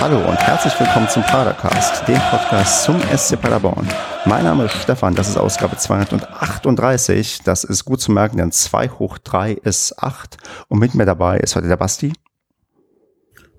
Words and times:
Hallo 0.00 0.18
und 0.28 0.38
herzlich 0.38 0.78
willkommen 0.78 1.08
zum 1.08 1.24
Padercast, 1.24 2.06
dem 2.06 2.20
Podcast 2.30 2.84
zum 2.84 3.00
SC 3.00 3.40
Paderborn. 3.40 3.88
Mein 4.26 4.44
Name 4.44 4.66
ist 4.66 4.80
Stefan, 4.82 5.16
das 5.16 5.28
ist 5.28 5.36
Ausgabe 5.36 5.76
238. 5.76 7.40
Das 7.42 7.64
ist 7.64 7.84
gut 7.84 8.00
zu 8.00 8.12
merken, 8.12 8.36
denn 8.36 8.52
2 8.52 8.90
hoch 8.90 9.18
3 9.18 9.54
ist 9.54 10.00
8. 10.00 10.36
Und 10.68 10.78
mit 10.78 10.94
mir 10.94 11.04
dabei 11.04 11.38
ist 11.38 11.56
heute 11.56 11.66
der 11.66 11.76
Basti. 11.76 12.12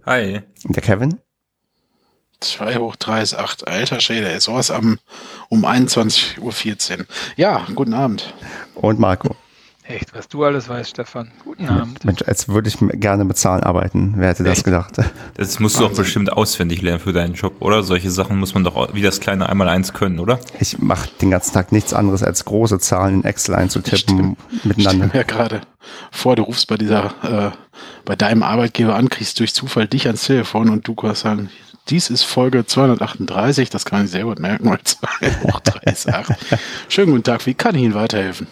Hi. 0.05 0.41
Und 0.63 0.77
der 0.77 0.81
Kevin. 0.81 1.19
2 2.39 2.77
hoch 2.77 2.95
3 2.95 3.21
ist 3.21 3.35
8. 3.35 3.67
Alter 3.67 3.99
Schäde, 3.99 4.29
ist 4.29 4.45
sowas 4.45 4.71
am, 4.71 4.97
um 5.49 5.65
21.14 5.65 6.99
Uhr. 6.99 7.05
Ja, 7.35 7.65
guten 7.75 7.93
Abend. 7.93 8.33
Und 8.75 8.97
Marco. 8.97 9.35
Echt, 9.89 10.13
was 10.13 10.27
du 10.27 10.43
alles 10.43 10.69
weißt, 10.69 10.91
Stefan. 10.91 11.31
Guten 11.43 11.67
Abend. 11.67 12.05
Mensch, 12.05 12.21
als 12.21 12.47
würde 12.47 12.69
ich 12.69 12.77
gerne 12.99 13.23
mit 13.23 13.37
Zahlen 13.37 13.63
arbeiten. 13.63 14.13
Wer 14.17 14.29
hätte 14.29 14.43
das 14.43 14.63
gedacht? 14.63 14.97
Das 15.33 15.59
musst 15.59 15.79
du 15.79 15.85
auch 15.85 15.91
bestimmt 15.91 16.31
auswendig 16.31 16.83
lernen 16.83 16.99
für 16.99 17.11
deinen 17.11 17.33
Job, 17.33 17.55
oder? 17.59 17.81
Solche 17.81 18.11
Sachen 18.11 18.37
muss 18.37 18.53
man 18.53 18.63
doch 18.63 18.93
wie 18.93 19.01
das 19.01 19.19
kleine 19.19 19.49
Einmal-Eins 19.49 19.93
können, 19.93 20.19
oder? 20.19 20.39
Ich 20.59 20.77
mache 20.77 21.09
den 21.21 21.31
ganzen 21.31 21.53
Tag 21.53 21.71
nichts 21.71 21.95
anderes, 21.95 22.21
als 22.21 22.45
große 22.45 22.77
Zahlen 22.77 23.15
in 23.15 23.23
Excel 23.23 23.55
einzutippen 23.55 23.97
Stimmt. 23.97 24.65
miteinander. 24.65 25.07
Ich 25.07 25.13
mir 25.13 25.23
gerade 25.23 25.61
vor, 26.11 26.35
du 26.35 26.43
rufst 26.43 26.67
bei 26.67 26.77
dieser, 26.77 27.05
äh, 27.23 27.51
bei 28.05 28.15
deinem 28.15 28.43
Arbeitgeber 28.43 28.93
an, 28.93 29.09
kriegst 29.09 29.39
durch 29.39 29.55
Zufall 29.55 29.87
dich 29.87 30.05
ans 30.05 30.25
Telefon 30.25 30.69
und 30.69 30.87
du 30.87 30.93
kannst 30.93 31.21
sagen, 31.21 31.49
dies 31.89 32.11
ist 32.11 32.23
Folge 32.23 32.63
238, 32.63 33.71
das 33.71 33.85
kann 33.85 34.05
ich 34.05 34.11
sehr 34.11 34.25
gut 34.25 34.37
merken, 34.37 34.69
weil 34.69 34.79
2 34.83 35.07
hoch 35.45 35.59
3 35.61 35.91
ist 35.91 36.07
8. 36.07 36.31
Schönen 36.89 37.11
guten 37.11 37.23
Tag, 37.23 37.47
wie 37.47 37.55
kann 37.55 37.73
ich 37.73 37.81
Ihnen 37.81 37.95
weiterhelfen? 37.95 38.45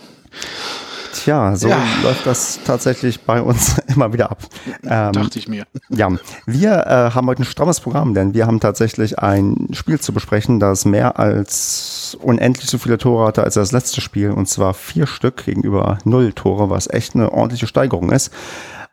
Tja, 1.24 1.56
so 1.56 1.70
Ja. 1.70 1.78
läuft 2.04 2.26
das 2.26 2.60
tatsächlich 2.66 3.22
bei 3.22 3.42
uns 3.42 3.78
immer 3.88 4.14
wieder 4.14 4.32
ab. 4.32 4.40
Ähm, 4.84 5.14
Dachte 5.14 5.40
ich 5.40 5.48
mir. 5.48 5.66
Ja, 5.90 6.10
wir 6.46 6.72
äh, 6.86 7.16
haben 7.16 7.28
heute 7.28 7.42
ein 7.44 7.46
strammes 7.46 7.80
Programm, 7.80 8.14
denn 8.14 8.34
wir 8.34 8.46
haben 8.48 8.60
tatsächlich 8.60 9.20
ein 9.20 9.70
Spiel 9.74 10.00
zu 10.00 10.14
besprechen, 10.14 10.60
das 10.60 10.86
mehr 10.86 11.20
als 11.20 12.18
unendlich 12.22 12.70
so 12.70 12.78
viele 12.78 12.98
Tore 12.98 13.28
hatte 13.28 13.44
als 13.44 13.56
das 13.56 13.72
letzte 13.72 14.02
Spiel, 14.02 14.32
und 14.32 14.48
zwar 14.48 14.74
vier 14.74 15.08
Stück 15.08 15.46
gegenüber 15.46 15.98
null 16.04 16.34
Tore, 16.34 16.70
was 16.70 16.88
echt 16.90 17.16
eine 17.16 17.32
ordentliche 17.32 17.68
Steigerung 17.68 18.12
ist. 18.12 18.32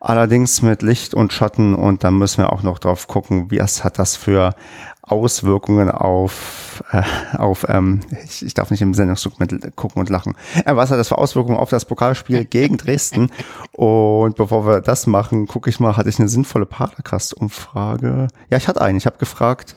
Allerdings 0.05 0.61
mit 0.61 0.83
Licht 0.83 1.15
und 1.15 1.33
Schatten 1.33 1.75
und 1.75 2.05
dann 2.05 2.19
müssen 2.19 2.43
wir 2.43 2.53
auch 2.53 2.63
noch 2.63 2.79
drauf 2.79 3.09
gucken, 3.09 3.51
wie 3.51 3.57
es 3.57 3.85
hat 3.85 3.99
das 3.99 4.17
für 4.17 4.55
Auswirkungen 5.01 5.91
auf, 5.91 6.85
äh, 6.93 7.03
auf 7.39 7.65
ähm, 7.71 8.01
ich, 8.23 8.45
ich 8.45 8.53
darf 8.53 8.71
nicht 8.71 8.83
im 8.83 8.93
Sendungsdokument 8.93 9.75
gucken 9.77 10.01
und 10.01 10.11
lachen. 10.11 10.35
Äh, 10.67 10.77
was 10.77 10.91
hat 10.91 10.99
das 10.99 11.09
für 11.09 11.17
Auswirkungen 11.17 11.57
auf 11.57 11.71
das 11.71 11.87
Pokalspiel 11.87 12.45
gegen 12.51 12.77
Dresden? 12.77 13.31
Und 13.73 14.37
bevor 14.37 14.67
wir 14.67 14.83
das 14.83 15.07
machen, 15.07 15.47
gucke 15.47 15.71
ich 15.71 15.81
mal, 15.81 15.97
hatte 15.97 16.11
ich 16.11 16.19
eine 16.19 16.29
sinnvolle 16.29 16.67
Padercast-Umfrage? 16.67 18.29
Ja, 18.51 18.59
ich 18.59 18.69
hatte 18.69 18.83
eine. 18.83 18.99
Ich 18.99 19.07
habe 19.07 19.17
gefragt, 19.17 19.75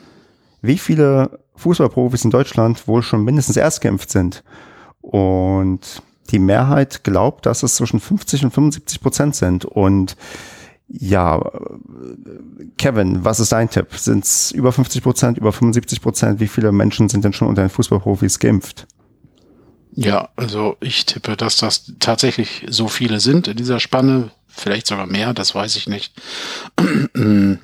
wie 0.61 0.77
viele 0.77 1.39
Fußballprofis 1.55 2.25
in 2.25 2.31
Deutschland 2.31 2.85
wohl 2.85 3.01
schon 3.01 3.23
mindestens 3.23 3.55
erst 3.55 3.79
geimpft 3.79 4.11
sind. 4.11 4.43
Und 4.99 6.01
die 6.31 6.39
Mehrheit 6.39 7.03
glaubt, 7.03 7.45
dass 7.45 7.63
es 7.63 7.75
zwischen 7.75 7.99
50 7.99 8.45
und 8.45 8.51
75 8.51 9.01
Prozent 9.01 9.35
sind. 9.35 9.65
Und 9.65 10.15
ja, 10.87 11.41
Kevin, 12.77 13.25
was 13.25 13.39
ist 13.39 13.51
dein 13.51 13.69
Tipp? 13.69 13.87
Sind 13.95 14.23
es 14.23 14.51
über 14.51 14.71
50 14.71 15.03
Prozent, 15.03 15.37
über 15.37 15.51
75 15.51 16.01
Prozent? 16.01 16.39
Wie 16.39 16.47
viele 16.47 16.71
Menschen 16.71 17.09
sind 17.09 17.25
denn 17.25 17.33
schon 17.33 17.47
unter 17.47 17.61
den 17.61 17.69
Fußballprofis 17.69 18.39
geimpft? 18.39 18.87
Ja, 19.93 20.29
also 20.35 20.77
ich 20.79 21.05
tippe, 21.05 21.35
dass 21.35 21.57
das 21.57 21.93
tatsächlich 21.99 22.65
so 22.69 22.87
viele 22.87 23.19
sind 23.19 23.47
in 23.47 23.57
dieser 23.57 23.79
Spanne. 23.79 24.29
Vielleicht 24.47 24.87
sogar 24.87 25.07
mehr, 25.07 25.33
das 25.33 25.55
weiß 25.55 25.75
ich 25.75 25.87
nicht. 25.87 26.13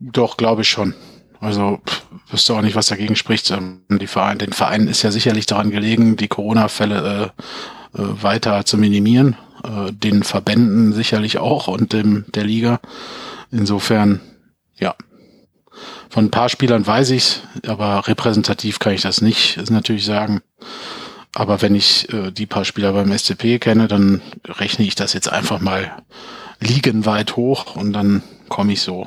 Doch, 0.00 0.36
glaube 0.36 0.62
ich 0.62 0.68
schon. 0.68 0.94
Also 1.40 1.80
pff, 1.86 2.02
wüsste 2.30 2.54
auch 2.54 2.62
nicht, 2.62 2.76
was 2.76 2.86
dagegen 2.86 3.16
spricht. 3.16 3.50
Ähm, 3.50 3.82
Die 3.88 4.06
Verein, 4.06 4.38
den 4.38 4.52
Vereinen 4.52 4.88
ist 4.88 5.02
ja 5.02 5.10
sicherlich 5.10 5.46
daran 5.46 5.70
gelegen, 5.70 6.16
die 6.16 6.28
Corona-Fälle 6.28 7.32
äh, 7.94 8.00
äh, 8.00 8.22
weiter 8.22 8.64
zu 8.64 8.76
minimieren. 8.76 9.36
Äh, 9.64 9.92
den 9.92 10.22
Verbänden 10.22 10.92
sicherlich 10.92 11.38
auch 11.38 11.68
und 11.68 11.92
dem 11.92 12.24
der 12.34 12.44
Liga. 12.44 12.80
Insofern, 13.50 14.20
ja. 14.78 14.94
Von 16.10 16.26
ein 16.26 16.30
paar 16.30 16.48
Spielern 16.48 16.86
weiß 16.86 17.10
ich's, 17.10 17.42
aber 17.66 18.08
repräsentativ 18.08 18.78
kann 18.78 18.94
ich 18.94 19.02
das 19.02 19.20
nicht, 19.20 19.56
ist 19.58 19.70
natürlich 19.70 20.04
sagen. 20.04 20.40
Aber 21.34 21.62
wenn 21.62 21.74
ich 21.74 22.12
äh, 22.12 22.30
die 22.30 22.46
paar 22.46 22.64
Spieler 22.64 22.92
beim 22.92 23.16
SCP 23.16 23.58
kenne, 23.58 23.86
dann 23.86 24.22
rechne 24.46 24.84
ich 24.86 24.94
das 24.94 25.12
jetzt 25.12 25.30
einfach 25.30 25.60
mal 25.60 25.92
liegenweit 26.60 27.36
hoch 27.36 27.76
und 27.76 27.92
dann 27.92 28.22
komme 28.48 28.72
ich 28.72 28.80
so 28.80 29.06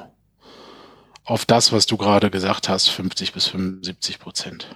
auf 1.24 1.46
das, 1.46 1.72
was 1.72 1.86
du 1.86 1.98
gerade 1.98 2.30
gesagt 2.30 2.70
hast, 2.70 2.90
50 2.90 3.34
bis 3.34 3.48
75 3.48 4.20
Prozent. 4.20 4.76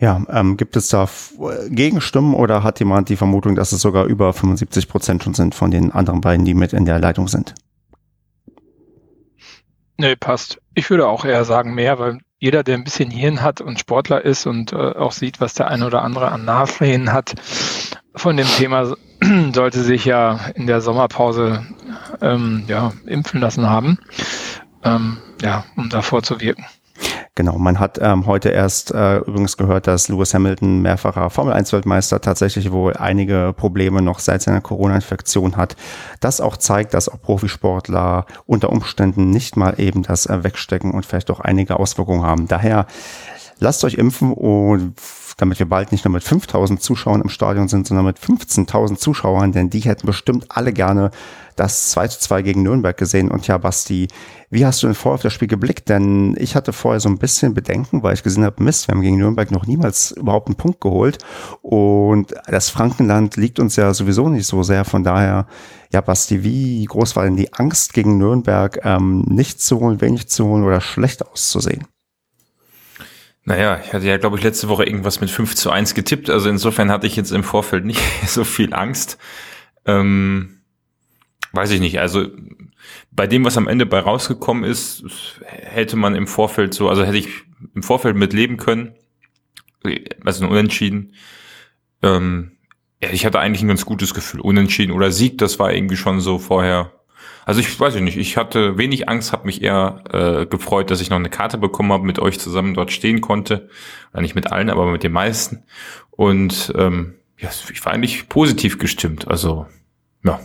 Ja, 0.00 0.22
ähm, 0.30 0.56
gibt 0.56 0.76
es 0.76 0.88
da 0.88 1.04
F- 1.04 1.34
Gegenstimmen 1.70 2.34
oder 2.34 2.62
hat 2.62 2.78
jemand 2.78 3.08
die 3.08 3.16
Vermutung, 3.16 3.56
dass 3.56 3.72
es 3.72 3.80
sogar 3.80 4.04
über 4.04 4.32
75 4.32 4.88
Prozent 4.88 5.24
schon 5.24 5.34
sind 5.34 5.54
von 5.54 5.70
den 5.72 5.90
anderen 5.90 6.20
beiden, 6.20 6.44
die 6.44 6.54
mit 6.54 6.72
in 6.72 6.84
der 6.84 7.00
Leitung 7.00 7.26
sind? 7.26 7.54
Nee, 9.96 10.14
passt. 10.14 10.58
Ich 10.74 10.88
würde 10.90 11.08
auch 11.08 11.24
eher 11.24 11.44
sagen 11.44 11.74
mehr, 11.74 11.98
weil 11.98 12.18
jeder, 12.38 12.62
der 12.62 12.76
ein 12.76 12.84
bisschen 12.84 13.10
Hirn 13.10 13.42
hat 13.42 13.60
und 13.60 13.80
Sportler 13.80 14.24
ist 14.24 14.46
und 14.46 14.72
äh, 14.72 14.76
auch 14.76 15.10
sieht, 15.10 15.40
was 15.40 15.54
der 15.54 15.66
eine 15.68 15.84
oder 15.86 16.02
andere 16.02 16.30
an 16.30 16.44
Nachwehen 16.44 17.12
hat 17.12 17.34
von 18.14 18.36
dem 18.36 18.46
Thema, 18.46 18.94
sollte 19.52 19.82
sich 19.82 20.04
ja 20.04 20.38
in 20.54 20.68
der 20.68 20.80
Sommerpause 20.80 21.66
ähm, 22.20 22.62
ja, 22.68 22.92
impfen 23.06 23.40
lassen 23.40 23.68
haben, 23.68 23.98
ähm, 24.84 25.18
ja, 25.42 25.64
um 25.76 25.88
davor 25.88 26.22
zu 26.22 26.40
wirken. 26.40 26.64
Genau, 27.34 27.56
man 27.56 27.78
hat 27.78 28.00
ähm, 28.02 28.26
heute 28.26 28.48
erst 28.48 28.90
äh, 28.90 29.18
übrigens 29.18 29.56
gehört, 29.56 29.86
dass 29.86 30.08
Lewis 30.08 30.34
Hamilton, 30.34 30.82
mehrfacher 30.82 31.30
Formel-1-Weltmeister, 31.30 32.20
tatsächlich 32.20 32.72
wohl 32.72 32.94
einige 32.94 33.54
Probleme 33.56 34.02
noch 34.02 34.18
seit 34.18 34.42
seiner 34.42 34.60
Corona-Infektion 34.60 35.56
hat. 35.56 35.76
Das 36.18 36.40
auch 36.40 36.56
zeigt, 36.56 36.94
dass 36.94 37.08
auch 37.08 37.22
Profisportler 37.22 38.26
unter 38.46 38.70
Umständen 38.70 39.30
nicht 39.30 39.56
mal 39.56 39.78
eben 39.78 40.02
das 40.02 40.26
äh, 40.26 40.42
wegstecken 40.42 40.90
und 40.90 41.06
vielleicht 41.06 41.30
auch 41.30 41.38
einige 41.38 41.78
Auswirkungen 41.78 42.24
haben. 42.24 42.48
Daher 42.48 42.86
lasst 43.60 43.84
euch 43.84 43.94
impfen 43.94 44.32
und 44.32 44.94
damit 45.38 45.60
wir 45.60 45.68
bald 45.68 45.92
nicht 45.92 46.04
nur 46.04 46.12
mit 46.12 46.24
5000 46.24 46.82
Zuschauern 46.82 47.22
im 47.22 47.28
Stadion 47.28 47.68
sind, 47.68 47.86
sondern 47.86 48.04
mit 48.04 48.18
15.000 48.18 48.96
Zuschauern, 48.96 49.52
denn 49.52 49.70
die 49.70 49.80
hätten 49.80 50.06
bestimmt 50.06 50.46
alle 50.48 50.72
gerne 50.72 51.10
das 51.54 51.90
2 51.90 52.08
zu 52.08 52.20
2 52.20 52.42
gegen 52.42 52.62
Nürnberg 52.62 52.96
gesehen. 52.96 53.30
Und 53.30 53.46
ja, 53.46 53.56
Basti, 53.56 54.08
wie 54.50 54.66
hast 54.66 54.82
du 54.82 54.88
denn 54.88 54.94
vorher 54.94 55.14
auf 55.14 55.22
das 55.22 55.32
Spiel 55.32 55.48
geblickt? 55.48 55.88
Denn 55.88 56.36
ich 56.38 56.56
hatte 56.56 56.72
vorher 56.72 57.00
so 57.00 57.08
ein 57.08 57.18
bisschen 57.18 57.54
Bedenken, 57.54 58.02
weil 58.02 58.14
ich 58.14 58.22
gesehen 58.24 58.44
habe, 58.44 58.62
Mist, 58.62 58.88
wir 58.88 58.94
haben 58.94 59.02
gegen 59.02 59.16
Nürnberg 59.16 59.50
noch 59.52 59.66
niemals 59.66 60.10
überhaupt 60.10 60.48
einen 60.48 60.56
Punkt 60.56 60.80
geholt. 60.80 61.18
Und 61.62 62.34
das 62.46 62.68
Frankenland 62.68 63.36
liegt 63.36 63.60
uns 63.60 63.76
ja 63.76 63.94
sowieso 63.94 64.28
nicht 64.28 64.46
so 64.46 64.64
sehr. 64.64 64.84
Von 64.84 65.04
daher, 65.04 65.46
ja, 65.92 66.00
Basti, 66.00 66.42
wie 66.42 66.84
groß 66.84 67.14
war 67.14 67.24
denn 67.24 67.36
die 67.36 67.52
Angst 67.54 67.92
gegen 67.92 68.18
Nürnberg, 68.18 68.80
ähm, 68.84 69.20
nichts 69.28 69.66
zu 69.66 69.78
holen, 69.78 70.00
wenig 70.00 70.28
zu 70.28 70.46
holen 70.46 70.64
oder 70.64 70.80
schlecht 70.80 71.24
auszusehen? 71.26 71.86
Naja, 73.48 73.80
ich 73.82 73.94
hatte 73.94 74.04
ja, 74.04 74.18
glaube 74.18 74.36
ich, 74.36 74.44
letzte 74.44 74.68
Woche 74.68 74.84
irgendwas 74.84 75.22
mit 75.22 75.30
5 75.30 75.54
zu 75.54 75.70
1 75.70 75.94
getippt. 75.94 76.28
Also 76.28 76.50
insofern 76.50 76.90
hatte 76.90 77.06
ich 77.06 77.16
jetzt 77.16 77.32
im 77.32 77.42
Vorfeld 77.42 77.86
nicht 77.86 78.02
so 78.26 78.44
viel 78.44 78.74
Angst. 78.74 79.16
Ähm, 79.86 80.60
weiß 81.52 81.70
ich 81.70 81.80
nicht. 81.80 81.98
Also 81.98 82.26
bei 83.10 83.26
dem, 83.26 83.46
was 83.46 83.56
am 83.56 83.66
Ende 83.66 83.86
bei 83.86 84.00
rausgekommen 84.00 84.64
ist, 84.64 85.02
hätte 85.46 85.96
man 85.96 86.14
im 86.14 86.26
Vorfeld 86.26 86.74
so, 86.74 86.90
also 86.90 87.04
hätte 87.04 87.16
ich 87.16 87.30
im 87.74 87.82
Vorfeld 87.82 88.16
mit 88.16 88.34
leben 88.34 88.58
können. 88.58 88.92
Also 90.26 90.44
ein 90.44 90.50
Unentschieden. 90.50 91.14
Ähm, 92.02 92.52
ich 93.00 93.24
hatte 93.24 93.38
eigentlich 93.38 93.62
ein 93.62 93.68
ganz 93.68 93.86
gutes 93.86 94.12
Gefühl. 94.12 94.40
Unentschieden 94.40 94.92
oder 94.92 95.10
Sieg, 95.10 95.38
das 95.38 95.58
war 95.58 95.72
irgendwie 95.72 95.96
schon 95.96 96.20
so 96.20 96.38
vorher. 96.38 96.92
Also 97.48 97.60
ich 97.60 97.80
weiß 97.80 97.94
nicht, 97.94 98.18
ich 98.18 98.36
hatte 98.36 98.76
wenig 98.76 99.08
Angst, 99.08 99.32
habe 99.32 99.46
mich 99.46 99.62
eher 99.62 100.04
äh, 100.12 100.44
gefreut, 100.44 100.90
dass 100.90 101.00
ich 101.00 101.08
noch 101.08 101.16
eine 101.16 101.30
Karte 101.30 101.56
bekommen 101.56 101.90
habe, 101.94 102.04
mit 102.04 102.18
euch 102.18 102.38
zusammen 102.38 102.74
dort 102.74 102.92
stehen 102.92 103.22
konnte. 103.22 103.70
Oder 104.12 104.20
nicht 104.20 104.34
mit 104.34 104.52
allen, 104.52 104.68
aber 104.68 104.84
mit 104.84 105.02
den 105.02 105.12
meisten. 105.12 105.64
Und 106.10 106.70
ähm, 106.76 107.14
ja, 107.38 107.48
ich 107.72 107.82
war 107.86 107.94
eigentlich 107.94 108.28
positiv 108.28 108.76
gestimmt. 108.76 109.28
Also, 109.28 109.66
ja. 110.24 110.40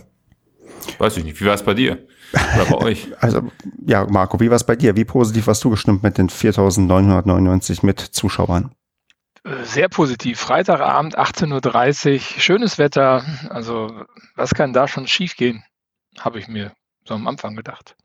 Weiß 0.98 1.18
ich 1.18 1.26
nicht. 1.26 1.42
Wie 1.42 1.46
war 1.46 1.56
es 1.56 1.64
bei 1.64 1.74
dir? 1.74 2.08
Oder 2.32 2.66
bei 2.70 2.78
euch? 2.78 3.10
Also, 3.20 3.52
ja, 3.86 4.08
Marco, 4.10 4.40
wie 4.40 4.50
war 4.50 4.56
es 4.56 4.64
bei 4.64 4.78
dir? 4.78 4.96
Wie 4.96 5.04
positiv 5.04 5.48
warst 5.48 5.62
du 5.66 5.72
gestimmt 5.72 6.04
mit 6.04 6.18
den 6.18 6.30
4.999 6.30 7.86
mit 7.86 8.00
Zuschauern? 8.00 8.74
Sehr 9.64 9.90
positiv. 9.90 10.40
Freitagabend, 10.40 11.20
18.30 11.20 12.14
Uhr, 12.14 12.20
schönes 12.22 12.78
Wetter. 12.78 13.26
Also, 13.50 14.06
was 14.38 14.54
kann 14.54 14.72
da 14.72 14.88
schon 14.88 15.06
schiefgehen? 15.06 15.66
Habe 16.18 16.40
ich 16.40 16.48
mir 16.48 16.72
so 17.06 17.14
am 17.14 17.28
Anfang 17.28 17.56
gedacht. 17.56 17.96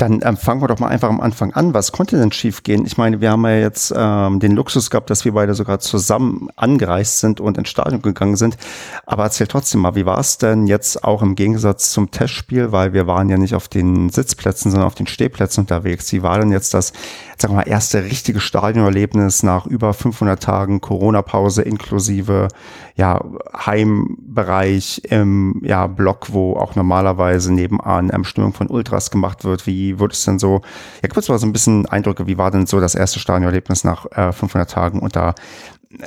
Dann 0.00 0.20
ähm, 0.24 0.38
fangen 0.38 0.62
wir 0.62 0.68
doch 0.68 0.78
mal 0.78 0.88
einfach 0.88 1.10
am 1.10 1.20
Anfang 1.20 1.52
an. 1.52 1.74
Was 1.74 1.92
konnte 1.92 2.16
denn 2.16 2.32
schiefgehen? 2.32 2.86
Ich 2.86 2.96
meine, 2.96 3.20
wir 3.20 3.32
haben 3.32 3.44
ja 3.44 3.58
jetzt 3.58 3.92
ähm, 3.94 4.40
den 4.40 4.52
Luxus 4.52 4.88
gehabt, 4.88 5.10
dass 5.10 5.26
wir 5.26 5.32
beide 5.32 5.52
sogar 5.52 5.78
zusammen 5.78 6.48
angereist 6.56 7.20
sind 7.20 7.38
und 7.38 7.58
ins 7.58 7.68
Stadion 7.68 8.00
gegangen 8.00 8.36
sind. 8.36 8.56
Aber 9.04 9.24
erzähl 9.24 9.46
trotzdem 9.46 9.82
mal, 9.82 9.96
wie 9.96 10.06
war 10.06 10.18
es 10.18 10.38
denn 10.38 10.66
jetzt 10.66 11.04
auch 11.04 11.20
im 11.20 11.34
Gegensatz 11.34 11.90
zum 11.90 12.10
Testspiel, 12.10 12.72
weil 12.72 12.94
wir 12.94 13.06
waren 13.06 13.28
ja 13.28 13.36
nicht 13.36 13.54
auf 13.54 13.68
den 13.68 14.08
Sitzplätzen, 14.08 14.70
sondern 14.70 14.86
auf 14.86 14.94
den 14.94 15.06
Stehplätzen 15.06 15.64
unterwegs. 15.64 16.10
Wie 16.14 16.22
war 16.22 16.38
denn 16.38 16.50
jetzt 16.50 16.72
das, 16.72 16.94
sagen 17.36 17.52
wir 17.52 17.58
mal, 17.58 17.68
erste 17.68 18.02
richtige 18.02 18.40
Stadionerlebnis 18.40 19.42
nach 19.42 19.66
über 19.66 19.92
500 19.92 20.42
Tagen 20.42 20.80
Corona-Pause 20.80 21.60
inklusive 21.60 22.48
ja, 22.96 23.22
Heimbereich 23.54 25.02
im 25.10 25.60
ja, 25.62 25.86
Block, 25.86 26.32
wo 26.32 26.54
auch 26.54 26.74
normalerweise 26.74 27.52
nebenan 27.52 28.10
ähm, 28.14 28.24
Stimmung 28.24 28.54
von 28.54 28.68
Ultras 28.68 29.10
gemacht 29.10 29.44
wird? 29.44 29.66
Wie 29.66 29.89
wird 29.98 30.12
es 30.12 30.24
denn 30.24 30.38
so? 30.38 30.62
Ja, 31.02 31.08
kurz 31.08 31.28
mal 31.28 31.38
so 31.38 31.46
ein 31.46 31.52
bisschen 31.52 31.86
Eindrücke. 31.86 32.26
Wie 32.26 32.38
war 32.38 32.50
denn 32.50 32.66
so 32.66 32.80
das 32.80 32.94
erste 32.94 33.18
Stadionerlebnis 33.18 33.84
nach 33.84 34.06
äh, 34.12 34.32
500 34.32 34.70
Tagen 34.70 35.00
unter, 35.00 35.34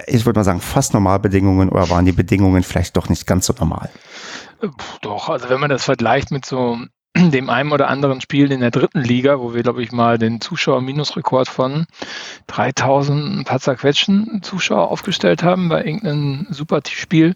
ich 0.07 0.25
würde 0.25 0.39
mal 0.39 0.43
sagen, 0.43 0.61
fast 0.61 0.93
Normalbedingungen 0.93 1.69
oder 1.69 1.89
waren 1.89 2.05
die 2.05 2.11
Bedingungen 2.11 2.63
vielleicht 2.63 2.95
doch 2.97 3.09
nicht 3.09 3.27
ganz 3.27 3.45
so 3.45 3.53
normal? 3.59 3.89
Doch, 5.01 5.29
also 5.29 5.49
wenn 5.49 5.59
man 5.59 5.69
das 5.69 5.83
vergleicht 5.83 6.31
mit 6.31 6.45
so 6.45 6.77
dem 7.17 7.49
einen 7.49 7.71
oder 7.71 7.89
anderen 7.89 8.21
Spiel 8.21 8.51
in 8.51 8.61
der 8.61 8.71
dritten 8.71 9.01
Liga, 9.01 9.39
wo 9.39 9.53
wir, 9.53 9.61
glaube 9.61 9.83
ich, 9.83 9.91
mal 9.91 10.17
den 10.17 10.41
Zuschauer-Minusrekord 10.41 11.47
von 11.47 11.85
3000 12.47 13.39
ein 13.39 13.43
paar 13.43 13.59
zerquetschen 13.59 14.41
Zuschauer 14.41 14.89
aufgestellt 14.89 15.43
haben 15.43 15.69
bei 15.69 15.83
irgendeinem 15.83 16.47
Super-Spiel, 16.49 17.35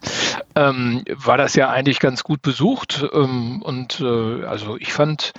ähm, 0.56 1.04
war 1.14 1.38
das 1.38 1.56
ja 1.56 1.70
eigentlich 1.70 2.00
ganz 2.00 2.24
gut 2.24 2.42
besucht. 2.42 3.06
Ähm, 3.14 3.62
und 3.62 4.00
äh, 4.00 4.46
also 4.46 4.78
ich 4.78 4.94
fand, 4.94 5.34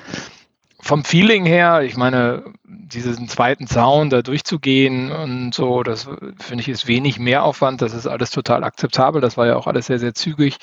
vom 0.80 1.04
Feeling 1.04 1.44
her, 1.44 1.82
ich 1.82 1.96
meine, 1.96 2.44
diesen 2.64 3.28
zweiten 3.28 3.66
Zaun 3.66 4.10
da 4.10 4.22
durchzugehen 4.22 5.10
und 5.10 5.52
so, 5.52 5.82
das 5.82 6.08
finde 6.38 6.62
ich 6.62 6.69
ist 6.69 6.86
wenig 6.86 7.19
Mehraufwand. 7.19 7.82
Das 7.82 7.94
ist 7.94 8.06
alles 8.06 8.30
total 8.30 8.62
akzeptabel. 8.62 9.20
Das 9.20 9.36
war 9.36 9.46
ja 9.46 9.56
auch 9.56 9.66
alles 9.66 9.86
sehr, 9.86 9.98
sehr 9.98 10.14
zügig. 10.14 10.56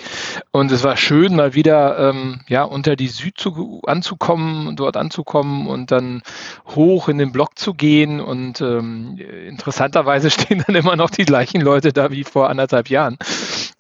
Und 0.51 0.71
es 0.71 0.83
war 0.83 0.95
schön, 0.95 1.35
mal 1.35 1.53
wieder 1.53 1.99
ähm, 1.99 2.41
ja 2.47 2.63
unter 2.63 2.95
die 2.95 3.09
Süd 3.09 3.37
zu, 3.37 3.81
anzukommen, 3.85 4.75
dort 4.75 4.95
anzukommen 4.95 5.67
und 5.67 5.91
dann 5.91 6.23
hoch 6.67 7.09
in 7.09 7.17
den 7.17 7.31
Block 7.31 7.59
zu 7.59 7.73
gehen. 7.73 8.21
Und 8.21 8.61
ähm, 8.61 9.17
interessanterweise 9.47 10.29
stehen 10.31 10.63
dann 10.65 10.75
immer 10.75 10.95
noch 10.95 11.09
die 11.09 11.25
gleichen 11.25 11.61
Leute 11.61 11.91
da 11.91 12.09
wie 12.09 12.23
vor 12.23 12.49
anderthalb 12.49 12.89
Jahren. 12.89 13.17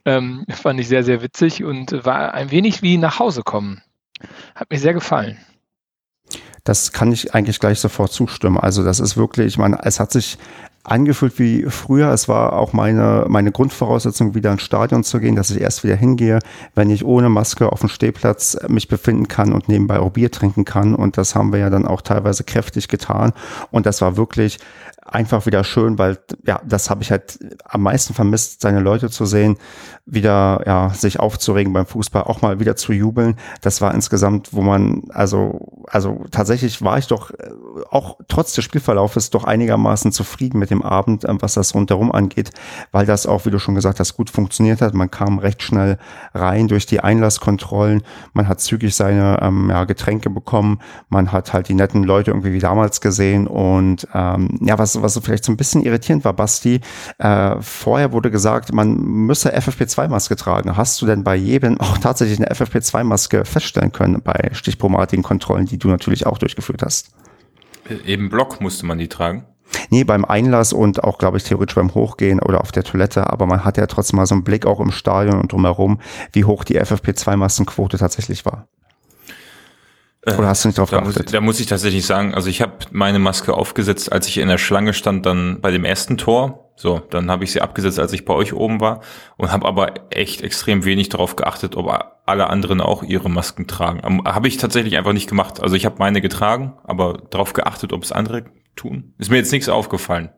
Ähm, 0.03 0.45
fand 0.49 0.79
ich 0.79 0.89
sehr, 0.89 1.03
sehr 1.03 1.21
witzig 1.21 1.63
und 1.63 2.05
war 2.05 2.33
ein 2.33 2.51
wenig 2.51 2.81
wie 2.81 2.97
nach 2.97 3.19
Hause 3.19 3.41
kommen. 3.41 3.81
Hat 4.53 4.69
mir 4.69 4.79
sehr 4.79 4.93
gefallen. 4.93 5.37
Das 6.65 6.91
kann 6.91 7.11
ich 7.11 7.33
eigentlich 7.33 7.59
gleich 7.59 7.79
sofort 7.79 8.11
zustimmen. 8.11 8.57
Also 8.57 8.83
das 8.83 8.99
ist 8.99 9.15
wirklich, 9.15 9.47
ich 9.47 9.57
meine, 9.57 9.79
es 9.83 9.99
hat 9.99 10.11
sich 10.11 10.37
angefühlt 10.85 11.39
wie 11.39 11.63
früher. 11.69 12.09
Es 12.09 12.27
war 12.27 12.53
auch 12.53 12.73
meine, 12.73 13.25
meine 13.27 13.51
Grundvoraussetzung, 13.51 14.35
wieder 14.35 14.51
ins 14.51 14.61
Stadion 14.61 15.03
zu 15.03 15.19
gehen, 15.19 15.35
dass 15.35 15.49
ich 15.49 15.61
erst 15.61 15.83
wieder 15.83 15.95
hingehe, 15.95 16.39
wenn 16.75 16.89
ich 16.89 17.05
ohne 17.05 17.29
Maske 17.29 17.71
auf 17.71 17.79
dem 17.79 17.89
Stehplatz 17.89 18.57
mich 18.67 18.87
befinden 18.87 19.27
kann 19.27 19.53
und 19.53 19.67
nebenbei 19.67 19.99
auch 19.99 20.11
Bier 20.11 20.31
trinken 20.31 20.65
kann. 20.65 20.95
Und 20.95 21.17
das 21.17 21.35
haben 21.35 21.51
wir 21.51 21.59
ja 21.59 21.69
dann 21.69 21.87
auch 21.87 22.01
teilweise 22.01 22.43
kräftig 22.43 22.87
getan. 22.87 23.33
Und 23.71 23.85
das 23.85 24.01
war 24.01 24.17
wirklich 24.17 24.59
einfach 25.05 25.45
wieder 25.45 25.63
schön, 25.63 25.99
weil 25.99 26.17
ja, 26.45 26.59
das 26.65 26.89
habe 26.89 27.03
ich 27.03 27.11
halt 27.11 27.37
am 27.63 27.83
meisten 27.83 28.15
vermisst, 28.15 28.61
seine 28.61 28.79
Leute 28.79 29.11
zu 29.11 29.25
sehen, 29.25 29.57
wieder 30.07 30.63
ja, 30.65 30.89
sich 30.89 31.19
aufzuregen 31.19 31.73
beim 31.73 31.85
Fußball, 31.85 32.23
auch 32.23 32.41
mal 32.41 32.59
wieder 32.59 32.75
zu 32.75 32.91
jubeln. 32.91 33.35
Das 33.61 33.81
war 33.81 33.93
insgesamt, 33.93 34.53
wo 34.53 34.61
man, 34.61 35.03
also, 35.09 35.83
also 35.87 36.25
tatsächlich 36.31 36.81
war 36.81 36.97
ich 36.97 37.05
doch 37.07 37.29
äh, 37.31 37.51
auch 37.91 38.17
trotz 38.27 38.53
des 38.53 38.63
Spielverlaufes 38.63 39.29
doch 39.29 39.43
einigermaßen 39.43 40.11
zufrieden 40.11 40.57
mit 40.57 40.71
dem 40.71 40.81
Abend, 40.81 41.23
äh, 41.23 41.33
was 41.39 41.53
das 41.53 41.75
rundherum 41.75 42.11
angeht, 42.11 42.49
weil 42.91 43.05
das 43.05 43.27
auch, 43.27 43.45
wie 43.45 43.51
du 43.51 43.59
schon 43.59 43.75
gesagt 43.75 43.99
hast, 43.99 44.15
gut 44.15 44.31
funktioniert 44.31 44.81
hat. 44.81 44.95
Man 44.95 45.11
kam 45.11 45.37
recht 45.37 45.61
schnell 45.61 45.99
rein 46.33 46.67
durch 46.67 46.87
die 46.87 47.01
Einlasskontrollen, 47.01 48.01
man 48.33 48.47
hat 48.47 48.59
zügig 48.59 48.95
seine 48.95 49.39
ähm, 49.41 49.69
ja, 49.69 49.85
Getränke 49.85 50.31
bekommen, 50.31 50.79
man 51.09 51.31
hat 51.31 51.53
halt 51.53 51.69
die 51.69 51.75
netten 51.75 52.03
Leute 52.03 52.31
irgendwie 52.31 52.53
wie 52.53 52.59
damals 52.59 53.01
gesehen 53.01 53.45
und 53.45 54.07
ähm, 54.13 54.57
ja, 54.61 54.79
was 54.79 54.94
was, 55.01 55.13
so 55.13 55.21
vielleicht 55.21 55.45
so 55.45 55.51
ein 55.51 55.57
bisschen 55.57 55.83
irritierend 55.83 56.25
war, 56.25 56.33
Basti. 56.33 56.81
Äh, 57.17 57.55
vorher 57.61 58.11
wurde 58.11 58.31
gesagt, 58.31 58.73
man 58.73 58.95
müsse 58.95 59.55
FFP2-Maske 59.55 60.35
tragen. 60.35 60.77
Hast 60.77 61.01
du 61.01 61.05
denn 61.05 61.23
bei 61.23 61.35
jedem 61.35 61.77
auch 61.79 61.97
tatsächlich 61.97 62.39
eine 62.39 62.51
FFP2-Maske 62.51 63.45
feststellen 63.45 63.91
können 63.91 64.21
bei 64.21 64.49
stichprobenartigen 64.53 65.23
Kontrollen, 65.23 65.65
die 65.65 65.77
du 65.77 65.87
natürlich 65.87 66.25
auch 66.25 66.37
durchgeführt 66.37 66.81
hast? 66.81 67.11
Im 68.05 68.29
Block 68.29 68.61
musste 68.61 68.85
man 68.85 68.97
die 68.97 69.07
tragen? 69.07 69.45
Nee, 69.89 70.03
beim 70.03 70.25
Einlass 70.25 70.73
und 70.73 71.03
auch, 71.03 71.17
glaube 71.17 71.37
ich, 71.37 71.43
theoretisch 71.43 71.75
beim 71.75 71.93
Hochgehen 71.93 72.39
oder 72.39 72.61
auf 72.61 72.71
der 72.71 72.83
Toilette. 72.83 73.29
Aber 73.29 73.45
man 73.45 73.65
hat 73.65 73.77
ja 73.77 73.87
trotzdem 73.87 74.17
mal 74.17 74.25
so 74.25 74.35
einen 74.35 74.43
Blick 74.43 74.65
auch 74.65 74.79
im 74.79 74.91
Stadion 74.91 75.39
und 75.39 75.51
drumherum, 75.51 75.99
wie 76.31 76.45
hoch 76.45 76.63
die 76.63 76.79
FFP2-Maskenquote 76.79 77.97
tatsächlich 77.97 78.45
war. 78.45 78.67
Oder 80.25 80.47
hast 80.47 80.63
du 80.63 80.69
nicht 80.69 80.77
drauf 80.77 80.89
da 80.89 80.99
geachtet? 80.99 81.25
Muss, 81.25 81.31
da 81.31 81.41
muss 81.41 81.59
ich 81.59 81.67
tatsächlich 81.67 82.05
sagen, 82.05 82.33
also 82.33 82.49
ich 82.49 82.61
habe 82.61 82.73
meine 82.91 83.19
Maske 83.19 83.53
aufgesetzt, 83.53 84.11
als 84.11 84.27
ich 84.27 84.37
in 84.37 84.47
der 84.47 84.57
Schlange 84.57 84.93
stand, 84.93 85.25
dann 85.25 85.61
bei 85.61 85.71
dem 85.71 85.85
ersten 85.85 86.17
Tor. 86.17 86.71
So, 86.77 86.99
dann 87.09 87.31
habe 87.31 87.45
ich 87.45 87.53
sie 87.53 87.61
abgesetzt, 87.61 87.99
als 87.99 88.11
ich 88.11 88.25
bei 88.25 88.33
euch 88.33 88.53
oben 88.53 88.81
war 88.81 88.99
und 89.37 89.51
habe 89.51 89.65
aber 89.65 89.93
echt 90.09 90.41
extrem 90.41 90.83
wenig 90.83 91.07
darauf 91.07 91.37
geachtet, 91.37 91.77
ob 91.77 91.89
alle 92.25 92.49
anderen 92.49 92.81
auch 92.81 93.01
ihre 93.01 93.29
Masken 93.29 93.65
tragen. 93.65 94.01
Habe 94.25 94.47
ich 94.49 94.57
tatsächlich 94.57 94.97
einfach 94.97 95.13
nicht 95.13 95.29
gemacht. 95.29 95.61
Also 95.61 95.75
ich 95.75 95.85
habe 95.85 95.95
meine 95.99 96.19
getragen, 96.19 96.73
aber 96.83 97.21
darauf 97.29 97.53
geachtet, 97.53 97.93
ob 97.93 98.03
es 98.03 98.11
andere 98.11 98.43
tun. 98.75 99.13
Ist 99.17 99.31
mir 99.31 99.37
jetzt 99.37 99.53
nichts 99.53 99.69
aufgefallen. 99.69 100.29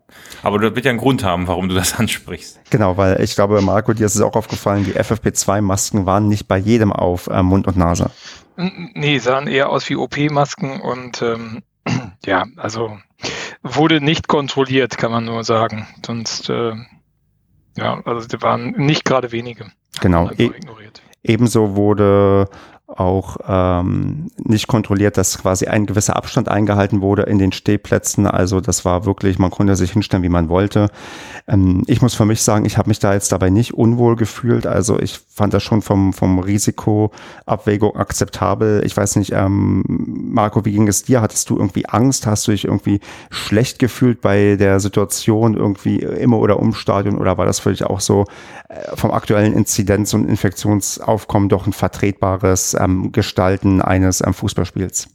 Aber 0.44 0.60
das 0.60 0.76
wird 0.76 0.86
ja 0.86 0.92
einen 0.92 1.00
Grund 1.00 1.24
haben, 1.24 1.48
warum 1.48 1.70
du 1.70 1.76
das 1.76 1.96
ansprichst. 2.00 2.60
Genau, 2.70 2.98
weil 2.98 3.22
ich 3.22 3.34
glaube, 3.34 3.60
Marco, 3.62 3.94
dir 3.94 4.06
ist 4.06 4.16
es 4.16 4.22
auch 4.22 4.36
aufgefallen, 4.36 4.86
die 4.86 4.94
FFP2-Masken 4.94 6.06
waren 6.06 6.28
nicht 6.28 6.48
bei 6.48 6.58
jedem 6.58 6.92
auf 6.94 7.28
äh, 7.28 7.42
Mund 7.42 7.68
und 7.68 7.78
Nase. 7.78 8.12
Nee, 8.58 9.20
sahen 9.20 9.48
eher 9.48 9.70
aus 9.70 9.88
wie 9.90 9.96
OP-Masken 9.96 10.82
und 10.82 11.22
ähm, 11.22 11.64
ja, 12.26 12.46
also 12.58 12.98
wurde 13.62 14.02
nicht 14.02 14.28
kontrolliert, 14.28 14.98
kann 14.98 15.12
man 15.12 15.26
nur 15.26 15.44
sagen. 15.44 15.88
Sonst, 16.06 16.50
äh, 16.50 16.74
ja, 17.78 18.02
also 18.04 18.28
die 18.28 18.42
waren 18.42 18.72
nicht 18.72 19.06
gerade 19.06 19.32
wenige. 19.32 19.68
Genau. 20.02 20.30
E 20.38 20.52
ebenso 21.24 21.76
wurde 21.76 22.50
auch 22.88 23.38
ähm, 23.46 24.32
nicht 24.38 24.68
kontrolliert, 24.68 25.18
dass 25.18 25.38
quasi 25.38 25.68
ein 25.68 25.86
gewisser 25.86 26.16
Abstand 26.16 26.48
eingehalten 26.48 27.02
wurde 27.02 27.24
in 27.24 27.38
den 27.38 27.52
Stehplätzen. 27.52 28.26
Also 28.26 28.62
das 28.62 28.86
war 28.86 29.06
wirklich, 29.06 29.40
man 29.40 29.52
konnte 29.52 29.76
sich 29.76 29.92
hinstellen, 29.92 30.24
wie 30.24 30.30
man 30.30 30.48
wollte. 30.48 30.90
Ähm, 31.48 31.84
ich 31.88 32.02
muss 32.02 32.16
für 32.16 32.24
mich 32.24 32.42
sagen, 32.42 32.64
ich 32.64 32.78
habe 32.78 32.88
mich 32.88 33.00
da 33.00 33.14
jetzt 33.14 33.34
dabei 33.34 33.50
nicht 33.50 33.74
unwohl 33.74 34.16
gefühlt. 34.16 34.66
Also 34.66 35.00
ich 35.00 35.20
fand 35.20 35.54
das 35.54 35.64
schon 35.64 35.82
vom, 35.82 36.14
vom 36.14 36.40
Risikoabwägung 36.40 37.98
akzeptabel. 37.98 38.84
Ich 38.86 38.96
weiß 38.96 39.18
nicht, 39.18 39.34
ähm, 39.34 39.84
Marco, 39.88 40.64
wie 40.64 40.72
ging 40.72 40.88
es 40.88 41.04
dir? 41.04 41.22
Hattest 41.22 41.50
du 41.50 41.58
irgendwie 41.58 41.88
Angst? 41.88 42.26
Hast 42.26 42.48
du 42.48 42.52
dich 42.52 42.64
irgendwie 42.64 43.02
schlecht 43.30 43.80
gefühlt 43.80 44.22
bei 44.22 44.56
der 44.56 44.80
Situation 44.80 45.56
irgendwie 45.56 45.98
immer 45.98 46.40
oder 46.40 46.58
um 46.58 46.74
Stadion? 46.74 47.18
Oder 47.18 47.38
war 47.38 47.46
das 47.46 47.60
für 47.60 47.72
dich 47.72 47.84
auch 47.84 48.00
so 48.00 48.24
äh, 48.70 48.96
vom 48.96 49.12
aktuellen 49.12 49.52
Inzidenz- 49.54 50.14
und 50.14 50.30
Infektionsaufkommen 50.30 51.50
doch 51.50 51.68
ein 51.68 51.74
vertretbares 51.74 52.77
ähm, 52.80 53.12
Gestalten 53.12 53.82
eines 53.82 54.22
ähm, 54.26 54.34
Fußballspiels? 54.34 55.10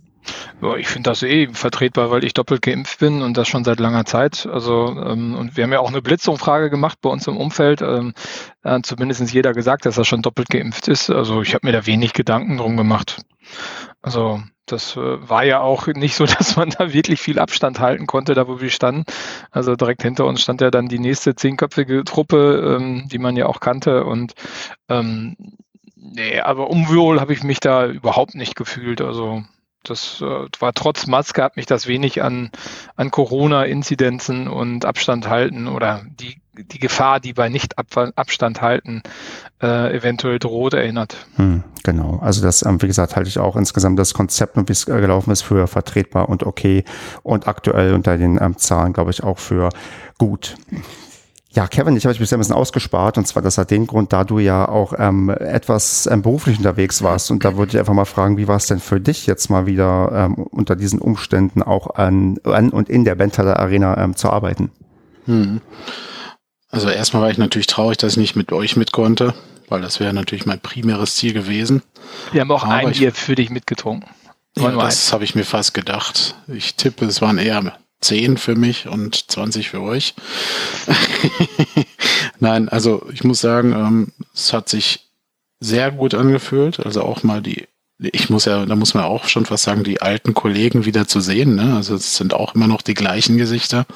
Ich 0.78 0.87
finde 0.87 1.11
das 1.11 1.25
eh 1.25 1.49
vertretbar, 1.52 2.12
weil 2.12 2.23
ich 2.23 2.35
doppelt 2.35 2.62
geimpft 2.62 3.00
bin 3.00 3.23
und 3.23 3.37
das 3.37 3.49
schon 3.49 3.64
seit 3.64 3.81
langer 3.81 4.04
Zeit. 4.04 4.47
Also 4.47 4.87
ähm, 4.87 5.35
und 5.35 5.57
wir 5.57 5.64
haben 5.64 5.73
ja 5.73 5.81
auch 5.81 5.88
eine 5.88 6.02
Blitzumfrage 6.02 6.71
gemacht 6.71 6.99
bei 7.02 7.11
uns 7.11 7.26
im 7.26 7.37
Umfeld. 7.37 7.83
Ähm, 7.83 8.14
äh, 8.62 8.81
zumindest 8.83 9.33
jeder 9.33 9.52
gesagt, 9.52 9.85
dass 9.85 9.99
er 9.99 10.04
schon 10.04 10.23
doppelt 10.23 10.49
geimpft 10.49 10.87
ist. 10.87 11.11
Also 11.11 11.42
ich 11.42 11.54
habe 11.54 11.66
mir 11.66 11.73
da 11.73 11.87
wenig 11.87 12.12
Gedanken 12.12 12.57
drum 12.57 12.76
gemacht. 12.76 13.23
Also 14.00 14.40
das 14.66 14.97
äh, 14.97 15.28
war 15.28 15.45
ja 15.45 15.61
auch 15.61 15.87
nicht 15.95 16.14
so, 16.14 16.25
dass 16.25 16.57
man 16.57 16.71
da 16.71 16.92
wirklich 16.92 17.21
viel 17.21 17.40
Abstand 17.40 17.81
halten 17.81 18.07
konnte, 18.07 18.35
da 18.35 18.47
wo 18.47 18.61
wir 18.61 18.71
standen. 18.71 19.04
Also 19.50 19.75
direkt 19.75 20.02
hinter 20.02 20.26
uns 20.26 20.40
stand 20.40 20.61
ja 20.61 20.71
dann 20.71 20.87
die 20.87 21.00
nächste 21.00 21.35
zehnköpfige 21.35 22.04
Truppe, 22.04 22.78
ähm, 22.78 23.09
die 23.11 23.19
man 23.19 23.37
ja 23.37 23.47
auch 23.47 23.59
kannte. 23.59 24.04
Und 24.04 24.35
ähm, 24.88 25.37
nee, 26.03 26.41
aber 26.41 26.69
unwohl 26.69 27.21
habe 27.21 27.33
ich 27.33 27.43
mich 27.43 27.61
da 27.61 27.87
überhaupt 27.87 28.35
nicht 28.35 28.57
gefühlt. 28.57 29.01
Also 29.01 29.43
das 29.83 30.21
äh, 30.21 30.47
war 30.61 30.73
trotz 30.75 31.07
Maske 31.07 31.43
hat 31.43 31.57
mich 31.57 31.67
das 31.67 31.87
wenig 31.87 32.23
an, 32.23 32.51
an 32.97 33.11
Corona-Inzidenzen 33.11 34.49
und 34.49 34.85
Abstand 34.85 35.29
halten 35.29 35.67
oder 35.67 36.03
die, 36.07 36.41
die 36.53 36.79
Gefahr, 36.79 37.19
die 37.19 37.33
bei 37.33 37.49
Nicht-Abstand 37.49 38.61
halten 38.61 39.03
äh, 39.61 39.97
eventuell 39.97 40.39
droht, 40.39 40.75
erinnert. 40.75 41.27
Hm, 41.37 41.65
genau. 41.83 42.19
Also 42.21 42.43
das, 42.43 42.65
ähm, 42.65 42.81
wie 42.81 42.87
gesagt, 42.87 43.17
halte 43.17 43.29
ich 43.29 43.39
auch 43.39 43.57
insgesamt 43.57 43.99
das 43.99 44.15
Konzept 44.15 44.57
und 44.57 44.69
wie 44.69 44.73
es 44.73 44.87
äh, 44.87 45.01
gelaufen 45.01 45.31
ist 45.31 45.43
für 45.43 45.67
vertretbar 45.67 46.29
und 46.29 46.45
okay 46.45 46.85
und 47.23 47.49
aktuell 47.49 47.95
unter 47.95 48.17
den 48.17 48.39
ähm, 48.41 48.57
Zahlen, 48.59 48.93
glaube 48.93 49.11
ich, 49.11 49.25
auch 49.25 49.39
für 49.39 49.71
gut. 50.19 50.57
Ja, 51.55 51.67
Kevin, 51.67 51.97
ich 51.97 52.05
habe 52.05 52.13
mich 52.13 52.19
bisher 52.19 52.39
ein 52.39 52.41
bisschen 52.41 52.55
ausgespart 52.55 53.19
und 53.19 53.27
zwar 53.27 53.43
das 53.43 53.59
hat 53.59 53.71
den 53.71 53.87
Grund, 53.87 54.15
da 54.15 54.25
du 54.25 54.39
ja 54.39 54.67
auch 54.67 54.95
ähm, 54.97 55.29
etwas 55.29 56.07
ähm, 56.07 56.23
beruflich 56.23 56.57
unterwegs 56.57 57.03
warst 57.03 57.31
und 57.31 57.45
da 57.45 57.59
würde 57.59 57.73
ich 57.73 57.79
einfach 57.79 57.93
mal 57.93 58.07
fragen, 58.07 58.39
wie 58.39 58.49
war 58.49 58.57
es 58.57 58.67
denn 58.67 58.81
für 58.81 59.01
dich 59.01 59.27
jetzt 59.27 59.51
mal 59.51 59.67
wieder 59.67 60.11
ähm, 60.15 60.35
unter 60.35 60.77
diesen 60.77 60.99
Umständen 60.99 61.63
auch 61.63 61.95
an, 61.95 62.39
an 62.45 62.71
und 62.71 62.89
in 62.89 63.05
der 63.05 63.17
Benthaler 63.17 63.59
Arena 63.59 64.03
ähm, 64.03 64.17
zu 64.17 64.31
arbeiten? 64.31 64.71
Hm. 65.27 65.61
Also 66.71 66.89
erstmal 66.89 67.23
war 67.23 67.31
ich 67.31 67.37
natürlich 67.37 67.67
traurig, 67.67 67.99
dass 67.99 68.13
ich 68.13 68.19
nicht 68.19 68.35
mit 68.35 68.51
euch 68.51 68.77
mit 68.77 68.93
konnte, 68.93 69.35
weil 69.69 69.83
das 69.83 70.01
wäre 70.01 70.15
natürlich 70.15 70.47
mein 70.47 70.61
primäres 70.61 71.17
Ziel 71.17 71.35
gewesen. 71.35 71.83
Wir 72.33 72.41
haben 72.41 72.51
auch 72.51 72.65
Aber 72.65 72.75
ein 72.77 72.93
Bier 72.93 73.13
für 73.13 73.35
dich 73.35 73.51
mitgetrunken. 73.51 74.09
Ja, 74.57 74.71
das 74.71 75.13
habe 75.13 75.25
ich 75.25 75.35
mir 75.35 75.45
fast 75.45 75.75
gedacht. 75.75 76.35
Ich 76.49 76.77
tippe, 76.77 77.05
es 77.05 77.21
waren 77.21 77.37
eher 77.37 77.75
10 78.03 78.37
für 78.37 78.55
mich 78.55 78.89
und 78.89 79.31
20 79.31 79.71
für 79.71 79.81
euch. 79.81 80.15
Nein, 82.41 82.69
also 82.69 83.07
ich 83.13 83.25
muss 83.25 83.41
sagen, 83.41 83.73
ähm, 83.73 84.13
es 84.35 84.53
hat 84.53 84.69
sich 84.69 85.09
sehr 85.61 85.91
gut 85.93 86.15
angefühlt. 86.15 86.81
Also 86.81 87.03
auch 87.03 87.23
mal 87.23 87.41
die, 87.41 87.69
ich 87.99 88.29
muss 88.29 88.45
ja, 88.45 88.67
da 88.67 88.77
muss 88.77 88.95
man 88.95 89.05
auch 89.05 89.29
schon 89.29 89.47
fast 89.47 89.65
sagen, 89.65 89.85
die 89.85 90.03
alten 90.03 90.35
Kollegen 90.35 90.85
wieder 90.85 91.07
zu 91.07 91.21
sehen. 91.21 91.55
Ne? 91.55 91.77
Also 91.77 91.95
es 91.95 92.17
sind 92.17 92.35
auch 92.35 92.55
immer 92.55 92.67
noch 92.67 92.83
die 92.83 92.95
gleichen 92.95 93.39
Gesichter. 93.39 93.87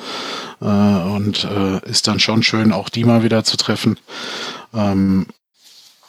Äh, 0.61 0.67
und 0.67 1.45
äh, 1.45 1.89
ist 1.89 2.09
dann 2.09 2.21
schon 2.21 2.43
schön, 2.43 2.73
auch 2.73 2.89
die 2.89 3.05
mal 3.05 3.23
wieder 3.23 3.45
zu 3.45 3.57
treffen. 3.57 3.99
Ähm, 4.73 5.27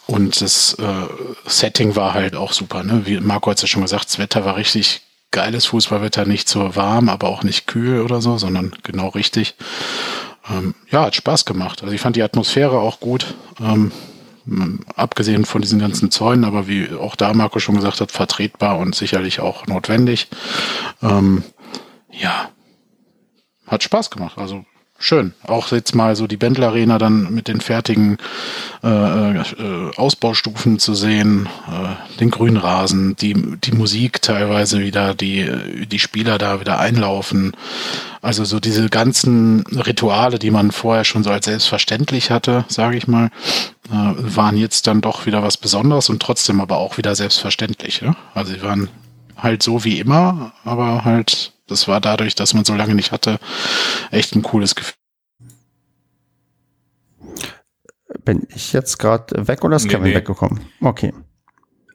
und 0.06 0.40
das 0.40 0.74
äh, 0.74 1.06
Setting 1.46 1.94
war 1.96 2.14
halt 2.14 2.34
auch 2.34 2.52
super. 2.52 2.82
Ne? 2.82 3.02
Wie 3.04 3.20
Marco 3.20 3.50
hat 3.50 3.58
es 3.58 3.62
ja 3.62 3.68
schon 3.68 3.82
gesagt, 3.82 4.06
das 4.06 4.18
Wetter 4.18 4.44
war 4.44 4.56
richtig 4.56 5.02
geiles 5.30 5.66
Fußballwetter, 5.66 6.24
nicht 6.24 6.48
so 6.48 6.74
warm, 6.76 7.08
aber 7.08 7.28
auch 7.28 7.42
nicht 7.42 7.66
kühl 7.66 8.00
oder 8.00 8.20
so, 8.20 8.38
sondern 8.38 8.72
genau 8.82 9.08
richtig. 9.08 9.54
Ähm, 10.50 10.74
ja, 10.90 11.02
hat 11.02 11.14
Spaß 11.14 11.44
gemacht. 11.44 11.82
Also 11.82 11.94
ich 11.94 12.00
fand 12.00 12.16
die 12.16 12.22
Atmosphäre 12.22 12.78
auch 12.78 13.00
gut. 13.00 13.34
Ähm, 13.60 13.92
abgesehen 14.96 15.44
von 15.44 15.60
diesen 15.60 15.78
ganzen 15.78 16.10
Zäunen, 16.10 16.44
aber 16.44 16.66
wie 16.66 16.90
auch 16.94 17.16
da 17.16 17.34
Marco 17.34 17.58
schon 17.58 17.76
gesagt 17.76 18.00
hat, 18.00 18.10
vertretbar 18.10 18.78
und 18.78 18.94
sicherlich 18.94 19.40
auch 19.40 19.66
notwendig. 19.66 20.28
Ähm, 21.02 21.42
ja, 22.10 22.48
hat 23.66 23.82
Spaß 23.82 24.10
gemacht. 24.10 24.38
Also 24.38 24.64
schön. 24.98 25.32
Auch 25.46 25.70
jetzt 25.72 25.94
mal 25.94 26.16
so 26.16 26.26
die 26.26 26.36
Bändler 26.36 26.68
Arena 26.68 26.98
dann 26.98 27.32
mit 27.32 27.48
den 27.48 27.60
fertigen 27.60 28.18
äh, 28.82 28.88
äh, 28.88 29.44
Ausbaustufen 29.96 30.78
zu 30.78 30.94
sehen, 30.94 31.48
äh, 31.68 32.18
den 32.18 32.30
Grünrasen, 32.30 33.16
die, 33.16 33.34
die 33.34 33.72
Musik 33.72 34.20
teilweise 34.20 34.80
wieder, 34.80 35.14
die, 35.14 35.86
die 35.86 35.98
Spieler 35.98 36.38
da 36.38 36.60
wieder 36.60 36.78
einlaufen. 36.78 37.52
Also 38.20 38.44
so 38.44 38.58
diese 38.58 38.88
ganzen 38.88 39.64
Rituale, 39.68 40.38
die 40.38 40.50
man 40.50 40.72
vorher 40.72 41.04
schon 41.04 41.22
so 41.22 41.30
als 41.30 41.44
selbstverständlich 41.44 42.30
hatte, 42.30 42.64
sage 42.68 42.96
ich 42.96 43.06
mal, 43.06 43.30
äh, 43.90 44.14
waren 44.16 44.56
jetzt 44.56 44.86
dann 44.88 45.00
doch 45.00 45.26
wieder 45.26 45.42
was 45.42 45.56
Besonderes 45.56 46.08
und 46.10 46.20
trotzdem 46.20 46.60
aber 46.60 46.78
auch 46.78 46.98
wieder 46.98 47.14
selbstverständlich. 47.14 48.00
Ja? 48.00 48.16
Also 48.34 48.52
sie 48.52 48.62
waren 48.62 48.88
halt 49.36 49.62
so 49.62 49.84
wie 49.84 50.00
immer, 50.00 50.52
aber 50.64 51.04
halt 51.04 51.52
das 51.68 51.86
war 51.86 52.00
dadurch, 52.00 52.34
dass 52.34 52.54
man 52.54 52.64
so 52.64 52.74
lange 52.74 52.94
nicht 52.94 53.12
hatte, 53.12 53.38
echt 54.10 54.34
ein 54.34 54.42
cooles 54.42 54.74
Gefühl. 54.74 54.94
Bin 58.24 58.46
ich 58.54 58.72
jetzt 58.72 58.98
gerade 58.98 59.46
weg 59.46 59.64
oder 59.64 59.76
ist 59.76 59.84
nee, 59.84 59.90
Kevin 59.90 60.10
nee. 60.10 60.14
weggekommen? 60.14 60.60
Okay. 60.80 61.12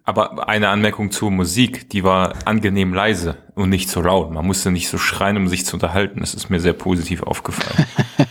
Aber 0.05 0.49
eine 0.49 0.69
Anmerkung 0.69 1.11
zur 1.11 1.31
Musik, 1.31 1.89
die 1.89 2.03
war 2.03 2.33
angenehm 2.45 2.93
leise 2.93 3.37
und 3.55 3.69
nicht 3.69 3.89
so 3.89 4.01
laut. 4.01 4.31
Man 4.31 4.45
musste 4.45 4.69
nicht 4.69 4.89
so 4.89 4.97
schreien, 4.97 5.37
um 5.37 5.47
sich 5.47 5.65
zu 5.65 5.77
unterhalten. 5.77 6.19
Das 6.19 6.33
ist 6.33 6.49
mir 6.49 6.59
sehr 6.59 6.73
positiv 6.73 7.23
aufgefallen. 7.23 7.87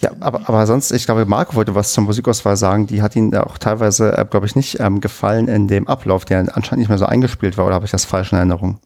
ja, 0.00 0.10
aber, 0.20 0.46
aber 0.46 0.66
sonst, 0.66 0.90
ich 0.92 1.06
glaube, 1.06 1.24
Marco 1.24 1.54
wollte 1.54 1.74
was 1.74 1.94
zur 1.94 2.04
Musikauswahl 2.04 2.58
sagen. 2.58 2.86
Die 2.86 3.00
hat 3.00 3.16
ihn 3.16 3.34
auch 3.34 3.56
teilweise, 3.56 4.16
äh, 4.18 4.26
glaube 4.26 4.44
ich, 4.44 4.56
nicht 4.56 4.78
ähm, 4.78 5.00
gefallen 5.00 5.48
in 5.48 5.68
dem 5.68 5.88
Ablauf, 5.88 6.26
der 6.26 6.40
anscheinend 6.54 6.80
nicht 6.80 6.90
mehr 6.90 6.98
so 6.98 7.06
eingespielt 7.06 7.56
war. 7.56 7.64
Oder 7.64 7.76
habe 7.76 7.86
ich 7.86 7.92
das 7.92 8.04
falsch 8.04 8.32
in 8.32 8.38
Erinnerung? 8.38 8.78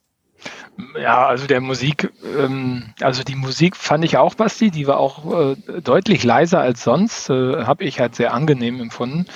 Ja, 1.00 1.26
also 1.26 1.46
der 1.46 1.60
Musik, 1.60 2.12
ähm, 2.38 2.94
also 3.00 3.22
die 3.22 3.36
Musik 3.36 3.76
fand 3.76 4.04
ich 4.04 4.16
auch, 4.16 4.34
Basti, 4.34 4.70
die 4.70 4.86
war 4.86 4.98
auch 4.98 5.52
äh, 5.52 5.80
deutlich 5.80 6.24
leiser 6.24 6.60
als 6.60 6.82
sonst, 6.82 7.30
äh, 7.30 7.64
habe 7.64 7.84
ich 7.84 8.00
halt 8.00 8.16
sehr 8.16 8.34
angenehm 8.34 8.80
empfunden. 8.80 9.26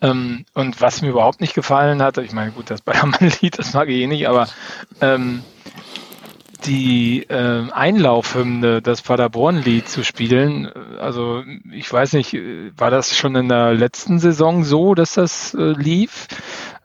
Ähm, 0.00 0.46
und 0.54 0.80
was 0.80 1.02
mir 1.02 1.10
überhaupt 1.10 1.40
nicht 1.40 1.54
gefallen 1.54 2.02
hat, 2.02 2.16
ich 2.18 2.32
meine, 2.32 2.52
gut, 2.52 2.70
das 2.70 2.80
Bayermann-Lied, 2.80 3.58
das 3.58 3.74
mag 3.74 3.88
ich 3.88 4.00
eh 4.00 4.06
nicht, 4.06 4.28
aber 4.28 4.48
ähm, 5.00 5.42
die 6.64 7.22
äh, 7.28 7.70
Einlaufhymne, 7.70 8.82
das 8.82 9.02
Paderborn-Lied 9.02 9.88
zu 9.88 10.04
spielen, 10.04 10.66
äh, 10.66 11.00
also 11.00 11.42
ich 11.70 11.92
weiß 11.92 12.14
nicht, 12.14 12.34
äh, 12.34 12.72
war 12.76 12.90
das 12.90 13.16
schon 13.16 13.34
in 13.36 13.48
der 13.48 13.74
letzten 13.74 14.18
Saison 14.18 14.64
so, 14.64 14.94
dass 14.94 15.14
das 15.14 15.54
äh, 15.54 15.72
lief? 15.72 16.28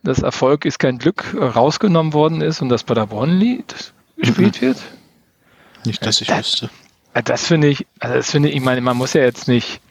Dass 0.03 0.19
Erfolg 0.19 0.65
ist 0.65 0.79
kein 0.79 0.98
Glück 0.98 1.36
rausgenommen 1.36 2.13
worden 2.13 2.41
ist 2.41 2.62
und 2.62 2.69
das 2.69 2.83
Paderborn-Lied 2.83 3.93
gespielt 4.17 4.62
mhm. 4.62 4.65
wird? 4.65 4.77
Nicht, 5.86 6.05
dass 6.05 6.22
ich 6.22 6.27
das, 6.27 6.39
wüsste. 6.39 6.69
Das 7.25 7.45
finde 7.45 7.67
ich, 7.67 7.88
also 8.00 8.15
das 8.15 8.31
finde 8.31 8.50
ich, 8.50 8.55
ich 8.55 8.62
meine, 8.62 8.81
man 8.81 8.98
muss 8.98 9.13
ja 9.13 9.22
jetzt 9.22 9.48
nicht 9.48 9.81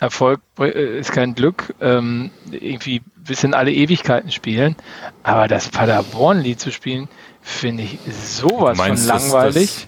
Erfolg 0.00 0.40
äh, 0.60 0.98
ist 0.98 1.12
kein 1.12 1.34
Glück, 1.34 1.74
ähm, 1.80 2.30
irgendwie 2.50 3.02
bis 3.16 3.42
in 3.44 3.52
alle 3.52 3.72
Ewigkeiten 3.72 4.30
spielen, 4.30 4.76
aber 5.22 5.48
das 5.48 5.68
Paderborn-Lied 5.70 6.60
zu 6.60 6.70
spielen, 6.70 7.08
finde 7.42 7.82
ich 7.82 7.98
sowas 8.08 8.78
von 8.78 8.96
langweilig. 8.96 9.66
Das, 9.66 9.86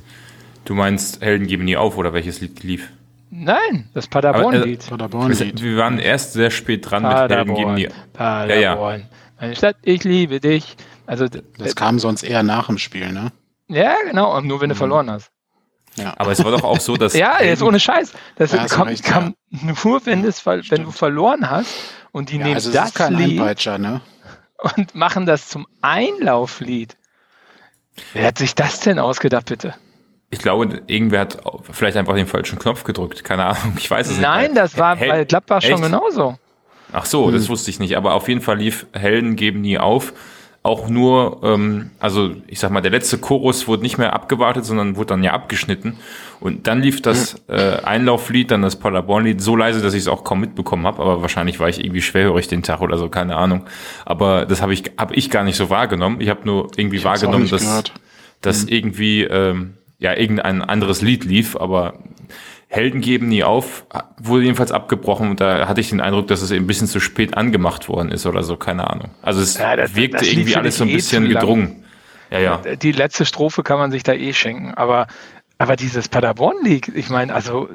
du 0.65 0.75
meinst, 0.75 1.21
Helden 1.21 1.47
geben 1.47 1.65
nie 1.65 1.77
auf 1.77 1.97
oder 1.97 2.13
welches 2.13 2.41
Lied 2.41 2.63
lief? 2.63 2.89
Nein, 3.31 3.89
das 3.95 4.09
Paderborn-Lied. 4.09 4.85
Äh, 4.85 4.91
Paderborn 4.91 5.39
wir 5.39 5.77
waren 5.77 5.99
erst 6.01 6.33
sehr 6.33 6.51
spät 6.51 6.91
dran 6.91 7.05
Paderborn, 7.05 7.29
mit 7.29 7.37
Helden 7.37 7.55
geben 7.55 7.75
nie 7.75 7.89
auf. 7.89 8.13
Paderborn. 8.13 8.61
Ja, 8.61 8.97
ja. 8.97 9.05
Meine 9.41 9.57
Stadt, 9.57 9.77
ich 9.83 10.05
liebe 10.05 10.39
dich. 10.39 10.77
Also, 11.07 11.27
das 11.27 11.75
kam 11.75 11.99
sonst 11.99 12.23
eher 12.23 12.43
nach 12.43 12.67
dem 12.67 12.79
Spiel, 12.79 13.11
ne? 13.11 13.33
Ja, 13.69 13.95
genau, 14.05 14.37
und 14.37 14.47
nur 14.47 14.61
wenn 14.61 14.69
du 14.69 14.75
mhm. 14.75 14.79
verloren 14.79 15.11
hast. 15.11 15.31
Ja. 15.97 16.15
Aber 16.19 16.31
es 16.31 16.45
war 16.45 16.51
doch 16.51 16.63
auch 16.63 16.79
so, 16.79 16.97
dass. 16.97 17.15
ja, 17.15 17.43
jetzt 17.43 17.63
ohne 17.63 17.81
Scheiß. 17.81 18.13
Das 18.37 18.53
ja, 18.53 18.67
kam, 18.67 18.89
recht, 18.89 19.03
kam 19.03 19.35
ja. 19.51 19.73
nur, 19.83 20.07
wenn, 20.07 20.23
das, 20.23 20.45
wenn 20.45 20.85
du 20.85 20.91
verloren 20.91 21.51
hast 21.51 21.75
und 22.13 22.31
die 22.31 22.37
ja, 22.37 22.45
nehmen 22.45 22.55
also 22.55 22.71
das, 22.71 22.95
Lied 23.11 23.41
ne? 23.79 24.01
und 24.77 24.95
machen 24.95 25.27
das 25.27 25.49
zum 25.49 25.67
Einlauflied. 25.81 26.97
Wer 28.13 28.29
hat 28.29 28.39
sich 28.39 28.55
das 28.55 28.81
denn 28.81 28.99
ausgedacht, 28.99 29.47
bitte? 29.47 29.75
Ich 30.31 30.39
glaube, 30.39 30.83
irgendwer 30.87 31.21
hat 31.21 31.39
vielleicht 31.73 31.97
einfach 31.97 32.15
den 32.15 32.29
falschen 32.29 32.59
Knopf 32.59 32.85
gedrückt. 32.85 33.25
Keine 33.25 33.47
Ahnung, 33.47 33.75
ich 33.77 33.91
weiß 33.91 34.07
es 34.09 34.19
Nein, 34.19 34.43
nicht. 34.43 34.49
Nein, 34.49 34.55
das 34.55 34.79
war 34.79 34.97
bei 34.97 35.25
Gladbach 35.25 35.61
schon 35.63 35.83
genauso. 35.83 36.39
Ach 36.93 37.05
so, 37.05 37.27
hm. 37.27 37.35
das 37.35 37.49
wusste 37.49 37.71
ich 37.71 37.79
nicht. 37.79 37.97
Aber 37.97 38.15
auf 38.15 38.29
jeden 38.29 38.41
Fall 38.41 38.59
lief 38.59 38.87
Helden 38.93 39.37
geben 39.37 39.61
nie 39.61 39.79
auf. 39.79 40.13
Auch 40.63 40.91
nur, 40.91 41.41
ähm, 41.43 41.91
also 42.01 42.33
ich 42.47 42.61
sag 42.61 42.71
mal, 42.71 42.83
der 42.83 42.91
letzte 42.91 43.17
Chorus 43.17 43.67
wurde 43.67 43.83
nicht 43.83 43.97
mehr 43.97 44.13
abgewartet, 44.13 44.67
sondern 44.67 44.97
wurde 44.97 45.07
dann 45.07 45.25
ja 45.25 45.33
abgeschnitten. 45.33 45.97
Und 46.39 46.67
dann 46.67 46.83
lief 46.83 47.01
das 47.01 47.37
äh, 47.49 47.79
Einlauflied, 47.83 48.51
dann 48.51 48.61
das 48.61 48.77
Paderborn-Lied 48.77 49.41
so 49.41 49.57
leise, 49.57 49.81
dass 49.81 49.95
ich 49.95 50.03
es 50.03 50.09
auch 50.09 50.23
kaum 50.23 50.41
mitbekommen 50.41 50.87
habe. 50.87 51.01
Aber 51.01 51.23
wahrscheinlich 51.23 51.61
war 51.61 51.71
ich 51.71 51.83
irgendwie 51.83 52.03
schwerhörig 52.03 52.49
den 52.49 52.63
Tag 52.63 52.83
oder 52.83 52.99
so, 52.99 53.09
keine 53.09 53.37
Ahnung. 53.37 53.65
Aber 54.05 54.45
das 54.45 54.61
habe 54.61 54.75
ich, 54.75 54.83
hab 54.99 55.17
ich 55.17 55.31
gar 55.31 55.45
nicht 55.45 55.57
so 55.57 55.71
wahrgenommen. 55.71 56.21
Ich 56.21 56.29
habe 56.29 56.41
nur 56.45 56.71
irgendwie 56.77 56.99
ich 56.99 57.05
wahrgenommen, 57.05 57.49
dass, 57.49 57.85
dass 58.43 58.65
mhm. 58.65 58.69
irgendwie 58.69 59.23
ähm, 59.23 59.79
ja 59.99 60.15
irgendein 60.15 60.61
anderes 60.61 61.01
Lied 61.01 61.25
lief, 61.25 61.57
aber 61.57 61.95
Helden 62.73 63.01
geben 63.01 63.27
nie 63.27 63.43
auf, 63.43 63.85
wurde 64.17 64.45
jedenfalls 64.45 64.71
abgebrochen 64.71 65.29
und 65.31 65.41
da 65.41 65.67
hatte 65.67 65.81
ich 65.81 65.91
den 65.91 66.01
Eindruck, 66.01 66.29
dass 66.29 66.41
es 66.41 66.53
eben 66.53 66.65
ein 66.65 66.67
bisschen 66.69 66.87
zu 66.87 67.01
spät 67.01 67.37
angemacht 67.37 67.89
worden 67.89 68.13
ist 68.13 68.27
oder 68.27 68.45
so, 68.45 68.57
keine 68.57 68.89
Ahnung. 68.89 69.11
Also 69.23 69.41
es 69.41 69.59
ja, 69.59 69.75
das, 69.75 69.97
wirkte 69.97 70.19
das 70.19 70.29
irgendwie 70.29 70.55
alles 70.55 70.77
so 70.77 70.85
ein 70.85 70.91
eh 70.91 70.95
bisschen 70.95 71.29
gedrungen. 71.29 71.85
Ja, 72.31 72.39
ja. 72.39 72.57
Die 72.77 72.93
letzte 72.93 73.25
Strophe 73.25 73.65
kann 73.65 73.81
man 73.81 73.91
sich 73.91 74.05
da 74.05 74.13
eh 74.13 74.33
schenken, 74.33 74.73
aber, 74.75 75.09
aber 75.59 75.75
dieses 75.75 76.09
Paderborn-Lied, 76.09 76.93
ich 76.95 77.11
meine, 77.11 77.35
also 77.35 77.69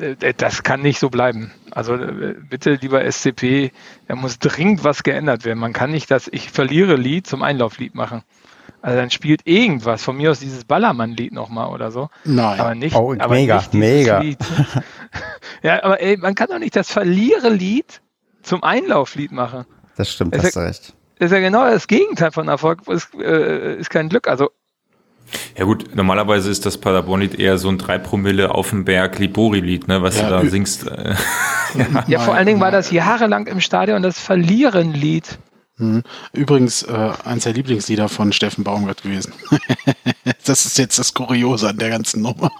äh, 0.00 0.16
äh, 0.20 0.34
das 0.36 0.64
kann 0.64 0.82
nicht 0.82 0.98
so 0.98 1.10
bleiben. 1.10 1.52
Also 1.70 1.94
äh, 1.94 2.34
bitte, 2.48 2.74
lieber 2.74 3.04
SCP, 3.04 3.70
da 4.08 4.16
muss 4.16 4.40
dringend 4.40 4.82
was 4.82 5.04
geändert 5.04 5.44
werden. 5.44 5.60
Man 5.60 5.72
kann 5.72 5.92
nicht 5.92 6.10
das 6.10 6.28
Ich 6.32 6.50
verliere 6.50 6.96
Lied 6.96 7.24
zum 7.24 7.44
Einlauflied 7.44 7.94
machen. 7.94 8.22
Also 8.82 8.96
dann 8.96 9.10
spielt 9.10 9.46
irgendwas, 9.46 10.02
von 10.02 10.16
mir 10.16 10.30
aus 10.30 10.40
dieses 10.40 10.64
Ballermann-Lied 10.64 11.32
nochmal 11.32 11.68
oder 11.72 11.90
so. 11.90 12.08
Nein. 12.24 12.60
Aber 12.60 12.74
nicht, 12.74 12.96
oh, 12.96 13.14
aber 13.18 13.34
mega, 13.34 13.56
nicht 13.56 13.74
mega. 13.74 14.20
Lied. 14.20 14.38
ja, 15.62 15.82
aber 15.82 16.00
ey, 16.00 16.16
man 16.16 16.34
kann 16.34 16.48
doch 16.48 16.58
nicht 16.58 16.74
das 16.76 16.90
Verliere-Lied 16.90 18.00
zum 18.42 18.62
Einlauflied 18.62 19.32
machen. 19.32 19.66
Das 19.96 20.10
stimmt, 20.10 20.34
das 20.34 20.44
hast 20.44 20.56
du 20.56 20.60
recht. 20.60 20.94
Das 21.18 21.26
ist 21.26 21.32
ja 21.32 21.40
genau 21.40 21.68
das 21.68 21.86
Gegenteil 21.86 22.32
von 22.32 22.48
Erfolg, 22.48 22.88
ist, 22.88 23.14
äh, 23.14 23.76
ist 23.76 23.90
kein 23.90 24.08
Glück. 24.08 24.26
Also 24.26 24.50
ja 25.56 25.64
gut, 25.64 25.94
normalerweise 25.94 26.50
ist 26.50 26.66
das 26.66 26.78
Paderborn-Lied 26.78 27.38
eher 27.38 27.58
so 27.58 27.68
ein 27.68 27.78
3 27.78 27.98
Promille 27.98 28.54
auf 28.54 28.70
dem 28.70 28.84
Berg 28.84 29.18
Libori-Lied, 29.18 29.88
ne, 29.88 30.02
was 30.02 30.18
ja, 30.18 30.24
du 30.24 30.30
da 30.30 30.50
singst. 30.50 30.86
Äh, 30.86 31.14
ja. 31.74 32.04
ja, 32.06 32.18
vor 32.20 32.34
allen 32.34 32.46
Dingen 32.46 32.60
war 32.60 32.70
das 32.70 32.90
jahrelang 32.90 33.46
im 33.46 33.60
Stadion 33.60 34.02
das 34.02 34.18
Verlieren-Lied. 34.18 35.38
Mhm. 35.80 36.02
Übrigens 36.32 36.82
äh, 36.82 37.10
eins 37.24 37.44
der 37.44 37.52
Lieblingslieder 37.52 38.08
von 38.08 38.32
Steffen 38.32 38.64
Baumgart 38.64 39.02
gewesen. 39.02 39.32
das 40.44 40.66
ist 40.66 40.78
jetzt 40.78 40.98
das 40.98 41.14
Kuriose 41.14 41.68
an 41.68 41.78
der 41.78 41.90
ganzen 41.90 42.22
Nummer. 42.22 42.50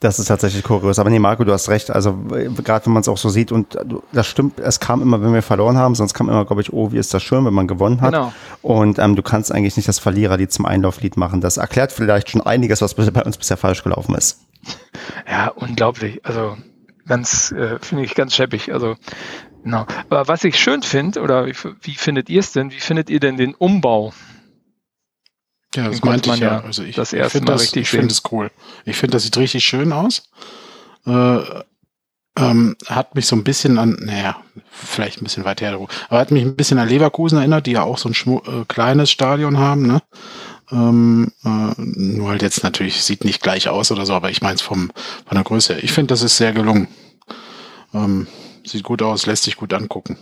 Das 0.00 0.18
ist 0.18 0.26
tatsächlich 0.26 0.62
kurios. 0.62 0.98
Aber 0.98 1.08
nee, 1.08 1.18
Marco, 1.18 1.42
du 1.44 1.52
hast 1.52 1.70
recht. 1.70 1.90
Also 1.90 2.12
gerade 2.62 2.84
wenn 2.86 2.92
man 2.92 3.00
es 3.00 3.08
auch 3.08 3.16
so 3.16 3.30
sieht 3.30 3.50
und 3.50 3.78
das 4.12 4.26
stimmt, 4.26 4.60
es 4.60 4.78
kam 4.78 5.00
immer, 5.00 5.22
wenn 5.22 5.32
wir 5.32 5.42
verloren 5.42 5.78
haben, 5.78 5.94
sonst 5.94 6.12
kam 6.12 6.28
immer, 6.28 6.44
glaube 6.44 6.60
ich, 6.60 6.72
oh, 6.72 6.92
wie 6.92 6.98
ist 6.98 7.14
das 7.14 7.22
schön, 7.22 7.46
wenn 7.46 7.54
man 7.54 7.66
gewonnen 7.66 8.02
hat. 8.02 8.12
Genau. 8.12 8.32
Und 8.60 8.98
ähm, 8.98 9.16
du 9.16 9.22
kannst 9.22 9.50
eigentlich 9.52 9.76
nicht 9.76 9.88
das 9.88 9.98
Verliererlied 9.98 10.52
zum 10.52 10.66
Einlauflied 10.66 11.16
machen. 11.16 11.40
Das 11.40 11.56
erklärt 11.56 11.92
vielleicht 11.92 12.30
schon 12.30 12.42
einiges, 12.42 12.82
was 12.82 12.92
bei 12.94 13.22
uns 13.22 13.38
bisher 13.38 13.56
falsch 13.56 13.82
gelaufen 13.82 14.14
ist. 14.14 14.40
Ja, 15.28 15.48
unglaublich. 15.48 16.20
Also 16.24 16.58
ganz, 17.06 17.52
äh, 17.52 17.78
finde 17.80 18.04
ich 18.04 18.14
ganz 18.14 18.34
scheppig. 18.34 18.74
Also 18.74 18.96
genau. 19.66 19.86
Aber 20.08 20.28
was 20.28 20.44
ich 20.44 20.58
schön 20.58 20.82
finde, 20.82 21.20
oder 21.20 21.46
wie, 21.46 21.94
findet 21.94 22.30
ihr 22.30 22.40
es 22.40 22.52
denn? 22.52 22.70
Wie 22.70 22.78
findet 22.78 23.10
ihr 23.10 23.18
denn 23.18 23.36
den 23.36 23.54
Umbau? 23.54 24.12
Ja, 25.74 25.88
das 25.88 26.02
meinte 26.02 26.30
ich 26.30 26.38
ja. 26.38 26.60
Also 26.60 26.84
ich, 26.84 26.94
das 26.94 27.12
ich 27.12 27.24
finde 27.26 27.52
das, 27.52 27.74
ich 27.74 27.88
find 27.88 28.10
das 28.10 28.22
cool. 28.30 28.50
Ich 28.84 28.96
finde, 28.96 29.12
das 29.12 29.24
sieht 29.24 29.36
richtig 29.36 29.64
schön 29.64 29.92
aus. 29.92 30.30
Äh, 31.04 31.38
ähm, 32.38 32.76
hat 32.86 33.14
mich 33.14 33.26
so 33.26 33.34
ein 33.34 33.44
bisschen 33.44 33.78
an, 33.78 33.98
naja, 34.00 34.36
vielleicht 34.70 35.20
ein 35.20 35.24
bisschen 35.24 35.44
weit 35.44 35.60
her, 35.62 35.72
aber 36.08 36.18
hat 36.18 36.30
mich 36.30 36.44
ein 36.44 36.54
bisschen 36.54 36.78
an 36.78 36.88
Leverkusen 36.88 37.38
erinnert, 37.38 37.66
die 37.66 37.72
ja 37.72 37.82
auch 37.82 37.98
so 37.98 38.08
ein 38.08 38.14
Schmu 38.14 38.38
äh, 38.40 38.64
kleines 38.68 39.10
Stadion 39.10 39.58
haben, 39.58 39.86
ne? 39.86 40.02
Ähm, 40.70 41.32
äh, 41.44 41.72
nur 41.76 42.28
halt 42.28 42.42
jetzt 42.42 42.62
natürlich 42.62 43.02
sieht 43.02 43.24
nicht 43.24 43.42
gleich 43.42 43.68
aus 43.68 43.90
oder 43.90 44.04
so, 44.04 44.14
aber 44.14 44.30
ich 44.30 44.42
meine 44.42 44.56
es 44.56 44.62
vom 44.62 44.92
von 45.26 45.34
der 45.34 45.44
Größe. 45.44 45.78
Ich 45.80 45.92
finde, 45.92 46.08
das 46.08 46.22
ist 46.22 46.36
sehr 46.36 46.52
gelungen. 46.52 46.88
Ähm, 47.94 48.26
sieht 48.68 48.84
gut 48.84 49.02
aus, 49.02 49.26
lässt 49.26 49.44
sich 49.44 49.56
gut 49.56 49.72
angucken. 49.72 50.16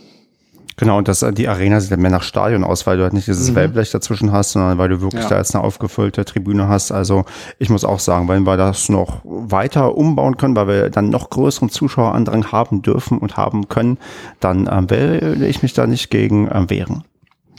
Genau, 0.77 0.97
und 0.97 1.07
das, 1.07 1.25
die 1.31 1.47
Arena 1.47 1.79
sieht 1.79 1.97
mehr 1.97 2.11
nach 2.11 2.23
Stadion 2.23 2.65
aus, 2.65 2.85
weil 2.85 2.97
du 2.97 3.03
halt 3.03 3.13
nicht 3.13 3.27
dieses 3.27 3.51
mhm. 3.51 3.55
Wellblech 3.55 3.91
dazwischen 3.91 4.33
hast, 4.33 4.51
sondern 4.51 4.77
weil 4.77 4.89
du 4.89 4.99
wirklich 5.01 5.23
ja. 5.23 5.29
da 5.29 5.37
jetzt 5.37 5.55
eine 5.55 5.63
aufgefüllte 5.63 6.25
Tribüne 6.25 6.67
hast. 6.67 6.91
Also 6.91 7.23
ich 7.59 7.69
muss 7.69 7.85
auch 7.85 7.99
sagen, 7.99 8.27
wenn 8.27 8.43
wir 8.43 8.57
das 8.57 8.89
noch 8.89 9.21
weiter 9.23 9.95
umbauen 9.95 10.35
können, 10.35 10.55
weil 10.55 10.67
wir 10.67 10.89
dann 10.89 11.09
noch 11.09 11.29
größeren 11.29 11.69
Zuschauerandrang 11.69 12.51
haben 12.51 12.81
dürfen 12.81 13.19
und 13.19 13.37
haben 13.37 13.69
können, 13.69 13.97
dann 14.41 14.67
äh, 14.67 14.89
werde 14.89 15.47
ich 15.47 15.61
mich 15.61 15.73
da 15.73 15.87
nicht 15.87 16.09
gegen 16.09 16.49
äh, 16.49 16.69
wehren. 16.69 17.05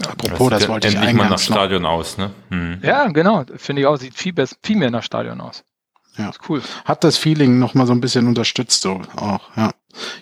Apropos, 0.06 0.50
das, 0.50 0.60
das 0.60 0.68
wollte 0.68 0.88
ich 0.88 0.98
eigentlich 0.98 1.14
mal 1.14 1.30
nach 1.30 1.38
Stadion 1.38 1.82
noch. 1.82 1.92
aus, 1.92 2.18
ne? 2.18 2.30
Hm. 2.50 2.80
Ja, 2.82 3.08
genau. 3.08 3.44
Finde 3.56 3.80
ich 3.80 3.86
auch. 3.86 3.96
Sieht 3.96 4.14
viel, 4.14 4.34
besser, 4.34 4.56
viel 4.62 4.76
mehr 4.76 4.90
nach 4.90 5.02
Stadion 5.02 5.40
aus. 5.40 5.64
Ja. 6.18 6.30
Ist 6.30 6.40
cool. 6.48 6.62
Hat 6.84 7.04
das 7.04 7.16
Feeling 7.16 7.58
noch 7.58 7.74
mal 7.74 7.86
so 7.86 7.92
ein 7.92 8.00
bisschen 8.00 8.26
unterstützt, 8.26 8.82
so 8.82 9.02
auch, 9.16 9.50
ja. 9.56 9.72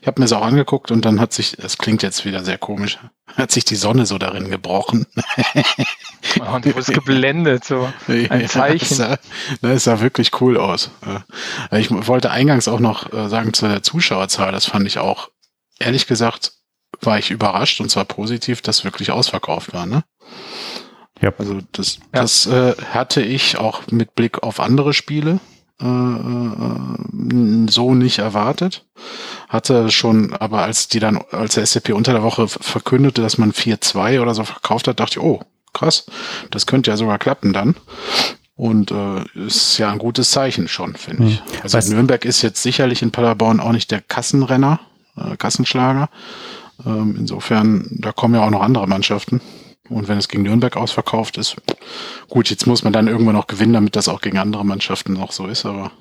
Ich 0.01 0.07
habe 0.07 0.21
mir 0.21 0.27
es 0.27 0.33
auch 0.33 0.43
angeguckt 0.43 0.93
und 0.93 1.05
dann 1.05 1.21
hat 1.21 1.33
sich, 1.33 1.59
es 1.59 1.79
klingt 1.79 2.03
jetzt 2.03 2.25
wieder 2.25 2.45
sehr 2.45 2.59
komisch, 2.59 2.99
hat 3.37 3.51
sich 3.51 3.65
die 3.65 3.75
Sonne 3.75 4.07
so 4.07 4.19
darin 4.19 4.49
gebrochen. 4.49 5.07
Und 6.53 6.65
du 6.65 6.73
bist 6.73 6.93
geblendet, 6.93 7.65
so 7.65 7.93
ein 8.09 8.49
Zeichen. 8.49 8.99
Ja, 8.99 9.19
das, 9.61 9.85
sah, 9.85 10.01
wirklich 10.01 10.41
cool 10.41 10.57
aus. 10.57 10.91
Ich 11.73 11.91
wollte 11.91 12.31
eingangs 12.31 12.69
auch 12.69 12.81
noch 12.81 13.13
äh, 13.13 13.29
sagen 13.29 13.53
zu 13.53 13.69
der 13.69 13.83
Zuschauerzahl, 13.83 14.53
das 14.53 14.67
fand 14.67 14.87
ich 14.87 14.99
auch, 14.99 15.31
ehrlich 15.79 16.07
gesagt, 16.07 16.53
war 17.01 17.19
ich 17.19 17.31
überrascht 17.31 17.81
und 17.81 17.91
zwar 17.91 18.05
positiv, 18.05 18.63
dass 18.63 18.85
wirklich 18.85 19.11
ausverkauft 19.11 19.73
war. 19.73 19.87
Ne? 19.87 20.05
Ja. 21.21 21.33
Also 21.39 21.61
das, 21.73 21.97
ja. 21.97 22.03
das 22.13 22.47
äh, 22.47 22.75
hatte 22.93 23.23
ich 23.23 23.59
auch 23.59 23.83
mit 23.91 24.15
Blick 24.15 24.43
auf 24.43 24.61
andere 24.61 24.95
Spiele 24.95 25.41
äh, 25.81 25.87
äh, 25.87 27.67
so 27.69 27.95
nicht 27.95 28.19
erwartet. 28.19 28.85
Hatte 29.49 29.91
schon, 29.91 30.33
aber 30.35 30.63
als 30.63 30.89
die 30.89 31.01
dann, 31.01 31.21
als 31.31 31.55
der 31.55 31.67
SCP 31.67 31.93
unter 31.93 32.13
der 32.13 32.23
Woche 32.23 32.49
verkündete, 32.49 33.23
dass 33.23 33.39
man 33.39 33.53
4-2 33.53 34.21
oder 34.21 34.35
so 34.35 34.45
verkauft 34.45 34.89
hat, 34.89 35.01
dachte 35.01 35.19
ich, 35.19 35.25
oh, 35.25 35.41
krass, 35.73 36.07
das 36.51 36.67
könnte 36.67 36.91
ja 36.91 36.97
sogar 36.97 37.19
klappen 37.19 37.53
dann. 37.53 37.77
Und 38.57 38.93
äh, 38.93 39.25
ist 39.47 39.79
ja 39.79 39.91
ein 39.91 39.99
gutes 39.99 40.31
Zeichen 40.31 40.69
schon, 40.69 40.95
finde 40.95 41.27
ich. 41.27 41.39
Hm. 41.41 41.47
Also 41.65 41.79
Was? 41.79 41.89
Nürnberg 41.89 42.25
ist 42.25 42.43
jetzt 42.43 42.63
sicherlich 42.63 43.03
in 43.03 43.11
Paderborn 43.11 43.59
auch 43.59 43.73
nicht 43.73 43.91
der 43.91 44.01
Kassenrenner, 44.01 44.79
äh, 45.17 45.37
Kassenschlager. 45.37 46.09
Ähm, 46.87 47.17
insofern, 47.19 47.89
da 47.91 48.13
kommen 48.13 48.35
ja 48.35 48.45
auch 48.45 48.51
noch 48.51 48.63
andere 48.63 48.87
Mannschaften. 48.87 49.41
Und 49.91 50.09
wenn 50.09 50.19
es 50.19 50.29
gegen 50.29 50.45
Nürnberg 50.45 50.77
ausverkauft 50.77 51.37
ist, 51.37 51.57
gut, 52.29 52.49
jetzt 52.49 52.67
muss 52.67 52.85
man 52.85 52.93
dann 52.93 53.07
irgendwann 53.07 53.35
noch 53.35 53.47
gewinnen, 53.47 53.75
damit 53.75 53.97
das 53.97 54.09
auch 54.09 54.23
gegen 54.23 54.39
andere 54.39 54.65
Mannschaften 54.65 55.13
noch 55.13 55.33
so 55.33 55.47
ist, 55.47 55.67
aber 55.67 55.93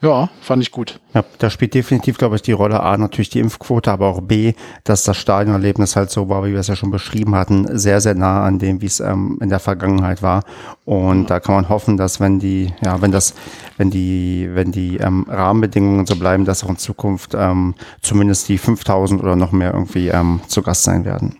ja, 0.00 0.28
fand 0.40 0.62
ich 0.62 0.70
gut. 0.70 1.00
Ja, 1.12 1.24
da 1.38 1.50
spielt 1.50 1.74
definitiv, 1.74 2.18
glaube 2.18 2.36
ich, 2.36 2.42
die 2.42 2.52
Rolle 2.52 2.80
A, 2.80 2.96
natürlich 2.96 3.30
die 3.30 3.40
Impfquote, 3.40 3.90
aber 3.90 4.06
auch 4.06 4.20
B, 4.20 4.52
dass 4.84 5.02
das 5.02 5.16
Stadionerlebnis 5.16 5.96
halt 5.96 6.10
so 6.10 6.28
war, 6.28 6.44
wie 6.44 6.52
wir 6.52 6.60
es 6.60 6.68
ja 6.68 6.76
schon 6.76 6.92
beschrieben 6.92 7.34
hatten, 7.34 7.76
sehr, 7.76 8.00
sehr 8.00 8.14
nah 8.14 8.44
an 8.44 8.60
dem, 8.60 8.80
wie 8.80 8.86
es 8.86 9.00
ähm, 9.00 9.38
in 9.40 9.48
der 9.48 9.58
Vergangenheit 9.58 10.22
war. 10.22 10.44
Und 10.84 11.22
ja. 11.22 11.26
da 11.26 11.40
kann 11.40 11.56
man 11.56 11.68
hoffen, 11.68 11.96
dass 11.96 12.20
wenn 12.20 12.38
die, 12.38 12.72
ja, 12.80 13.02
wenn 13.02 13.10
das, 13.10 13.34
wenn 13.76 13.90
die, 13.90 14.48
wenn 14.52 14.70
die 14.70 14.98
ähm, 14.98 15.26
Rahmenbedingungen 15.28 16.06
so 16.06 16.14
bleiben, 16.14 16.44
dass 16.44 16.62
auch 16.62 16.70
in 16.70 16.78
Zukunft 16.78 17.34
ähm, 17.36 17.74
zumindest 18.00 18.48
die 18.48 18.58
5000 18.58 19.20
oder 19.20 19.34
noch 19.34 19.50
mehr 19.50 19.74
irgendwie 19.74 20.08
ähm, 20.08 20.40
zu 20.46 20.62
Gast 20.62 20.84
sein 20.84 21.04
werden. 21.04 21.38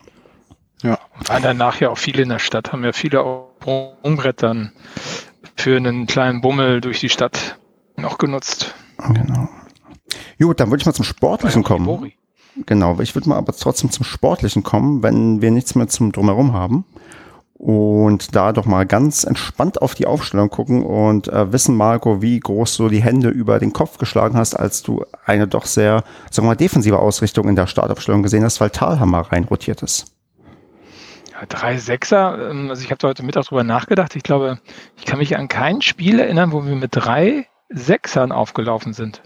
Ja. 0.82 0.98
Waren 1.26 1.42
danach 1.42 1.80
ja 1.80 1.90
auch 1.90 1.98
viele 1.98 2.22
in 2.22 2.28
der 2.28 2.38
Stadt, 2.38 2.72
haben 2.72 2.84
ja 2.84 2.92
viele 2.92 3.22
auch 3.22 3.48
Umbrettern 4.02 4.72
für 5.56 5.76
einen 5.76 6.06
kleinen 6.06 6.40
Bummel 6.40 6.80
durch 6.80 7.00
die 7.00 7.08
Stadt 7.08 7.58
noch 7.96 8.18
genutzt. 8.18 8.74
Genau. 9.12 9.48
Gut, 10.38 10.60
dann 10.60 10.70
würde 10.70 10.80
ich 10.80 10.86
mal 10.86 10.92
zum 10.92 11.04
Sportlichen 11.04 11.64
kommen. 11.64 12.12
Genau, 12.66 12.98
ich 13.00 13.14
würde 13.14 13.28
mal 13.28 13.36
aber 13.36 13.52
trotzdem 13.52 13.90
zum 13.90 14.04
Sportlichen 14.04 14.62
kommen, 14.62 15.02
wenn 15.02 15.42
wir 15.42 15.50
nichts 15.50 15.74
mehr 15.74 15.88
zum 15.88 16.12
Drumherum 16.12 16.52
haben. 16.52 16.84
Und 17.54 18.36
da 18.36 18.52
doch 18.52 18.66
mal 18.66 18.86
ganz 18.86 19.24
entspannt 19.24 19.82
auf 19.82 19.96
die 19.96 20.06
Aufstellung 20.06 20.48
gucken 20.48 20.84
und 20.84 21.26
äh, 21.26 21.52
wissen, 21.52 21.74
Marco, 21.76 22.22
wie 22.22 22.38
groß 22.38 22.76
du 22.76 22.88
die 22.88 23.02
Hände 23.02 23.30
über 23.30 23.58
den 23.58 23.72
Kopf 23.72 23.98
geschlagen 23.98 24.36
hast, 24.36 24.54
als 24.54 24.84
du 24.84 25.04
eine 25.24 25.48
doch 25.48 25.66
sehr, 25.66 26.04
sagen 26.30 26.46
wir 26.46 26.52
mal, 26.52 26.54
defensive 26.54 27.00
Ausrichtung 27.00 27.48
in 27.48 27.56
der 27.56 27.66
Startaufstellung 27.66 28.22
gesehen 28.22 28.44
hast, 28.44 28.60
weil 28.60 28.70
Talhammer 28.70 29.32
reinrotiert 29.32 29.82
ist. 29.82 30.17
Ja, 31.38 31.46
drei 31.46 31.78
Sechser, 31.78 32.50
ähm, 32.50 32.70
also 32.70 32.82
ich 32.82 32.90
habe 32.90 33.06
heute 33.06 33.22
Mittag 33.22 33.44
drüber 33.44 33.62
nachgedacht. 33.62 34.16
Ich 34.16 34.22
glaube, 34.22 34.58
ich 34.96 35.04
kann 35.04 35.18
mich 35.18 35.36
an 35.36 35.48
kein 35.48 35.82
Spiel 35.82 36.18
erinnern, 36.18 36.52
wo 36.52 36.66
wir 36.66 36.74
mit 36.74 36.90
drei 36.94 37.46
Sechsern 37.68 38.32
aufgelaufen 38.32 38.92
sind. 38.92 39.22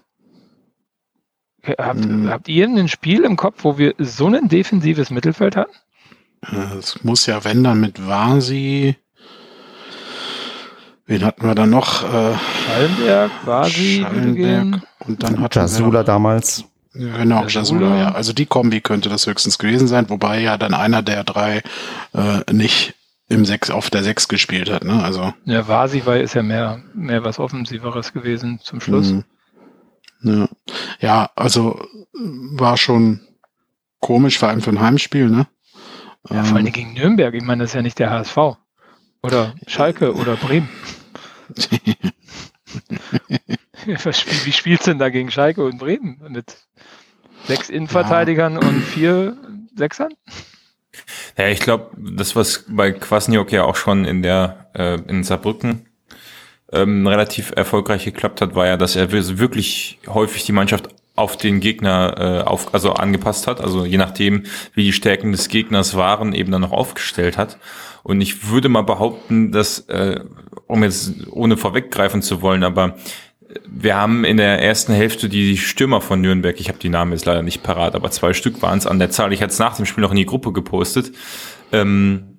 Habt, 1.64 2.04
hm. 2.04 2.28
habt 2.28 2.48
ihr 2.48 2.66
ein 2.66 2.88
Spiel 2.88 3.24
im 3.24 3.36
Kopf, 3.36 3.62
wo 3.62 3.78
wir 3.78 3.94
so 3.98 4.26
ein 4.26 4.48
defensives 4.48 5.10
Mittelfeld 5.10 5.56
hatten? 5.56 5.72
Es 6.78 7.04
muss 7.04 7.26
ja, 7.26 7.44
wenn 7.44 7.62
dann 7.62 7.80
mit 7.80 8.04
Vasi. 8.04 8.96
Wen 11.06 11.24
hatten 11.24 11.46
wir 11.46 11.54
da 11.54 11.66
noch? 11.66 12.02
Äh, 12.02 12.34
Schallenberg, 12.66 13.30
Vasi, 13.44 14.00
Schallenberg 14.02 14.82
und 15.06 15.22
dann 15.22 15.40
hat 15.40 15.54
Jasula 15.54 16.02
damals. 16.02 16.64
Ja, 16.94 17.16
genau, 17.16 17.46
Jasula, 17.46 17.96
ja. 17.96 18.12
Also 18.12 18.32
die 18.32 18.46
Kombi 18.46 18.80
könnte 18.80 19.08
das 19.08 19.26
höchstens 19.26 19.58
gewesen 19.58 19.88
sein, 19.88 20.10
wobei 20.10 20.40
ja 20.40 20.58
dann 20.58 20.74
einer 20.74 21.02
der 21.02 21.24
drei 21.24 21.62
äh, 22.12 22.52
nicht 22.52 22.94
im 23.28 23.46
Sechs 23.46 23.70
auf 23.70 23.88
der 23.88 24.02
Sechs 24.02 24.28
gespielt 24.28 24.70
hat, 24.70 24.84
ne? 24.84 25.02
Also. 25.02 25.32
Ja, 25.46 25.66
war 25.68 25.86
ist 25.86 26.34
ja 26.34 26.42
mehr, 26.42 26.82
mehr 26.94 27.24
was 27.24 27.38
Offensiveres 27.38 28.12
gewesen 28.12 28.60
zum 28.62 28.80
Schluss. 28.80 29.12
Mhm. 29.12 29.24
Ja. 30.22 30.48
ja, 31.00 31.30
also 31.34 31.84
war 32.12 32.76
schon 32.76 33.20
komisch, 34.00 34.38
vor 34.38 34.50
allem 34.50 34.60
für 34.60 34.70
ein 34.70 34.80
Heimspiel, 34.80 35.28
ne? 35.28 35.46
Ja, 36.30 36.44
vor 36.44 36.58
allem 36.58 36.72
gegen 36.72 36.92
Nürnberg. 36.92 37.34
Ich 37.34 37.42
meine, 37.42 37.64
das 37.64 37.70
ist 37.70 37.74
ja 37.74 37.82
nicht 37.82 37.98
der 37.98 38.10
HSV. 38.10 38.36
Oder 39.22 39.54
Schalke 39.66 40.14
oder 40.14 40.36
Bremen. 40.36 40.68
Wie 43.86 44.52
spielst 44.52 44.86
du 44.86 44.90
denn 44.90 44.98
da 44.98 45.08
gegen 45.08 45.30
Schalke 45.30 45.64
und 45.64 45.78
Bremen? 45.78 46.20
Mit 46.28 46.56
sechs 47.46 47.68
Innenverteidigern 47.68 48.54
ja. 48.54 48.60
und 48.60 48.82
vier 48.82 49.36
Sechsern? 49.76 50.12
Ja, 51.38 51.48
ich 51.48 51.60
glaube, 51.60 51.90
das, 51.96 52.36
was 52.36 52.64
bei 52.68 52.92
Kwasniok 52.92 53.52
ja 53.52 53.64
auch 53.64 53.76
schon 53.76 54.04
in 54.04 54.22
der 54.22 54.70
äh, 54.74 54.98
in 55.08 55.24
Saarbrücken 55.24 55.86
ähm, 56.72 57.06
relativ 57.06 57.52
erfolgreich 57.56 58.04
geklappt 58.04 58.40
hat, 58.40 58.54
war 58.54 58.66
ja, 58.66 58.76
dass 58.76 58.96
er 58.96 59.12
wirklich 59.12 59.98
häufig 60.06 60.44
die 60.44 60.52
Mannschaft 60.52 60.88
auf 61.14 61.36
den 61.36 61.60
Gegner 61.60 62.14
äh, 62.18 62.48
auf, 62.48 62.72
also 62.74 62.94
angepasst 62.94 63.46
hat, 63.46 63.60
also 63.60 63.84
je 63.84 63.98
nachdem, 63.98 64.44
wie 64.74 64.84
die 64.84 64.92
Stärken 64.94 65.32
des 65.32 65.48
Gegners 65.48 65.94
waren, 65.94 66.32
eben 66.32 66.50
dann 66.50 66.62
noch 66.62 66.72
aufgestellt 66.72 67.36
hat. 67.36 67.58
Und 68.02 68.20
ich 68.20 68.48
würde 68.48 68.68
mal 68.68 68.82
behaupten, 68.82 69.52
dass, 69.52 69.80
äh, 69.88 70.20
um 70.66 70.82
jetzt 70.82 71.12
ohne 71.30 71.56
vorweggreifen 71.56 72.22
zu 72.22 72.40
wollen, 72.40 72.64
aber 72.64 72.96
wir 73.66 73.96
haben 73.96 74.24
in 74.24 74.36
der 74.36 74.62
ersten 74.62 74.92
Hälfte 74.92 75.28
die 75.28 75.56
Stürmer 75.56 76.00
von 76.00 76.20
Nürnberg, 76.20 76.58
ich 76.60 76.68
habe 76.68 76.78
die 76.78 76.88
Namen 76.88 77.12
jetzt 77.12 77.26
leider 77.26 77.42
nicht 77.42 77.62
parat, 77.62 77.94
aber 77.94 78.10
zwei 78.10 78.32
Stück 78.32 78.62
waren 78.62 78.78
es 78.78 78.86
an 78.86 78.98
der 78.98 79.10
Zahl. 79.10 79.32
Ich 79.32 79.42
hatte 79.42 79.52
es 79.52 79.58
nach 79.58 79.76
dem 79.76 79.86
Spiel 79.86 80.02
noch 80.02 80.10
in 80.10 80.16
die 80.16 80.26
Gruppe 80.26 80.52
gepostet. 80.52 81.12
Ähm, 81.72 82.38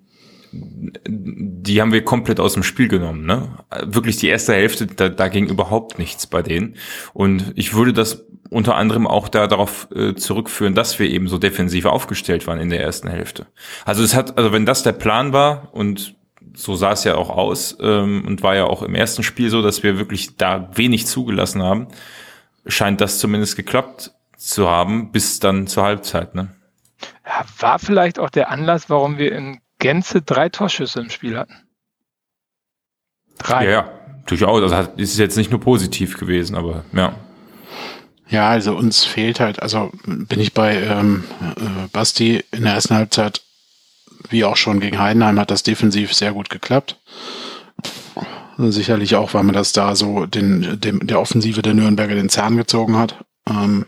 die 0.53 1.81
haben 1.81 1.91
wir 1.91 2.03
komplett 2.03 2.39
aus 2.39 2.53
dem 2.53 2.63
Spiel 2.63 2.87
genommen. 2.87 3.25
Ne? 3.25 3.57
Wirklich 3.85 4.17
die 4.17 4.27
erste 4.27 4.53
Hälfte, 4.53 4.85
da, 4.85 5.09
da 5.09 5.27
ging 5.27 5.47
überhaupt 5.47 5.97
nichts 5.97 6.27
bei 6.27 6.43
denen. 6.43 6.75
Und 7.13 7.53
ich 7.55 7.73
würde 7.73 7.93
das 7.93 8.25
unter 8.49 8.75
anderem 8.75 9.07
auch 9.07 9.29
da 9.29 9.47
darauf 9.47 9.87
äh, 9.95 10.13
zurückführen, 10.13 10.75
dass 10.75 10.99
wir 10.99 11.09
eben 11.09 11.27
so 11.27 11.39
defensiv 11.39 11.85
aufgestellt 11.85 12.45
waren 12.45 12.59
in 12.59 12.69
der 12.69 12.81
ersten 12.81 13.09
Hälfte. 13.09 13.47
Also 13.83 14.03
es 14.03 14.13
hat, 14.13 14.37
also 14.37 14.51
wenn 14.51 14.65
das 14.65 14.83
der 14.83 14.91
Plan 14.91 15.33
war 15.33 15.69
und 15.73 16.15
so 16.55 16.75
sah 16.75 16.91
es 16.91 17.03
ja 17.03 17.15
auch 17.15 17.29
aus 17.29 17.77
ähm, 17.79 18.23
und 18.25 18.43
war 18.43 18.55
ja 18.55 18.65
auch 18.65 18.81
im 18.83 18.95
ersten 18.95 19.23
Spiel 19.23 19.49
so, 19.49 19.61
dass 19.61 19.83
wir 19.83 19.97
wirklich 19.97 20.37
da 20.37 20.69
wenig 20.75 21.07
zugelassen 21.07 21.61
haben. 21.63 21.87
Scheint 22.65 23.01
das 23.01 23.19
zumindest 23.19 23.55
geklappt 23.55 24.11
zu 24.37 24.69
haben, 24.69 25.11
bis 25.11 25.39
dann 25.39 25.67
zur 25.67 25.83
Halbzeit. 25.83 26.35
Ne? 26.35 26.49
Ja, 27.25 27.45
war 27.59 27.79
vielleicht 27.79 28.19
auch 28.19 28.29
der 28.29 28.49
Anlass, 28.49 28.89
warum 28.89 29.17
wir 29.17 29.31
in 29.33 29.59
Gänze 29.79 30.21
drei 30.21 30.49
Torschüsse 30.49 30.99
im 30.99 31.09
Spiel 31.09 31.37
hatten. 31.37 31.55
Drei. 33.37 33.65
Ja, 33.65 33.71
ja 33.71 34.03
durchaus. 34.25 34.71
Also 34.71 34.91
ist 34.97 35.17
jetzt 35.17 35.37
nicht 35.37 35.51
nur 35.51 35.59
positiv 35.59 36.17
gewesen, 36.17 36.55
aber 36.55 36.85
ja. 36.93 37.15
Ja, 38.29 38.49
also 38.49 38.75
uns 38.75 39.03
fehlt 39.03 39.39
halt, 39.39 39.61
also 39.61 39.91
bin 40.05 40.39
ich 40.39 40.53
bei 40.53 40.81
ähm, 40.81 41.23
äh, 41.41 41.87
Basti 41.91 42.43
in 42.51 42.63
der 42.63 42.73
ersten 42.73 42.95
Halbzeit, 42.95 43.41
wie 44.29 44.45
auch 44.45 44.57
schon 44.57 44.79
gegen 44.79 44.99
Heidenheim, 44.99 45.39
hat 45.39 45.51
das 45.51 45.63
defensiv 45.63 46.13
sehr 46.13 46.33
gut 46.33 46.49
geklappt. 46.49 46.99
Sicherlich 48.57 49.15
auch, 49.15 49.33
weil 49.33 49.43
man 49.43 49.55
das 49.55 49.73
da 49.73 49.95
so 49.95 50.25
den, 50.25 50.79
dem, 50.79 51.05
der 51.05 51.19
Offensive 51.19 51.61
der 51.61 51.73
Nürnberger 51.73 52.15
den 52.15 52.29
Zahn 52.29 52.55
gezogen 52.55 52.97
hat. 52.97 53.23
Ähm, 53.49 53.85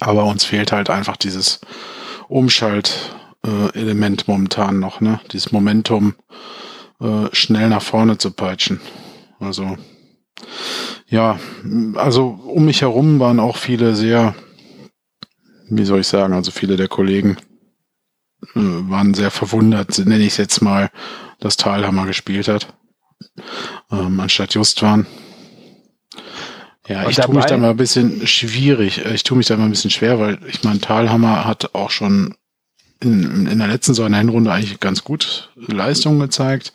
aber 0.00 0.24
uns 0.24 0.44
fehlt 0.44 0.72
halt 0.72 0.90
einfach 0.90 1.16
dieses 1.16 1.60
Umschaltelement 2.28 4.22
äh, 4.22 4.24
momentan 4.26 4.80
noch, 4.80 5.00
ne? 5.00 5.20
Dieses 5.32 5.52
Momentum 5.52 6.14
äh, 7.00 7.26
schnell 7.32 7.68
nach 7.68 7.82
vorne 7.82 8.18
zu 8.18 8.32
peitschen. 8.32 8.80
Also 9.38 9.76
ja, 11.08 11.38
also 11.94 12.40
um 12.46 12.64
mich 12.64 12.82
herum 12.82 13.20
waren 13.20 13.38
auch 13.38 13.56
viele 13.56 13.94
sehr, 13.94 14.34
wie 15.68 15.84
soll 15.84 16.00
ich 16.00 16.08
sagen, 16.08 16.34
also 16.34 16.50
viele 16.50 16.76
der 16.76 16.88
Kollegen 16.88 17.36
waren 18.56 19.14
sehr 19.14 19.30
verwundert, 19.30 19.98
nenne 19.98 20.24
ich 20.24 20.32
es 20.32 20.36
jetzt 20.38 20.60
mal, 20.62 20.90
dass 21.40 21.56
Talhammer 21.56 22.06
gespielt 22.06 22.48
hat, 22.48 22.72
ähm, 23.90 24.18
anstatt 24.20 24.54
Justwan. 24.54 25.06
Ja, 26.88 27.08
ich 27.08 27.16
tue 27.16 27.34
mich 27.34 27.46
da 27.46 27.56
mal 27.56 27.70
ein 27.70 27.76
bisschen 27.76 28.26
schwierig. 28.26 29.04
Ich 29.04 29.24
tue 29.24 29.36
mich 29.36 29.46
da 29.46 29.56
mal 29.56 29.64
ein 29.64 29.70
bisschen 29.70 29.90
schwer, 29.90 30.20
weil 30.20 30.38
ich 30.46 30.62
meine, 30.62 30.80
Talhammer 30.80 31.44
hat 31.44 31.74
auch 31.74 31.90
schon 31.90 32.36
in, 33.00 33.46
in 33.46 33.58
der 33.58 33.68
letzten 33.68 33.94
so 33.94 34.04
einer 34.04 34.18
Hinrunde 34.18 34.52
eigentlich 34.52 34.80
ganz 34.80 35.04
gut 35.04 35.50
Leistungen 35.56 36.20
gezeigt. 36.20 36.72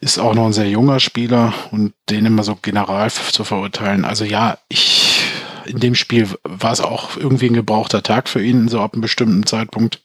Ist 0.00 0.18
auch 0.18 0.34
noch 0.34 0.46
ein 0.46 0.52
sehr 0.52 0.68
junger 0.68 0.98
Spieler 0.98 1.54
und 1.70 1.94
den 2.10 2.26
immer 2.26 2.42
so 2.42 2.56
general 2.60 3.10
zu 3.10 3.44
verurteilen. 3.44 4.04
Also 4.04 4.24
ja, 4.24 4.58
ich, 4.68 5.22
in 5.66 5.78
dem 5.78 5.94
Spiel 5.94 6.28
war 6.42 6.72
es 6.72 6.80
auch 6.80 7.16
irgendwie 7.16 7.46
ein 7.46 7.54
gebrauchter 7.54 8.02
Tag 8.02 8.28
für 8.28 8.42
ihn, 8.42 8.66
so 8.66 8.80
ab 8.80 8.94
einem 8.94 9.02
bestimmten 9.02 9.46
Zeitpunkt. 9.46 10.02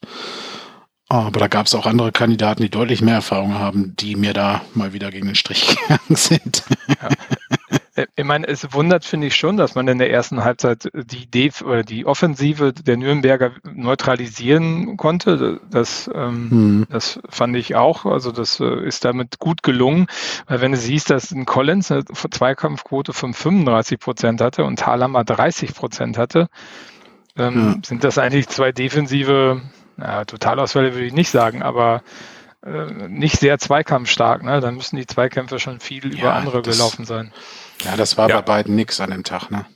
Aber 1.10 1.40
da 1.40 1.48
gab 1.48 1.66
es 1.66 1.74
auch 1.74 1.86
andere 1.86 2.12
Kandidaten, 2.12 2.62
die 2.62 2.68
deutlich 2.68 3.00
mehr 3.00 3.14
Erfahrung 3.14 3.54
haben, 3.54 3.96
die 3.96 4.14
mir 4.14 4.34
da 4.34 4.60
mal 4.74 4.92
wieder 4.92 5.10
gegen 5.10 5.26
den 5.26 5.34
Strich 5.34 5.78
gegangen 5.88 6.16
sind. 6.16 6.64
Ja. 6.86 7.08
Äh, 7.98 8.06
ich 8.14 8.24
meine, 8.24 8.46
es 8.46 8.72
wundert, 8.72 9.04
finde 9.04 9.26
ich 9.26 9.36
schon, 9.36 9.56
dass 9.56 9.74
man 9.74 9.88
in 9.88 9.98
der 9.98 10.10
ersten 10.10 10.44
Halbzeit 10.44 10.90
die 10.94 11.22
Idee 11.24 11.50
oder 11.64 11.82
die 11.82 12.06
Offensive 12.06 12.72
der 12.72 12.96
Nürnberger 12.96 13.52
neutralisieren 13.72 14.96
konnte. 14.96 15.60
Das, 15.70 16.10
ähm, 16.14 16.50
hm. 16.50 16.86
das 16.90 17.20
fand 17.28 17.56
ich 17.56 17.74
auch. 17.74 18.04
Also 18.04 18.30
das 18.30 18.60
äh, 18.60 18.86
ist 18.86 19.04
damit 19.04 19.38
gut 19.38 19.62
gelungen. 19.62 20.06
Weil 20.46 20.60
wenn 20.60 20.72
du 20.72 20.78
siehst, 20.78 21.10
dass 21.10 21.32
ein 21.32 21.46
Collins 21.46 21.90
eine 21.90 22.04
Zweikampfquote 22.04 23.12
von 23.12 23.34
35 23.34 23.98
Prozent 23.98 24.40
hatte 24.40 24.64
und 24.64 24.78
Thalhammer 24.78 25.24
30 25.24 25.74
Prozent 25.74 26.18
hatte, 26.18 26.48
ähm, 27.36 27.74
ja. 27.76 27.76
sind 27.84 28.04
das 28.04 28.18
eigentlich 28.18 28.48
zwei 28.48 28.72
defensive 28.72 29.62
ja, 29.98 30.24
Totalausfälle 30.24 30.94
würde 30.94 31.06
ich 31.06 31.12
nicht 31.12 31.30
sagen, 31.30 31.62
aber 31.62 32.02
äh, 32.64 33.08
nicht 33.08 33.38
sehr 33.38 33.58
zweikampfstark. 33.58 34.42
Ne? 34.42 34.60
Dann 34.60 34.76
müssen 34.76 34.96
die 34.96 35.06
Zweikämpfe 35.06 35.58
schon 35.58 35.80
viel 35.80 36.14
ja, 36.14 36.20
über 36.20 36.34
andere 36.34 36.62
das, 36.62 36.76
gelaufen 36.76 37.04
sein. 37.04 37.32
Ja, 37.84 37.96
das 37.96 38.16
war 38.16 38.28
ja. 38.28 38.36
bei 38.36 38.42
beiden 38.42 38.74
nix 38.74 39.00
an 39.00 39.10
dem 39.10 39.24
Tag, 39.24 39.50
ne? 39.50 39.66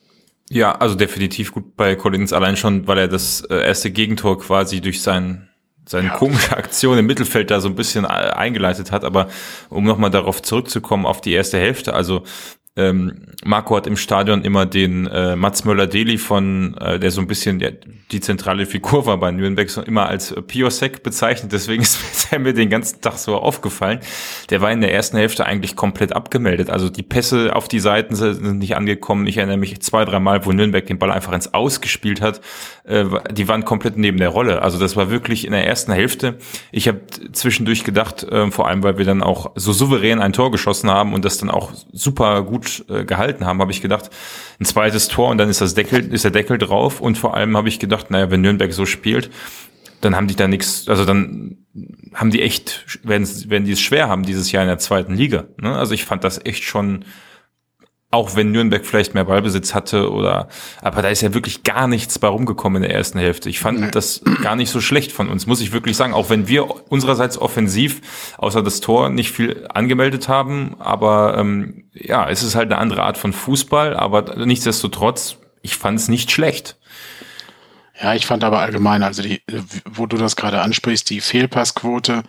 Ja, 0.50 0.72
also 0.72 0.94
definitiv 0.94 1.52
gut 1.52 1.76
bei 1.76 1.94
Collins, 1.94 2.32
allein 2.32 2.56
schon, 2.56 2.86
weil 2.86 2.98
er 2.98 3.08
das 3.08 3.40
äh, 3.42 3.64
erste 3.64 3.90
Gegentor 3.90 4.38
quasi 4.38 4.82
durch 4.82 5.00
sein, 5.00 5.48
seine 5.86 6.08
ja. 6.08 6.16
komische 6.16 6.56
Aktion 6.56 6.98
im 6.98 7.06
Mittelfeld 7.06 7.50
da 7.50 7.60
so 7.60 7.68
ein 7.68 7.74
bisschen 7.74 8.04
äh, 8.04 8.08
eingeleitet 8.08 8.92
hat. 8.92 9.04
Aber 9.04 9.28
um 9.70 9.84
nochmal 9.84 10.10
darauf 10.10 10.42
zurückzukommen, 10.42 11.06
auf 11.06 11.20
die 11.22 11.32
erste 11.32 11.58
Hälfte, 11.58 11.94
also 11.94 12.24
ähm, 12.74 13.26
Marco 13.44 13.76
hat 13.76 13.86
im 13.86 13.98
Stadion 13.98 14.44
immer 14.44 14.64
den 14.64 15.06
äh, 15.06 15.36
Mats 15.36 15.64
Möller-Deli 15.64 16.16
von, 16.16 16.74
äh, 16.78 16.98
der 16.98 17.10
so 17.10 17.20
ein 17.20 17.26
bisschen 17.26 17.58
der, 17.58 17.72
die 18.10 18.20
zentrale 18.20 18.64
Figur 18.64 19.04
war 19.04 19.18
bei 19.18 19.30
Nürnberg, 19.30 19.68
so 19.68 19.82
immer 19.82 20.08
als 20.08 20.34
Piosek 20.46 21.02
bezeichnet. 21.02 21.52
Deswegen 21.52 21.82
ist 21.82 22.32
mir 22.38 22.54
den 22.54 22.70
ganzen 22.70 23.02
Tag 23.02 23.18
so 23.18 23.36
aufgefallen. 23.36 24.00
Der 24.48 24.62
war 24.62 24.72
in 24.72 24.80
der 24.80 24.94
ersten 24.94 25.18
Hälfte 25.18 25.44
eigentlich 25.44 25.76
komplett 25.76 26.14
abgemeldet. 26.14 26.70
Also 26.70 26.88
die 26.88 27.02
Pässe 27.02 27.54
auf 27.54 27.68
die 27.68 27.80
Seiten 27.80 28.14
sind 28.14 28.58
nicht 28.58 28.74
angekommen. 28.74 29.26
Ich 29.26 29.36
erinnere 29.36 29.58
mich 29.58 29.78
zwei, 29.82 30.06
drei 30.06 30.18
Mal, 30.18 30.46
wo 30.46 30.52
Nürnberg 30.52 30.86
den 30.86 30.98
Ball 30.98 31.12
einfach 31.12 31.34
ins 31.34 31.52
Ausgespielt 31.52 32.22
hat. 32.22 32.40
Äh, 32.84 33.04
die 33.32 33.48
waren 33.48 33.66
komplett 33.66 33.98
neben 33.98 34.16
der 34.16 34.30
Rolle. 34.30 34.62
Also 34.62 34.78
das 34.78 34.96
war 34.96 35.10
wirklich 35.10 35.44
in 35.44 35.52
der 35.52 35.66
ersten 35.66 35.92
Hälfte. 35.92 36.38
Ich 36.70 36.88
habe 36.88 37.02
zwischendurch 37.32 37.84
gedacht, 37.84 38.22
äh, 38.22 38.50
vor 38.50 38.68
allem, 38.68 38.82
weil 38.82 38.96
wir 38.96 39.04
dann 39.04 39.22
auch 39.22 39.50
so 39.56 39.72
souverän 39.74 40.20
ein 40.20 40.32
Tor 40.32 40.50
geschossen 40.50 40.90
haben 40.90 41.12
und 41.12 41.26
das 41.26 41.36
dann 41.36 41.50
auch 41.50 41.72
super 41.92 42.42
gut 42.42 42.61
gut 42.62 42.84
äh, 42.88 43.04
gehalten 43.04 43.44
haben, 43.46 43.60
habe 43.60 43.72
ich 43.72 43.82
gedacht, 43.82 44.10
ein 44.60 44.64
zweites 44.64 45.08
Tor 45.08 45.30
und 45.30 45.38
dann 45.38 45.48
ist 45.48 45.60
das 45.60 45.74
Deckel, 45.74 46.12
ist 46.12 46.24
der 46.24 46.30
Deckel 46.30 46.58
drauf 46.58 47.00
und 47.00 47.18
vor 47.18 47.34
allem 47.34 47.56
habe 47.56 47.68
ich 47.68 47.78
gedacht, 47.78 48.10
naja, 48.10 48.30
wenn 48.30 48.40
Nürnberg 48.40 48.72
so 48.72 48.86
spielt, 48.86 49.30
dann 50.00 50.16
haben 50.16 50.26
die 50.26 50.36
da 50.36 50.48
nichts, 50.48 50.88
also 50.88 51.04
dann 51.04 51.58
haben 52.14 52.30
die 52.30 52.42
echt, 52.42 52.84
werden, 53.04 53.26
werden 53.48 53.64
die 53.64 53.72
es 53.72 53.80
schwer 53.80 54.08
haben 54.08 54.24
dieses 54.24 54.52
Jahr 54.52 54.62
in 54.62 54.68
der 54.68 54.78
zweiten 54.78 55.14
Liga. 55.14 55.44
Ne? 55.60 55.76
Also 55.76 55.94
ich 55.94 56.04
fand 56.04 56.24
das 56.24 56.44
echt 56.44 56.64
schon 56.64 57.04
auch 58.12 58.36
wenn 58.36 58.52
Nürnberg 58.52 58.84
vielleicht 58.84 59.14
mehr 59.14 59.24
Ballbesitz 59.24 59.74
hatte 59.74 60.12
oder, 60.12 60.48
aber 60.82 61.00
da 61.00 61.08
ist 61.08 61.22
ja 61.22 61.32
wirklich 61.32 61.62
gar 61.62 61.88
nichts 61.88 62.18
bei 62.18 62.28
rumgekommen 62.28 62.82
in 62.82 62.88
der 62.88 62.96
ersten 62.96 63.18
Hälfte. 63.18 63.48
Ich 63.48 63.58
fand 63.58 63.80
nee. 63.80 63.90
das 63.90 64.20
gar 64.42 64.54
nicht 64.54 64.70
so 64.70 64.82
schlecht 64.82 65.12
von 65.12 65.30
uns, 65.30 65.46
muss 65.46 65.62
ich 65.62 65.72
wirklich 65.72 65.96
sagen. 65.96 66.12
Auch 66.12 66.28
wenn 66.28 66.46
wir 66.46 66.68
unsererseits 66.92 67.38
offensiv 67.38 68.34
außer 68.36 68.62
das 68.62 68.80
Tor 68.80 69.08
nicht 69.08 69.32
viel 69.32 69.66
angemeldet 69.72 70.28
haben, 70.28 70.76
aber 70.78 71.38
ähm, 71.38 71.84
ja, 71.94 72.28
es 72.28 72.42
ist 72.42 72.54
halt 72.54 72.70
eine 72.70 72.78
andere 72.78 73.02
Art 73.02 73.16
von 73.16 73.32
Fußball, 73.32 73.96
aber 73.96 74.36
nichtsdestotrotz, 74.44 75.38
ich 75.62 75.78
fand 75.78 75.98
es 75.98 76.08
nicht 76.08 76.30
schlecht. 76.30 76.76
Ja, 78.02 78.14
ich 78.14 78.26
fand 78.26 78.42
aber 78.42 78.58
allgemein, 78.58 79.04
also 79.04 79.22
die, 79.22 79.42
wo 79.88 80.06
du 80.06 80.16
das 80.16 80.34
gerade 80.34 80.60
ansprichst, 80.60 81.08
die 81.08 81.20
Fehlpassquote 81.20 82.24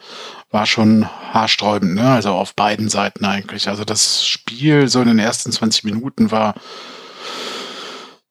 war 0.52 0.68
schon 0.68 1.10
haarsträubend, 1.34 1.96
ne? 1.96 2.12
Also 2.12 2.30
auf 2.30 2.54
beiden 2.54 2.90
Seiten 2.90 3.26
eigentlich. 3.26 3.68
Also 3.68 3.84
das 3.84 4.24
Spiel 4.24 4.88
so 4.88 5.02
in 5.02 5.08
den 5.08 5.18
ersten 5.18 5.52
20 5.52 5.84
Minuten 5.84 6.30
war 6.30 6.54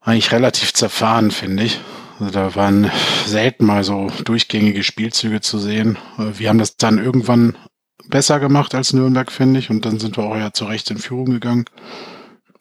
eigentlich 0.00 0.30
relativ 0.30 0.72
zerfahren, 0.72 1.32
finde 1.32 1.64
ich. 1.64 1.80
Also 2.20 2.32
da 2.32 2.54
waren 2.54 2.92
selten 3.26 3.66
mal 3.66 3.82
so 3.82 4.08
durchgängige 4.24 4.84
Spielzüge 4.84 5.40
zu 5.40 5.58
sehen. 5.58 5.98
Wir 6.16 6.48
haben 6.48 6.58
das 6.58 6.76
dann 6.76 6.98
irgendwann 6.98 7.56
besser 8.08 8.38
gemacht 8.38 8.72
als 8.76 8.92
Nürnberg, 8.92 9.32
finde 9.32 9.58
ich. 9.58 9.68
Und 9.68 9.84
dann 9.84 9.98
sind 9.98 10.16
wir 10.16 10.22
auch 10.22 10.36
ja 10.36 10.52
zu 10.52 10.66
Recht 10.66 10.88
in 10.92 10.98
Führung 10.98 11.26
gegangen. 11.26 11.64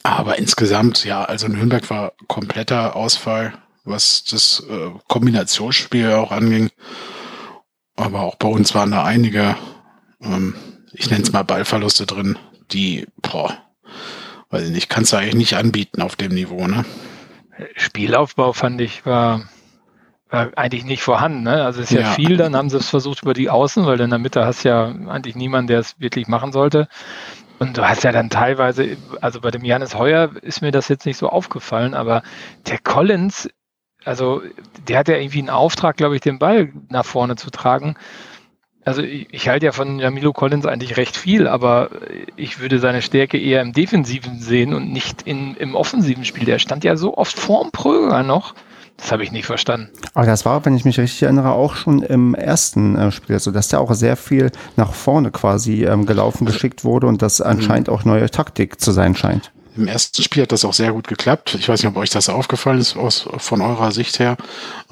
Aber 0.02 0.40
insgesamt, 0.40 1.06
ja, 1.06 1.24
also 1.24 1.48
Nürnberg 1.48 1.88
war 1.92 2.14
kompletter 2.28 2.96
Ausfall 2.96 3.54
was 3.84 4.24
das 4.24 4.64
äh, 4.70 4.92
Kombinationsspiel 5.08 6.12
auch 6.14 6.32
anging. 6.32 6.70
Aber 7.96 8.22
auch 8.22 8.36
bei 8.36 8.48
uns 8.48 8.74
waren 8.74 8.92
da 8.92 9.04
einige, 9.04 9.56
ähm, 10.22 10.56
ich 10.94 11.10
nenne 11.10 11.24
es 11.24 11.32
mal 11.32 11.44
Ballverluste 11.44 12.06
drin, 12.06 12.38
die, 12.72 13.08
boah, 13.22 13.58
weiß 14.50 14.64
ich 14.64 14.72
nicht, 14.72 14.90
kannst 14.90 15.14
du 15.14 15.18
eigentlich 15.18 15.36
nicht 15.36 15.56
anbieten 15.56 16.02
auf 16.02 16.16
dem 16.16 16.34
Niveau, 16.34 16.68
ne? 16.68 16.86
Spielaufbau 17.76 18.54
fand 18.54 18.82
ich 18.82 19.06
war, 19.06 19.44
war 20.30 20.50
eigentlich 20.56 20.86
nicht 20.86 21.04
vorhanden. 21.04 21.44
Ne? 21.44 21.64
Also 21.64 21.82
es 21.82 21.92
ist 21.92 21.96
ja, 21.96 22.02
ja, 22.02 22.12
viel, 22.12 22.38
dann 22.38 22.56
haben 22.56 22.70
sie 22.70 22.78
es 22.78 22.90
versucht 22.90 23.22
über 23.22 23.34
die 23.34 23.50
Außen, 23.50 23.86
weil 23.86 24.00
in 24.00 24.10
der 24.10 24.20
Mitte 24.20 24.46
hast 24.46 24.64
ja 24.64 24.86
eigentlich 24.86 25.36
niemand, 25.36 25.70
der 25.70 25.80
es 25.80 26.00
wirklich 26.00 26.28
machen 26.28 26.52
sollte. 26.52 26.88
Und 27.60 27.78
du 27.78 27.88
hast 27.88 28.04
ja 28.04 28.12
dann 28.12 28.32
teilweise, 28.32 28.98
also 29.22 29.42
bei 29.42 29.52
dem 29.52 29.64
Janis 29.64 29.94
Heuer 29.94 30.32
ist 30.42 30.62
mir 30.62 30.72
das 30.72 30.88
jetzt 30.88 31.06
nicht 31.06 31.18
so 31.18 31.30
aufgefallen, 31.30 31.94
aber 31.94 32.24
der 32.66 32.80
Collins 32.80 33.50
also 34.06 34.42
der 34.88 35.00
hat 35.00 35.08
ja 35.08 35.18
irgendwie 35.18 35.40
einen 35.40 35.50
Auftrag, 35.50 35.98
glaube 35.98 36.16
ich, 36.16 36.22
den 36.22 36.40
Ball 36.40 36.72
nach 36.90 37.06
vorne 37.06 37.36
zu 37.36 37.50
tragen. 37.50 37.96
Also 38.84 39.04
ich, 39.04 39.28
ich 39.32 39.48
halte 39.48 39.68
ja 39.68 39.72
von 39.72 40.00
Jamilo 40.00 40.34
Collins 40.34 40.66
eigentlich 40.66 40.98
recht 40.98 41.16
viel, 41.16 41.48
aber 41.48 41.90
ich 42.36 42.60
würde 42.60 42.80
seine 42.80 43.02
Stärke 43.02 43.40
eher 43.40 43.62
im 43.62 43.74
Defensiven 43.74 44.40
sehen 44.40 44.74
und 44.74 44.92
nicht 44.92 45.22
in, 45.22 45.56
im 45.56 45.76
offensiven 45.76 46.26
Spiel. 46.26 46.46
Der 46.46 46.58
stand 46.58 46.84
ja 46.84 46.96
so 46.96 47.16
oft 47.16 47.38
vorm 47.38 47.72
Pröger 47.72 48.24
noch. 48.24 48.56
Das 48.98 49.12
habe 49.12 49.24
ich 49.24 49.32
nicht 49.32 49.46
verstanden. 49.46 49.90
Aber 50.14 50.28
das 50.28 50.46
war, 50.46 50.64
wenn 50.64 50.76
ich 50.76 50.86
mich 50.86 51.00
richtig 51.00 51.24
erinnere, 51.24 51.54
auch 51.54 51.76
schon 51.76 52.04
im 52.04 52.36
ersten 52.36 52.96
äh, 52.96 53.12
Spiel, 53.12 53.40
so 53.40 53.50
also 53.50 53.52
dass 53.52 53.70
der 53.70 53.82
auch 53.82 53.94
sehr 53.94 54.16
viel 54.16 54.52
nach 54.78 54.94
vorne 54.94 55.32
quasi 55.32 55.86
ähm, 55.86 56.06
gelaufen 56.06 56.46
geschickt 56.46 56.84
wurde 56.84 57.08
und 57.08 57.22
das 57.22 57.42
anscheinend 57.42 57.90
auch 57.90 58.06
neue 58.06 58.30
Taktik 58.30 58.80
zu 58.80 58.92
sein 58.92 59.16
scheint. 59.16 59.52
Im 59.76 59.88
ersten 59.88 60.22
Spiel 60.22 60.44
hat 60.44 60.52
das 60.52 60.66
auch 60.66 60.74
sehr 60.74 60.92
gut 60.92 61.08
geklappt. 61.08 61.56
Ich 61.56 61.70
weiß 61.70 61.82
nicht, 61.82 61.90
ob 61.90 61.98
euch 61.98 62.10
das 62.10 62.28
aufgefallen 62.28 62.80
ist 62.80 62.98
aus, 62.98 63.28
von 63.38 63.62
eurer 63.62 63.92
Sicht 63.92 64.20
her. 64.20 64.36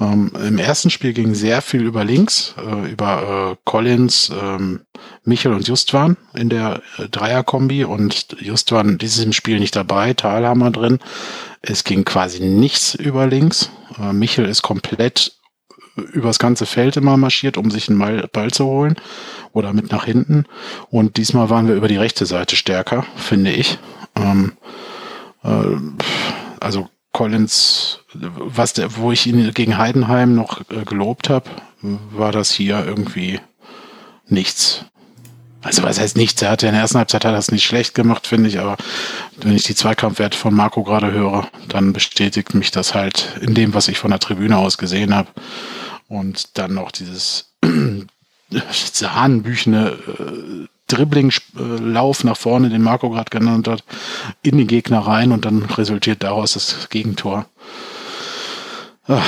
Ähm, 0.00 0.32
Im 0.42 0.58
ersten 0.58 0.88
Spiel 0.88 1.12
ging 1.12 1.34
sehr 1.34 1.60
viel 1.60 1.82
über 1.82 2.04
links, 2.04 2.54
äh, 2.58 2.90
über 2.90 3.52
äh, 3.52 3.56
Collins, 3.64 4.32
ähm, 4.40 4.80
Michel 5.24 5.52
und 5.52 5.68
Justwan 5.68 6.16
in 6.34 6.48
der 6.48 6.80
äh, 6.98 7.08
Dreierkombi 7.08 7.84
und 7.84 8.36
Justwan 8.40 8.96
dieses 8.96 9.34
Spiel 9.34 9.60
nicht 9.60 9.76
dabei, 9.76 10.14
Talhammer 10.14 10.70
drin. 10.70 10.98
Es 11.60 11.84
ging 11.84 12.04
quasi 12.04 12.40
nichts 12.40 12.94
über 12.94 13.26
links. 13.26 13.70
Äh, 13.98 14.14
Michel 14.14 14.46
ist 14.46 14.62
komplett 14.62 15.32
übers 15.96 16.38
ganze 16.38 16.64
Feld 16.64 16.96
immer 16.96 17.18
marschiert, 17.18 17.56
um 17.58 17.70
sich 17.70 17.88
einen 17.88 18.28
Ball 18.32 18.50
zu 18.50 18.64
holen 18.64 18.96
oder 19.52 19.72
mit 19.72 19.90
nach 19.90 20.04
hinten. 20.04 20.46
Und 20.88 21.16
diesmal 21.16 21.50
waren 21.50 21.68
wir 21.68 21.74
über 21.74 21.88
die 21.88 21.96
rechte 21.96 22.24
Seite 22.26 22.56
stärker, 22.56 23.04
finde 23.16 23.52
ich. 23.52 23.78
Ähm, 24.16 24.52
äh, 25.42 25.76
also 26.60 26.88
Collins, 27.12 28.00
was 28.14 28.72
der, 28.72 28.96
wo 28.96 29.12
ich 29.12 29.26
ihn 29.26 29.52
gegen 29.52 29.78
Heidenheim 29.78 30.34
noch 30.34 30.60
äh, 30.70 30.84
gelobt 30.84 31.28
habe, 31.28 31.50
war 31.82 32.32
das 32.32 32.50
hier 32.52 32.84
irgendwie 32.84 33.40
nichts. 34.26 34.84
Also 35.62 35.82
was 35.82 36.00
heißt 36.00 36.16
nichts? 36.16 36.40
Er 36.40 36.50
hatte 36.50 36.66
in 36.66 36.72
der 36.72 36.82
ersten 36.82 36.98
Halbzeit 36.98 37.24
hat 37.24 37.34
das 37.34 37.50
nicht 37.50 37.64
schlecht 37.64 37.94
gemacht, 37.94 38.26
finde 38.26 38.48
ich, 38.48 38.58
aber 38.60 38.76
wenn 39.36 39.54
ich 39.54 39.64
die 39.64 39.74
Zweikampfwerte 39.74 40.38
von 40.38 40.54
Marco 40.54 40.82
gerade 40.82 41.12
höre, 41.12 41.48
dann 41.68 41.92
bestätigt 41.92 42.54
mich 42.54 42.70
das 42.70 42.94
halt 42.94 43.36
in 43.42 43.54
dem, 43.54 43.74
was 43.74 43.88
ich 43.88 43.98
von 43.98 44.10
der 44.10 44.20
Tribüne 44.20 44.56
aus 44.56 44.78
gesehen 44.78 45.14
habe. 45.14 45.28
Und 46.08 46.56
dann 46.56 46.74
noch 46.74 46.90
dieses 46.90 47.52
sahnenbüchene 48.92 49.98
äh, 50.18 50.66
Dribbling-Lauf 50.96 52.24
nach 52.24 52.36
vorne, 52.36 52.68
den 52.68 52.82
Marco 52.82 53.10
gerade 53.10 53.30
genannt 53.30 53.68
hat, 53.68 53.84
in 54.42 54.58
die 54.58 54.66
Gegner 54.66 55.00
rein 55.00 55.32
und 55.32 55.44
dann 55.44 55.62
resultiert 55.62 56.22
daraus 56.22 56.54
das 56.54 56.88
Gegentor. 56.90 57.46
Ach. 59.06 59.24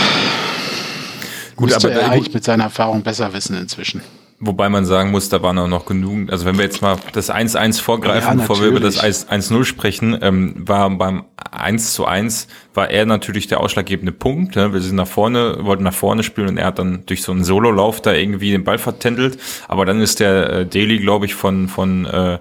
Gut, 1.56 1.68
Müsste 1.68 1.88
aber 1.88 2.00
er 2.00 2.10
eigentlich 2.10 2.34
mit 2.34 2.44
seiner 2.44 2.64
Erfahrung 2.64 3.02
besser 3.02 3.32
wissen 3.32 3.56
inzwischen. 3.56 4.02
Wobei 4.44 4.68
man 4.68 4.84
sagen 4.84 5.12
muss, 5.12 5.28
da 5.28 5.40
waren 5.40 5.56
auch 5.58 5.68
noch 5.68 5.86
genug, 5.86 6.32
also 6.32 6.46
wenn 6.46 6.56
wir 6.56 6.64
jetzt 6.64 6.82
mal 6.82 6.96
das 7.12 7.30
1-1 7.30 7.80
vorgreifen, 7.80 8.30
ja, 8.30 8.34
bevor 8.34 8.60
wir 8.60 8.66
über 8.66 8.80
das 8.80 9.00
1-0 9.00 9.64
sprechen, 9.64 10.18
ähm, 10.20 10.54
war 10.66 10.90
beim 10.90 11.26
1 11.36 11.92
zu 11.94 12.06
1 12.06 12.48
war 12.74 12.90
er 12.90 13.06
natürlich 13.06 13.46
der 13.46 13.60
ausschlaggebende 13.60 14.10
Punkt. 14.10 14.56
Ne? 14.56 14.72
Wir 14.72 14.80
sind 14.80 14.96
nach 14.96 15.06
vorne, 15.06 15.58
wollten 15.60 15.84
nach 15.84 15.94
vorne 15.94 16.24
spielen 16.24 16.48
und 16.48 16.58
er 16.58 16.66
hat 16.66 16.80
dann 16.80 17.06
durch 17.06 17.22
so 17.22 17.30
einen 17.30 17.44
Sololauf 17.44 18.02
da 18.02 18.14
irgendwie 18.14 18.50
den 18.50 18.64
Ball 18.64 18.78
vertändelt. 18.78 19.38
Aber 19.68 19.86
dann 19.86 20.00
ist 20.00 20.18
der 20.18 20.50
äh, 20.50 20.66
Daily, 20.66 20.98
glaube 20.98 21.26
ich, 21.26 21.36
von, 21.36 21.68
von 21.68 22.04
äh, 22.06 22.40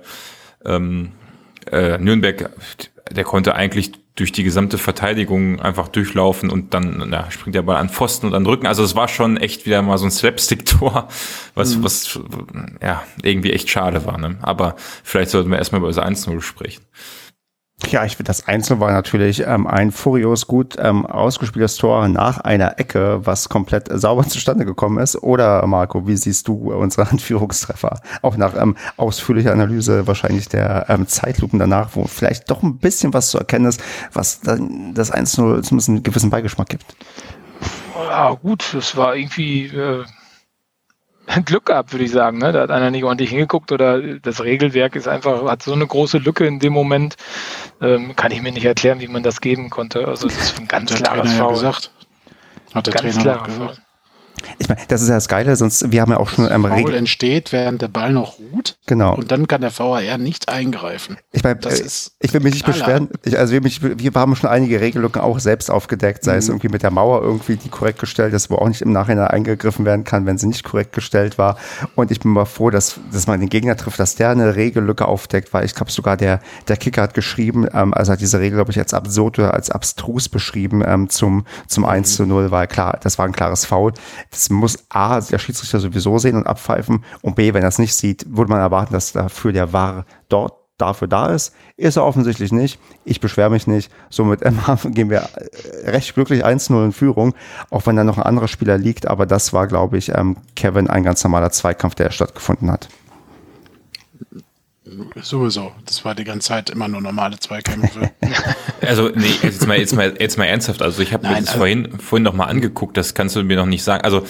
ähm, 0.66 1.12
äh, 1.72 2.00
Nürnberg, 2.00 2.50
der 3.12 3.24
konnte 3.24 3.54
eigentlich 3.54 3.92
durch 4.16 4.32
die 4.32 4.44
gesamte 4.44 4.78
Verteidigung 4.78 5.62
einfach 5.62 5.88
durchlaufen 5.88 6.50
und 6.50 6.74
dann 6.74 7.04
na, 7.08 7.32
springt 7.32 7.56
der 7.56 7.62
Ball 7.62 7.78
an 7.78 7.90
Pfosten 7.90 8.28
und 8.28 8.34
an 8.34 8.46
Rücken. 8.46 8.68
Also 8.68 8.84
es 8.84 8.96
war 8.96 9.08
schon 9.08 9.38
echt 9.38 9.66
wieder 9.66 9.82
mal 9.82 9.98
so 9.98 10.06
ein 10.06 10.12
Slapstick-Tor, 10.12 11.08
was, 11.56 11.78
mhm. 11.78 11.84
was 11.84 12.20
ja 12.82 13.04
irgendwie 13.24 13.54
echt 13.54 13.70
schade 13.70 14.06
war. 14.06 14.18
Ne? 14.18 14.38
Aber 14.42 14.76
vielleicht 15.04 15.32
sollten 15.32 15.50
wir 15.50 15.58
erstmal 15.58 15.80
über 15.80 15.88
das 15.88 15.98
1-0 15.98 16.42
sprechen. 16.42 16.84
Ja, 17.90 18.06
ich 18.06 18.16
finde, 18.16 18.30
das 18.30 18.48
Einzel 18.48 18.80
war 18.80 18.92
natürlich 18.92 19.44
ähm, 19.46 19.68
ein 19.68 19.92
furios 19.92 20.48
gut 20.48 20.76
ähm, 20.80 21.06
ausgespieltes 21.06 21.76
Tor 21.76 22.08
nach 22.08 22.38
einer 22.40 22.80
Ecke, 22.80 23.26
was 23.26 23.50
komplett 23.50 23.90
sauber 23.92 24.24
zustande 24.28 24.66
gekommen 24.66 25.00
ist. 25.00 25.22
Oder 25.22 25.66
Marco, 25.68 26.08
wie 26.08 26.16
siehst 26.16 26.48
du 26.48 26.72
unsere 26.74 27.10
Anführungstreffer? 27.10 28.00
Auch 28.22 28.38
nach 28.38 28.56
ähm, 28.56 28.78
ausführlicher 28.98 29.52
Analyse 29.52 30.08
wahrscheinlich 30.08 30.48
der 30.48 30.86
ähm, 30.90 31.08
Zeitlupen 31.08 31.60
danach, 31.60 31.90
wo 31.94 32.06
vielleicht 32.06 32.50
doch 32.52 32.64
ein 32.64 32.78
bisschen 32.78 33.14
was 33.14 33.32
zu 33.32 33.40
erkennen 33.40 33.66
ist, 33.66 33.82
was 34.14 34.42
dann 34.42 34.94
das 34.94 35.12
1-0 35.12 35.64
zumindest 35.64 35.90
einen 35.90 36.04
gewissen 36.04 36.30
Beigeschmack 36.30 36.70
gibt. 36.70 36.96
Ja, 37.96 38.32
gut, 38.34 38.74
es 38.74 38.96
war 38.96 39.16
irgendwie... 39.16 39.68
Äh 39.68 40.06
Glück 41.46 41.66
gehabt, 41.66 41.92
würde 41.92 42.06
ich 42.06 42.12
sagen. 42.12 42.38
Ne? 42.38 42.52
Da 42.52 42.62
hat 42.62 42.72
einer 42.72 42.92
nicht 42.92 43.04
ordentlich 43.04 43.30
hingeguckt 43.30 43.72
oder 43.72 44.02
das 44.20 44.44
Regelwerk 44.44 44.96
ist 44.96 45.08
einfach, 45.08 45.44
hat 45.46 45.64
so 45.64 45.74
eine 45.74 45.88
große 45.88 46.18
Lücke 46.20 46.46
in 46.46 46.60
dem 46.60 46.74
Moment. 46.74 47.16
Ähm, 47.82 48.16
kann 48.16 48.32
ich 48.32 48.42
mir 48.42 48.52
nicht 48.52 48.66
erklären, 48.66 49.00
wie 49.00 49.08
man 49.08 49.24
das 49.24 49.42
geben 49.42 49.70
konnte. 49.70 50.08
Also 50.08 50.28
es 50.28 50.38
ist 50.38 50.60
ein 50.60 50.68
ganz 50.68 50.94
klares 50.94 51.34
Foul. 51.34 51.48
Ja 51.48 51.54
gesagt. 51.54 51.92
Hat 52.74 52.88
der 52.88 52.94
ganz 52.94 53.16
Trainer 53.16 53.42
auch 53.42 53.46
gesagt. 53.46 53.82
Ich 54.60 54.70
meine, 54.70 54.82
das 54.88 55.02
ist 55.02 55.10
ja 55.10 55.16
das 55.16 55.28
Geile, 55.28 55.56
sonst, 55.56 55.92
wir 55.92 56.02
haben 56.02 56.12
ja 56.12 56.18
auch 56.18 56.30
schon 56.30 56.50
ähm, 56.52 56.66
Foul 56.66 56.94
entsteht, 56.94 57.52
während 57.52 57.82
der 57.82 57.88
Ball 57.88 58.14
noch 58.14 58.40
ruht. 58.40 58.78
Genau. 58.86 59.16
Und 59.16 59.32
dann 59.32 59.48
kann 59.48 59.62
der 59.62 59.78
VAR 59.78 60.18
nicht 60.18 60.50
eingreifen. 60.50 61.18
Ich 61.32 61.44
meine, 61.44 61.58
das 61.58 61.80
äh, 61.80 61.86
ist 61.86 62.12
ich 62.20 62.34
will 62.34 62.42
mich 62.42 62.54
nicht 62.54 62.66
beschweren. 62.66 63.10
Ich, 63.24 63.38
also 63.38 63.54
wir, 63.54 63.62
mich, 63.62 63.82
wir 63.82 64.12
haben 64.14 64.36
schon 64.36 64.50
einige 64.50 64.80
Regelungen 64.80 65.20
auch 65.22 65.40
selbst 65.40 65.72
aufgedeckt, 65.72 66.24
sei 66.24 66.34
mhm. 66.34 66.40
es 66.40 66.50
irgendwie 66.50 66.70
mit 66.70 66.84
der 66.84 66.92
Mauer 66.92 67.22
irgendwie, 67.22 67.56
die 67.56 67.70
korrekt 67.70 68.00
gestellt 68.00 68.34
ist, 68.34 68.50
wo 68.50 68.56
auch 68.56 68.68
nicht 68.68 68.82
im 68.82 68.92
Nachhinein 68.92 69.28
eingegriffen 69.28 69.86
werden 69.86 70.04
kann, 70.04 70.26
wenn 70.26 70.38
sie 70.38 70.48
nicht 70.48 70.64
korrekt 70.64 70.94
gestellt 70.94 71.38
war. 71.38 71.58
Und 71.96 72.12
ich 72.12 72.20
bin 72.20 72.32
mal 72.32 72.46
froh, 72.46 72.70
dass, 72.70 73.00
dass 73.12 73.28
man 73.28 73.40
den 73.40 73.50
Gegner 73.50 73.76
trifft, 73.76 74.00
dass 74.00 74.16
der 74.16 74.30
eine 74.30 74.56
Regellücke 74.56 75.08
aufdeckt, 75.08 75.54
weil 75.54 75.66
ich 75.66 75.76
glaube 75.76 75.92
sogar 75.92 76.18
der, 76.18 76.42
der 76.68 76.78
Kicker 76.78 77.02
hat 77.02 77.14
geschrieben, 77.14 77.68
ähm, 77.74 77.94
also 77.94 78.12
hat 78.12 78.22
diese 78.22 78.40
Regel, 78.40 78.58
glaube 78.58 78.72
ich, 78.72 78.80
als 78.80 78.94
absurd 78.94 79.40
oder 79.40 79.54
als 79.54 79.70
abstrus 79.70 80.30
beschrieben 80.30 80.84
ähm, 80.86 81.10
zum, 81.10 81.46
zum 81.68 81.86
1 81.86 82.16
zu 82.16 82.26
0, 82.26 82.52
weil 82.52 82.68
klar, 82.68 83.00
das 83.02 83.18
war 83.18 83.26
ein 83.26 83.32
klares 83.32 83.66
Foul. 83.66 83.94
Das 84.32 84.50
muss 84.50 84.86
A, 84.90 85.20
der 85.20 85.40
Schiedsrichter 85.40 85.80
sowieso 85.80 86.18
sehen 86.18 86.38
und 86.38 86.48
abpfeifen 86.48 87.04
und 87.22 87.36
B, 87.36 87.54
wenn 87.54 87.64
er 87.64 87.70
es 87.70 87.80
nicht 87.80 87.94
sieht, 87.94 88.26
würde 88.30 88.50
man 88.50 88.62
erwarten, 88.62 88.94
dass 88.94 89.12
dafür 89.12 89.52
der 89.52 89.74
VAR 89.74 90.06
dort 90.30 90.54
dafür 90.82 91.08
da 91.08 91.28
ist. 91.28 91.54
Ist 91.78 91.98
er 91.98 92.06
offensichtlich 92.06 92.52
nicht. 92.52 92.80
Ich 93.06 93.20
beschwere 93.20 93.50
mich 93.50 93.68
nicht. 93.68 93.92
Somit 94.10 94.42
gehen 94.86 95.10
wir 95.10 95.30
äh, 95.36 95.90
recht 95.90 96.14
glücklich 96.16 96.46
1-0 96.46 96.86
in 96.86 96.92
Führung, 96.92 97.36
auch 97.70 97.86
wenn 97.86 97.96
da 97.96 98.04
noch 98.04 98.18
ein 98.18 98.24
anderer 98.24 98.48
Spieler 98.48 98.78
liegt. 98.78 99.06
Aber 99.06 99.26
das 99.26 99.54
war, 99.54 99.68
glaube 99.68 99.98
ich, 99.98 100.10
ähm, 100.16 100.38
Kevin 100.56 100.90
ein 100.90 101.04
ganz 101.04 101.24
normaler 101.24 101.52
Zweikampf, 101.52 101.96
der 101.96 102.10
stattgefunden 102.10 102.72
hat. 102.72 102.90
Sowieso. 105.22 105.72
Das 105.86 106.04
war 106.04 106.16
die 106.16 106.24
ganze 106.24 106.50
Zeit 106.50 106.70
immer 106.70 106.88
nur 106.88 107.02
normale 107.02 107.40
Zweikämpfe. 107.40 108.12
also, 108.82 109.10
nee, 109.10 109.34
jetzt 109.42 109.68
mal, 109.68 109.78
jetzt 109.78 109.96
mal, 109.96 110.14
jetzt 110.20 110.38
mal 110.38 110.46
ernsthaft. 110.46 110.82
Also, 110.82 111.02
ich 111.02 111.14
habe 111.14 111.28
mir 111.28 111.36
das 111.36 111.48
also, 111.48 111.60
vorhin, 111.60 112.00
vorhin 112.00 112.24
noch 112.24 112.34
mal 112.34 112.46
angeguckt. 112.46 112.98
Das 112.98 113.14
kannst 113.14 113.36
du 113.36 113.44
mir 113.44 113.58
noch 113.58 113.66
nicht 113.66 113.84
sagen. 113.84 114.04
Also, 114.04 114.26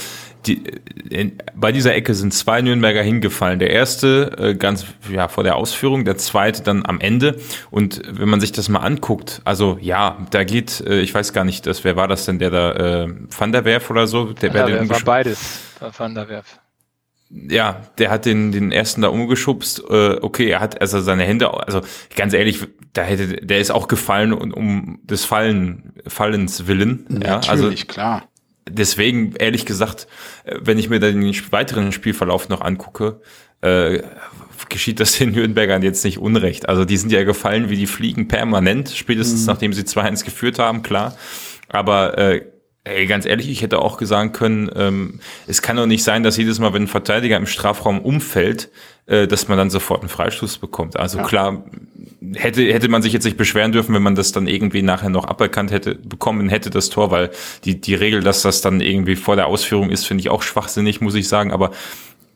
die, 0.45 0.63
in, 1.10 1.38
bei 1.56 1.71
dieser 1.71 1.93
Ecke 1.93 2.13
sind 2.13 2.34
zwei 2.34 2.62
Nürnberger 2.62 3.04
hingefallen. 3.04 3.60
Der 3.60 3.69
erste 3.69 4.36
äh, 4.38 4.56
ganz 4.56 4.86
ja 5.10 5.28
vor 5.28 5.43
der 5.43 5.56
Ausführung, 5.56 6.06
der 6.06 6.17
zweite 6.17 6.63
dann 6.63 6.86
am 6.86 7.00
Ende. 7.00 7.39
Und 7.69 8.02
wenn 8.08 8.30
man 8.30 8.39
sich 8.39 8.52
das 8.52 8.69
mal 8.69 8.80
anguckt, 8.80 9.41
also 9.45 9.78
ja, 9.82 10.17
da 10.32 10.43
geht, 10.43 10.82
äh, 10.82 11.02
ich 11.02 11.13
weiß 11.13 11.34
gar 11.34 11.43
nicht, 11.43 11.67
das, 11.67 11.84
wer 11.84 11.95
war 11.95 12.08
das 12.08 12.26
denn, 12.26 12.39
der 12.39 12.50
da 12.50 13.04
äh, 13.04 13.08
Van 13.38 13.52
der 13.52 13.65
Werf 13.65 13.89
oder 13.89 14.08
so? 14.08 14.34
Der, 14.34 14.54
Van 14.54 14.67
der 14.67 14.80
Werf 14.80 14.89
war 14.89 15.02
beides, 15.02 15.60
Van 15.97 16.15
der 16.15 16.28
Werf 16.28 16.60
ja, 17.49 17.81
der 17.97 18.11
hat 18.11 18.25
den, 18.25 18.51
den 18.51 18.71
ersten 18.71 19.01
da 19.01 19.07
umgeschubst. 19.07 19.83
Äh, 19.89 20.17
okay, 20.21 20.49
er 20.49 20.59
hat 20.59 20.81
also 20.81 20.99
seine 20.99 21.23
Hände, 21.23 21.53
also 21.53 21.81
ganz 22.15 22.33
ehrlich, 22.33 22.59
da 22.93 23.03
hätte, 23.03 23.45
der 23.45 23.59
ist 23.59 23.71
auch 23.71 23.87
gefallen 23.87 24.33
um, 24.33 24.51
um 24.51 24.99
des 25.03 25.25
Fallen, 25.25 25.93
Fallens 26.07 26.67
willen. 26.67 27.05
Ja, 27.23 27.39
also, 27.47 27.71
klar. 27.87 28.27
Deswegen, 28.69 29.33
ehrlich 29.37 29.65
gesagt, 29.65 30.07
äh, 30.43 30.57
wenn 30.61 30.77
ich 30.77 30.89
mir 30.89 30.99
den 30.99 31.23
weiteren 31.51 31.91
Spielverlauf 31.91 32.49
noch 32.49 32.61
angucke, 32.61 33.21
äh, 33.61 34.01
geschieht 34.69 34.99
das 34.99 35.17
den 35.17 35.31
Nürnbergern 35.31 35.83
jetzt 35.83 36.03
nicht 36.03 36.17
unrecht. 36.17 36.69
Also 36.69 36.85
die 36.85 36.97
sind 36.97 37.11
ja 37.11 37.23
gefallen 37.23 37.69
wie 37.69 37.77
die 37.77 37.87
Fliegen 37.87 38.27
permanent, 38.27 38.89
spätestens 38.89 39.41
mhm. 39.41 39.47
nachdem 39.47 39.73
sie 39.73 39.83
2-1 39.83 40.25
geführt 40.25 40.59
haben, 40.59 40.81
klar. 40.81 41.15
Aber 41.69 42.17
äh, 42.17 42.45
Ey, 42.83 43.05
ganz 43.05 43.27
ehrlich, 43.27 43.47
ich 43.47 43.61
hätte 43.61 43.79
auch 43.79 44.01
sagen 44.01 44.31
können, 44.31 44.69
ähm, 44.75 45.19
es 45.45 45.61
kann 45.61 45.77
doch 45.77 45.85
nicht 45.85 46.03
sein, 46.03 46.23
dass 46.23 46.37
jedes 46.37 46.57
Mal, 46.57 46.73
wenn 46.73 46.83
ein 46.83 46.87
Verteidiger 46.87 47.37
im 47.37 47.45
Strafraum 47.45 47.99
umfällt, 47.99 48.71
äh, 49.05 49.27
dass 49.27 49.47
man 49.47 49.57
dann 49.57 49.69
sofort 49.69 50.01
einen 50.01 50.09
Freistoß 50.09 50.57
bekommt. 50.57 50.97
Also 50.97 51.19
ja. 51.19 51.23
klar, 51.23 51.63
hätte, 52.33 52.63
hätte 52.73 52.89
man 52.89 53.03
sich 53.03 53.13
jetzt 53.13 53.23
nicht 53.23 53.37
beschweren 53.37 53.71
dürfen, 53.71 53.93
wenn 53.93 54.01
man 54.01 54.15
das 54.15 54.31
dann 54.31 54.47
irgendwie 54.47 54.81
nachher 54.81 55.09
noch 55.09 55.25
aberkannt 55.25 55.69
hätte, 55.69 55.93
bekommen 55.93 56.49
hätte, 56.49 56.71
das 56.71 56.89
Tor, 56.89 57.11
weil 57.11 57.29
die, 57.65 57.79
die 57.79 57.93
Regel, 57.93 58.21
dass 58.21 58.41
das 58.41 58.61
dann 58.61 58.81
irgendwie 58.81 59.15
vor 59.15 59.35
der 59.35 59.45
Ausführung 59.45 59.91
ist, 59.91 60.07
finde 60.07 60.21
ich 60.21 60.29
auch 60.29 60.41
schwachsinnig, 60.41 61.01
muss 61.01 61.13
ich 61.13 61.27
sagen, 61.27 61.51
aber 61.51 61.71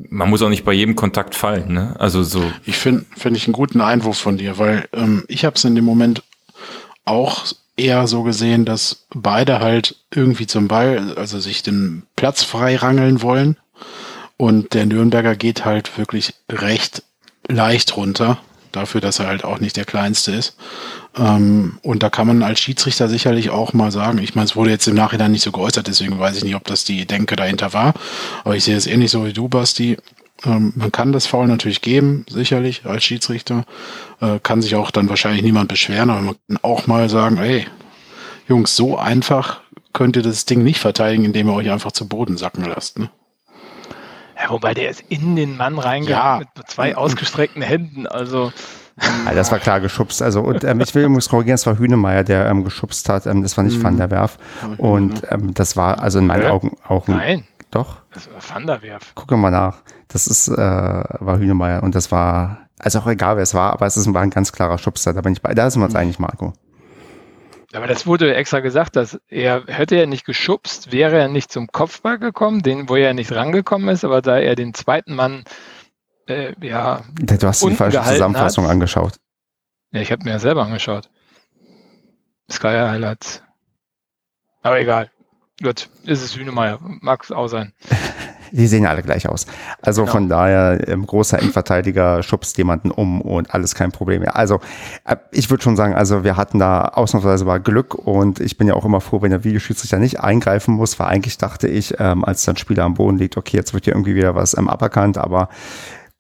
man 0.10 0.30
muss 0.30 0.44
auch 0.44 0.50
nicht 0.50 0.66
bei 0.66 0.74
jedem 0.74 0.96
Kontakt 0.96 1.34
fallen, 1.34 1.74
ne? 1.74 1.96
Also 1.98 2.22
so. 2.22 2.44
Ich 2.66 2.78
finde, 2.78 3.06
finde 3.16 3.38
ich 3.38 3.48
einen 3.48 3.54
guten 3.54 3.82
Einwurf 3.82 4.18
von 4.18 4.38
dir, 4.38 4.60
weil 4.60 4.88
ähm, 4.94 5.24
ich 5.28 5.46
habe 5.46 5.56
es 5.56 5.64
in 5.64 5.74
dem 5.74 5.86
Moment 5.86 6.22
auch 7.06 7.46
eher 7.78 8.08
so 8.08 8.24
gesehen, 8.24 8.66
dass 8.66 9.06
beide 9.14 9.60
halt 9.60 9.98
irgendwie 10.14 10.48
zum 10.48 10.68
Ball, 10.68 11.14
also 11.18 11.40
sich 11.40 11.64
den 11.64 12.04
Platz 12.16 12.44
frei 12.44 12.76
rangeln 12.76 13.22
wollen. 13.22 13.58
Und 14.38 14.74
der 14.74 14.86
Nürnberger 14.86 15.36
geht 15.36 15.66
halt 15.66 15.98
wirklich 15.98 16.34
recht 16.50 17.04
leicht 17.48 17.96
runter, 17.96 18.40
dafür, 18.72 19.02
dass 19.02 19.20
er 19.20 19.28
halt 19.28 19.44
auch 19.44 19.60
nicht 19.60 19.78
der 19.78 19.86
Kleinste 19.86 20.32
ist. 20.32 20.58
Ähm, 21.18 21.80
und 21.82 22.04
da 22.04 22.10
kann 22.10 22.28
man 22.28 22.44
als 22.44 22.60
Schiedsrichter 22.60 23.08
sicherlich 23.08 23.50
auch 23.50 23.74
mal 23.74 23.92
sagen, 23.92 24.18
ich 24.18 24.36
meine, 24.36 24.46
es 24.46 24.56
wurde 24.56 24.72
jetzt 24.72 24.88
im 24.88 24.96
Nachhinein 24.96 25.32
nicht 25.32 25.44
so 25.44 25.52
geäußert, 25.52 25.88
deswegen 25.88 26.20
weiß 26.20 26.38
ich 26.38 26.44
nicht, 26.44 26.56
ob 26.56 26.66
das 26.66 26.84
die 26.84 27.06
Denke 27.06 27.36
dahinter 27.36 27.74
war. 27.74 27.94
Aber 28.44 28.56
ich 28.56 28.64
sehe 28.64 28.76
es 28.76 28.88
ähnlich 28.88 29.12
so 29.12 29.26
wie 29.26 29.34
du, 29.34 29.48
Basti. 29.48 29.98
Ähm, 30.44 30.74
man 30.76 30.92
kann 30.92 31.12
das 31.12 31.28
Foul 31.28 31.48
natürlich 31.48 31.82
geben, 31.82 32.26
sicherlich 32.30 32.86
als 32.86 33.04
Schiedsrichter. 33.04 33.66
Äh, 34.22 34.40
kann 34.44 34.62
sich 34.62 34.76
auch 34.76 34.92
dann 34.92 35.10
wahrscheinlich 35.10 35.44
niemand 35.44 35.70
beschweren, 35.70 36.10
aber 36.10 36.22
man 36.22 36.36
kann 36.48 36.58
auch 36.62 36.88
mal 36.88 37.10
sagen, 37.10 37.38
ey, 37.38 37.68
Jungs, 38.48 38.76
so 38.76 38.98
einfach 38.98 39.62
könnt 39.94 40.16
ihr 40.16 40.22
das 40.22 40.46
Ding 40.46 40.64
nicht 40.64 40.80
verteidigen, 40.80 41.26
indem 41.26 41.48
ihr 41.48 41.54
euch 41.54 41.72
einfach 41.72 41.92
zu 41.92 42.08
Boden 42.08 42.38
sacken 42.38 42.66
lasst. 42.66 43.00
Ne? 43.00 43.10
Ja, 44.38 44.50
wobei 44.50 44.74
der 44.74 44.90
ist 44.90 45.04
in 45.08 45.36
den 45.36 45.56
Mann 45.56 45.80
reingegangen 45.80 46.42
ja. 46.42 46.50
mit 46.58 46.68
zwei 46.68 46.96
ausgestreckten 46.98 47.62
Händen. 47.62 48.06
Also 48.06 48.52
ja, 49.26 49.34
das 49.34 49.52
war 49.52 49.60
klar 49.60 49.82
geschubst. 49.82 50.22
Also 50.22 50.42
und 50.42 50.64
ähm, 50.64 50.80
ich 50.80 50.96
will 50.96 51.04
übrigens 51.04 51.28
korrigieren, 51.30 51.56
es 51.56 51.66
war 51.66 51.78
Hünemeyer, 51.78 52.24
der 52.24 52.46
ähm, 52.48 52.64
geschubst 52.64 53.10
hat. 53.10 53.26
Ähm, 53.26 53.44
das 53.44 53.58
war 53.58 53.64
nicht 53.64 53.78
mhm. 53.78 53.84
Van 53.84 53.98
der 53.98 54.12
Werf. 54.12 54.38
Und 54.78 55.22
ähm, 55.30 55.54
das 55.54 55.76
war 55.76 56.02
also 56.02 56.20
in 56.20 56.28
meinen 56.28 56.44
ja. 56.44 56.52
Augen 56.52 56.78
auch 56.88 57.08
ein. 57.08 57.16
Nein. 57.16 57.44
Doch. 57.72 58.02
Das 58.14 58.30
war 58.32 58.56
Van 58.56 58.68
der 58.68 58.82
Werf. 58.82 59.14
Gucke 59.16 59.36
mal 59.38 59.52
nach. 59.52 59.78
Das 60.08 60.28
ist, 60.28 60.48
äh, 60.48 60.56
war 60.56 61.38
Hünemeyer 61.40 61.84
und 61.84 61.96
das 61.96 62.12
war, 62.12 62.70
also 62.80 63.00
auch 63.00 63.08
egal 63.08 63.36
wer 63.36 63.44
es 63.44 63.54
war, 63.54 63.74
aber 63.74 63.86
es 63.86 63.98
ist, 63.98 64.14
war 64.14 64.22
ein 64.22 64.30
ganz 64.30 64.52
klarer 64.52 64.78
Schubser. 64.78 65.14
Da 65.14 65.22
bin 65.22 65.34
ich 65.34 65.42
bei, 65.42 65.54
da 65.54 65.70
sind 65.70 65.82
wir 65.82 65.86
uns 65.86 65.94
mhm. 65.94 66.00
eigentlich, 66.00 66.20
Marco. 66.20 66.54
Aber 67.74 67.88
das 67.88 68.08
wurde 68.08 68.34
extra 68.34 68.62
gesagt, 68.62 68.96
dass 68.96 69.20
er 69.28 69.64
hätte 69.68 69.96
er 69.96 70.08
nicht 70.08 70.26
geschubst, 70.26 70.94
wäre 70.94 71.18
er 71.18 71.28
nicht 71.28 71.52
zum 71.52 71.68
Kopfball 71.68 72.20
gekommen, 72.20 72.62
den, 72.62 72.88
wo 72.88 72.96
er 72.96 73.14
nicht 73.14 73.34
rangekommen 73.34 73.90
ist, 73.90 74.06
aber 74.06 74.22
da 74.22 74.38
er 74.38 74.56
den 74.56 74.74
zweiten 74.74 75.14
Mann 75.14 75.44
äh, 76.28 76.54
ja. 76.66 77.04
Du 77.20 77.48
hast 77.48 77.64
die 77.64 77.76
falsche 77.76 78.02
Zusammenfassung 78.02 78.66
hat. 78.66 78.72
angeschaut. 78.72 79.20
Ja, 79.92 80.02
ich 80.02 80.12
habe 80.12 80.24
mir 80.24 80.32
ja 80.32 80.40
selber 80.40 80.64
angeschaut. 80.64 81.10
Sky 82.52 82.68
Highlights. 82.68 83.44
Aber 84.62 84.80
egal. 84.80 85.12
Gut, 85.62 85.90
ist 86.04 86.22
es 86.22 86.36
Hühnemeier. 86.36 86.80
Mag 86.82 87.24
es 87.24 87.32
auch 87.32 87.48
sein. 87.48 87.72
Die 88.52 88.68
sehen 88.68 88.86
alle 88.86 89.02
gleich 89.02 89.28
aus. 89.28 89.48
Also 89.82 90.04
genau. 90.04 90.12
von 90.12 90.30
daher, 90.30 90.88
ähm, 90.88 91.06
großer 91.06 91.40
Endverteidiger 91.42 92.24
schubst 92.24 92.58
jemanden 92.58 92.92
um 92.92 93.22
und 93.22 93.54
alles 93.54 93.74
kein 93.74 93.92
Problem 93.92 94.22
mehr. 94.22 94.36
Also 94.36 94.60
äh, 95.04 95.16
ich 95.32 95.50
würde 95.50 95.64
schon 95.64 95.76
sagen, 95.76 95.96
also 95.96 96.24
wir 96.24 96.38
hatten 96.38 96.60
da 96.60 96.84
ausnahmsweise 96.90 97.46
mal 97.46 97.60
Glück 97.60 97.96
und 97.96 98.40
ich 98.40 98.58
bin 98.58 98.68
ja 98.68 98.76
auch 98.76 98.86
immer 98.86 99.02
froh, 99.02 99.22
wenn 99.22 99.32
der 99.32 99.44
Videoschiedsrichter 99.44 99.98
nicht 99.98 100.20
eingreifen 100.20 100.76
muss, 100.76 101.00
weil 101.00 101.08
eigentlich 101.08 101.38
dachte 101.38 101.68
ich, 101.68 101.96
ähm, 102.00 102.24
als 102.24 102.44
dann 102.44 102.58
Spieler 102.58 102.84
am 102.84 102.94
Boden 102.94 103.18
liegt, 103.18 103.36
okay, 103.36 103.58
jetzt 103.58 103.74
wird 103.74 103.86
hier 103.86 103.94
irgendwie 103.94 104.16
wieder 104.16 104.36
was 104.36 104.58
ähm, 104.58 104.70
aberkannt, 104.70 105.18
aber 105.18 105.50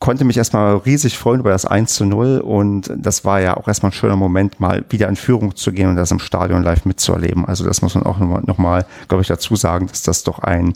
konnte 0.05 0.23
mich 0.23 0.37
erstmal 0.37 0.75
riesig 0.75 1.17
freuen 1.17 1.39
über 1.39 1.49
das 1.49 1.65
1 1.65 1.95
zu 1.95 2.05
0 2.05 2.37
und 2.37 2.93
das 2.95 3.25
war 3.25 3.41
ja 3.41 3.57
auch 3.57 3.67
erstmal 3.67 3.89
ein 3.89 3.95
schöner 3.95 4.15
Moment, 4.15 4.59
mal 4.59 4.85
wieder 4.89 5.09
in 5.09 5.15
Führung 5.15 5.55
zu 5.55 5.71
gehen 5.71 5.89
und 5.89 5.95
das 5.95 6.11
im 6.11 6.19
Stadion 6.19 6.61
live 6.61 6.85
mitzuerleben. 6.85 7.43
Also 7.43 7.65
das 7.65 7.81
muss 7.81 7.95
man 7.95 8.03
auch 8.03 8.19
nochmal, 8.19 8.43
noch 8.45 8.59
mal, 8.59 8.85
glaube 9.07 9.23
ich, 9.23 9.27
dazu 9.27 9.55
sagen, 9.55 9.87
dass 9.87 10.03
das 10.03 10.21
doch 10.21 10.37
ein, 10.37 10.73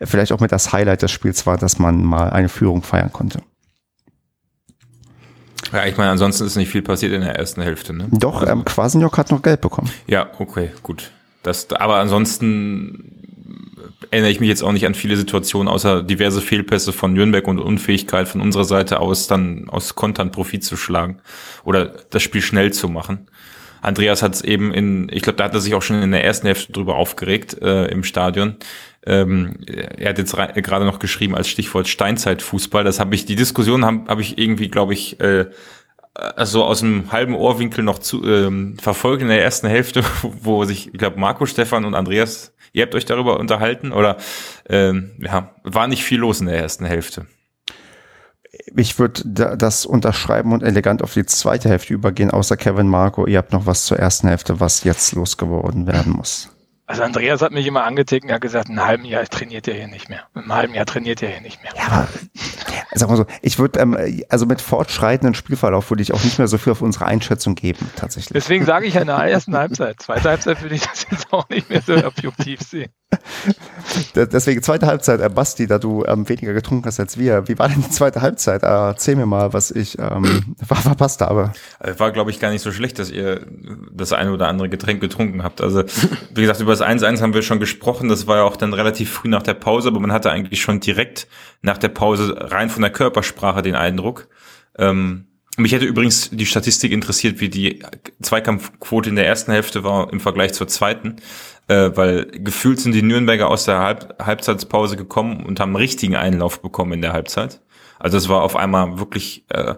vielleicht 0.00 0.32
auch 0.32 0.40
mit 0.40 0.52
das 0.52 0.72
Highlight 0.72 1.02
des 1.02 1.10
Spiels 1.10 1.44
war, 1.44 1.58
dass 1.58 1.78
man 1.78 2.02
mal 2.02 2.30
eine 2.30 2.48
Führung 2.48 2.82
feiern 2.82 3.12
konnte. 3.12 3.40
Ja, 5.70 5.84
ich 5.84 5.98
meine, 5.98 6.12
ansonsten 6.12 6.46
ist 6.46 6.56
nicht 6.56 6.70
viel 6.70 6.80
passiert 6.80 7.12
in 7.12 7.20
der 7.20 7.36
ersten 7.36 7.60
Hälfte, 7.60 7.92
ne? 7.92 8.06
Doch, 8.10 8.42
ähm, 8.46 8.64
Quasenjok 8.64 9.18
hat 9.18 9.30
noch 9.30 9.42
Geld 9.42 9.60
bekommen. 9.60 9.90
Ja, 10.06 10.30
okay, 10.38 10.70
gut. 10.82 11.10
Das, 11.42 11.70
aber 11.72 11.96
ansonsten 11.96 13.21
erinnere 14.10 14.30
ich 14.30 14.40
mich 14.40 14.48
jetzt 14.48 14.62
auch 14.62 14.72
nicht 14.72 14.86
an 14.86 14.94
viele 14.94 15.16
Situationen, 15.16 15.68
außer 15.68 16.02
diverse 16.02 16.40
Fehlpässe 16.40 16.92
von 16.92 17.12
Nürnberg 17.12 17.46
und 17.48 17.58
Unfähigkeit 17.58 18.28
von 18.28 18.40
unserer 18.40 18.64
Seite 18.64 19.00
aus, 19.00 19.26
dann 19.26 19.68
aus 19.68 19.94
Kontern 19.94 20.30
Profit 20.30 20.64
zu 20.64 20.76
schlagen 20.76 21.18
oder 21.64 21.94
das 22.10 22.22
Spiel 22.22 22.42
schnell 22.42 22.72
zu 22.72 22.88
machen. 22.88 23.28
Andreas 23.82 24.22
hat 24.22 24.34
es 24.34 24.42
eben 24.42 24.72
in, 24.72 25.08
ich 25.12 25.22
glaube, 25.22 25.36
da 25.36 25.44
hat 25.44 25.54
er 25.54 25.60
sich 25.60 25.74
auch 25.74 25.82
schon 25.82 26.00
in 26.02 26.12
der 26.12 26.24
ersten 26.24 26.46
Hälfte 26.46 26.72
drüber 26.72 26.94
aufgeregt 26.94 27.60
äh, 27.60 27.86
im 27.86 28.04
Stadion. 28.04 28.56
Ähm, 29.04 29.56
er 29.66 30.10
hat 30.10 30.18
jetzt 30.18 30.36
gerade 30.36 30.84
noch 30.84 31.00
geschrieben 31.00 31.34
als 31.34 31.48
Stichwort 31.48 31.88
Steinzeitfußball. 31.88 32.84
Das 32.84 33.00
habe 33.00 33.16
ich, 33.16 33.24
die 33.24 33.34
Diskussion 33.34 33.84
habe 33.84 34.04
hab 34.06 34.20
ich 34.20 34.38
irgendwie, 34.38 34.68
glaube 34.68 34.92
ich, 34.92 35.18
äh, 35.20 35.46
also 36.14 36.64
aus 36.64 36.80
dem 36.80 37.10
halben 37.12 37.34
Ohrwinkel 37.34 37.84
noch 37.84 37.98
zu, 37.98 38.24
ähm, 38.24 38.76
verfolgt 38.78 39.22
in 39.22 39.28
der 39.28 39.42
ersten 39.42 39.68
Hälfte, 39.68 40.04
wo 40.22 40.64
sich, 40.64 40.88
ich 40.88 40.98
glaube, 40.98 41.18
Marco, 41.18 41.46
Stefan 41.46 41.84
und 41.84 41.94
Andreas 41.94 42.52
Ihr 42.72 42.82
habt 42.82 42.94
euch 42.94 43.04
darüber 43.04 43.38
unterhalten 43.38 43.92
oder 43.92 44.16
ähm, 44.68 45.12
ja, 45.18 45.54
war 45.62 45.88
nicht 45.88 46.04
viel 46.04 46.18
los 46.18 46.40
in 46.40 46.46
der 46.46 46.58
ersten 46.58 46.86
Hälfte? 46.86 47.26
Ich 48.74 48.98
würde 48.98 49.22
das 49.24 49.86
unterschreiben 49.86 50.52
und 50.52 50.62
elegant 50.62 51.02
auf 51.02 51.14
die 51.14 51.26
zweite 51.26 51.68
Hälfte 51.68 51.92
übergehen, 51.94 52.30
außer 52.30 52.56
Kevin 52.56 52.88
Marco. 52.88 53.26
Ihr 53.26 53.38
habt 53.38 53.52
noch 53.52 53.66
was 53.66 53.84
zur 53.84 53.98
ersten 53.98 54.28
Hälfte, 54.28 54.60
was 54.60 54.84
jetzt 54.84 55.12
losgeworden 55.12 55.86
werden 55.86 56.12
muss. 56.12 56.50
Also 56.86 57.02
Andreas 57.02 57.40
hat 57.40 57.52
mich 57.52 57.66
immer 57.66 57.84
angetickt 57.84 58.24
und 58.24 58.32
hat 58.32 58.42
gesagt, 58.42 58.68
in 58.68 58.78
einem 58.78 58.86
halben 58.86 59.04
Jahr 59.04 59.24
trainiert 59.24 59.68
er 59.68 59.74
hier 59.74 59.88
nicht 59.88 60.08
mehr. 60.08 60.24
In 60.34 60.42
einem 60.42 60.54
halben 60.54 60.74
Jahr 60.74 60.84
trainiert 60.84 61.22
er 61.22 61.30
hier 61.30 61.40
nicht 61.40 61.62
mehr. 61.62 61.72
Ja, 61.76 61.86
aber 61.86 62.08
sag 62.94 63.08
mal 63.08 63.16
so, 63.16 63.26
ich 63.40 63.58
würde, 63.58 63.80
ähm, 63.80 63.96
also 64.28 64.46
mit 64.46 64.60
fortschreitendem 64.60 65.34
Spielverlauf 65.34 65.90
würde 65.90 66.02
ich 66.02 66.12
auch 66.12 66.22
nicht 66.22 66.38
mehr 66.38 66.48
so 66.48 66.58
viel 66.58 66.72
auf 66.72 66.82
unsere 66.82 67.06
Einschätzung 67.06 67.54
geben, 67.54 67.90
tatsächlich. 67.96 68.32
Deswegen 68.32 68.64
sage 68.64 68.86
ich 68.86 68.94
ja 68.94 69.00
in 69.00 69.06
der 69.06 69.16
ersten 69.16 69.56
Halbzeit. 69.56 70.00
Zweite 70.00 70.28
Halbzeit 70.28 70.62
würde 70.62 70.74
ich 70.74 70.82
das 70.82 71.06
jetzt 71.10 71.32
auch 71.32 71.48
nicht 71.48 71.70
mehr 71.70 71.82
so 71.82 71.94
objektiv 71.94 72.60
sehen. 72.60 72.90
Deswegen 74.14 74.62
zweite 74.62 74.86
Halbzeit, 74.86 75.20
äh, 75.20 75.28
Basti, 75.28 75.66
da 75.66 75.78
du 75.78 76.04
ähm, 76.04 76.28
weniger 76.28 76.52
getrunken 76.52 76.86
hast 76.86 77.00
als 77.00 77.18
wir. 77.18 77.48
Wie 77.48 77.58
war 77.58 77.68
denn 77.68 77.82
die 77.82 77.90
zweite 77.90 78.22
Halbzeit? 78.22 78.62
Äh, 78.62 78.66
erzähl 78.66 79.16
mir 79.16 79.26
mal, 79.26 79.52
was 79.52 79.70
ich 79.70 79.98
ähm, 79.98 80.54
verpasst 80.62 81.20
habe. 81.20 81.52
Äh, 81.80 81.98
war, 81.98 82.10
glaube 82.12 82.30
ich, 82.30 82.40
gar 82.40 82.50
nicht 82.50 82.62
so 82.62 82.72
schlecht, 82.72 82.98
dass 82.98 83.10
ihr 83.10 83.46
das 83.92 84.12
eine 84.12 84.32
oder 84.32 84.48
andere 84.48 84.68
Getränk 84.68 85.00
getrunken 85.00 85.42
habt. 85.42 85.60
Also, 85.60 85.84
wie 86.34 86.40
gesagt, 86.40 86.60
über 86.60 86.72
das 86.72 86.82
1-1 86.82 87.20
haben 87.20 87.34
wir 87.34 87.42
schon 87.42 87.60
gesprochen. 87.60 88.08
Das 88.08 88.26
war 88.26 88.38
ja 88.38 88.42
auch 88.44 88.56
dann 88.56 88.72
relativ 88.72 89.10
früh 89.10 89.28
nach 89.28 89.42
der 89.42 89.54
Pause, 89.54 89.88
aber 89.88 90.00
man 90.00 90.12
hatte 90.12 90.30
eigentlich 90.30 90.60
schon 90.60 90.80
direkt 90.80 91.26
nach 91.62 91.78
der 91.78 91.88
Pause 91.88 92.34
rein 92.38 92.70
von 92.70 92.81
der 92.82 92.92
Körpersprache 92.92 93.62
den 93.62 93.74
Eindruck. 93.74 94.28
Ähm, 94.78 95.26
mich 95.58 95.72
hätte 95.72 95.84
übrigens 95.84 96.30
die 96.30 96.46
Statistik 96.46 96.92
interessiert, 96.92 97.40
wie 97.40 97.50
die 97.50 97.84
Zweikampfquote 98.22 99.10
in 99.10 99.16
der 99.16 99.26
ersten 99.26 99.52
Hälfte 99.52 99.84
war 99.84 100.10
im 100.10 100.20
Vergleich 100.20 100.54
zur 100.54 100.66
zweiten 100.66 101.16
äh, 101.68 101.90
weil 101.94 102.26
gefühlt 102.26 102.80
sind 102.80 102.92
die 102.92 103.02
Nürnberger 103.02 103.48
aus 103.48 103.64
der 103.64 103.78
Halb 103.78 104.22
Halbzeitpause 104.22 104.96
gekommen 104.96 105.44
und 105.44 105.60
haben 105.60 105.70
einen 105.70 105.76
richtigen 105.76 106.16
Einlauf 106.16 106.60
bekommen 106.60 106.92
in 106.92 107.02
der 107.02 107.12
Halbzeit. 107.12 107.60
Also 107.98 108.18
es 108.18 108.28
war 108.28 108.42
auf 108.42 108.56
einmal 108.56 108.98
wirklich 108.98 109.44
äh, 109.48 109.74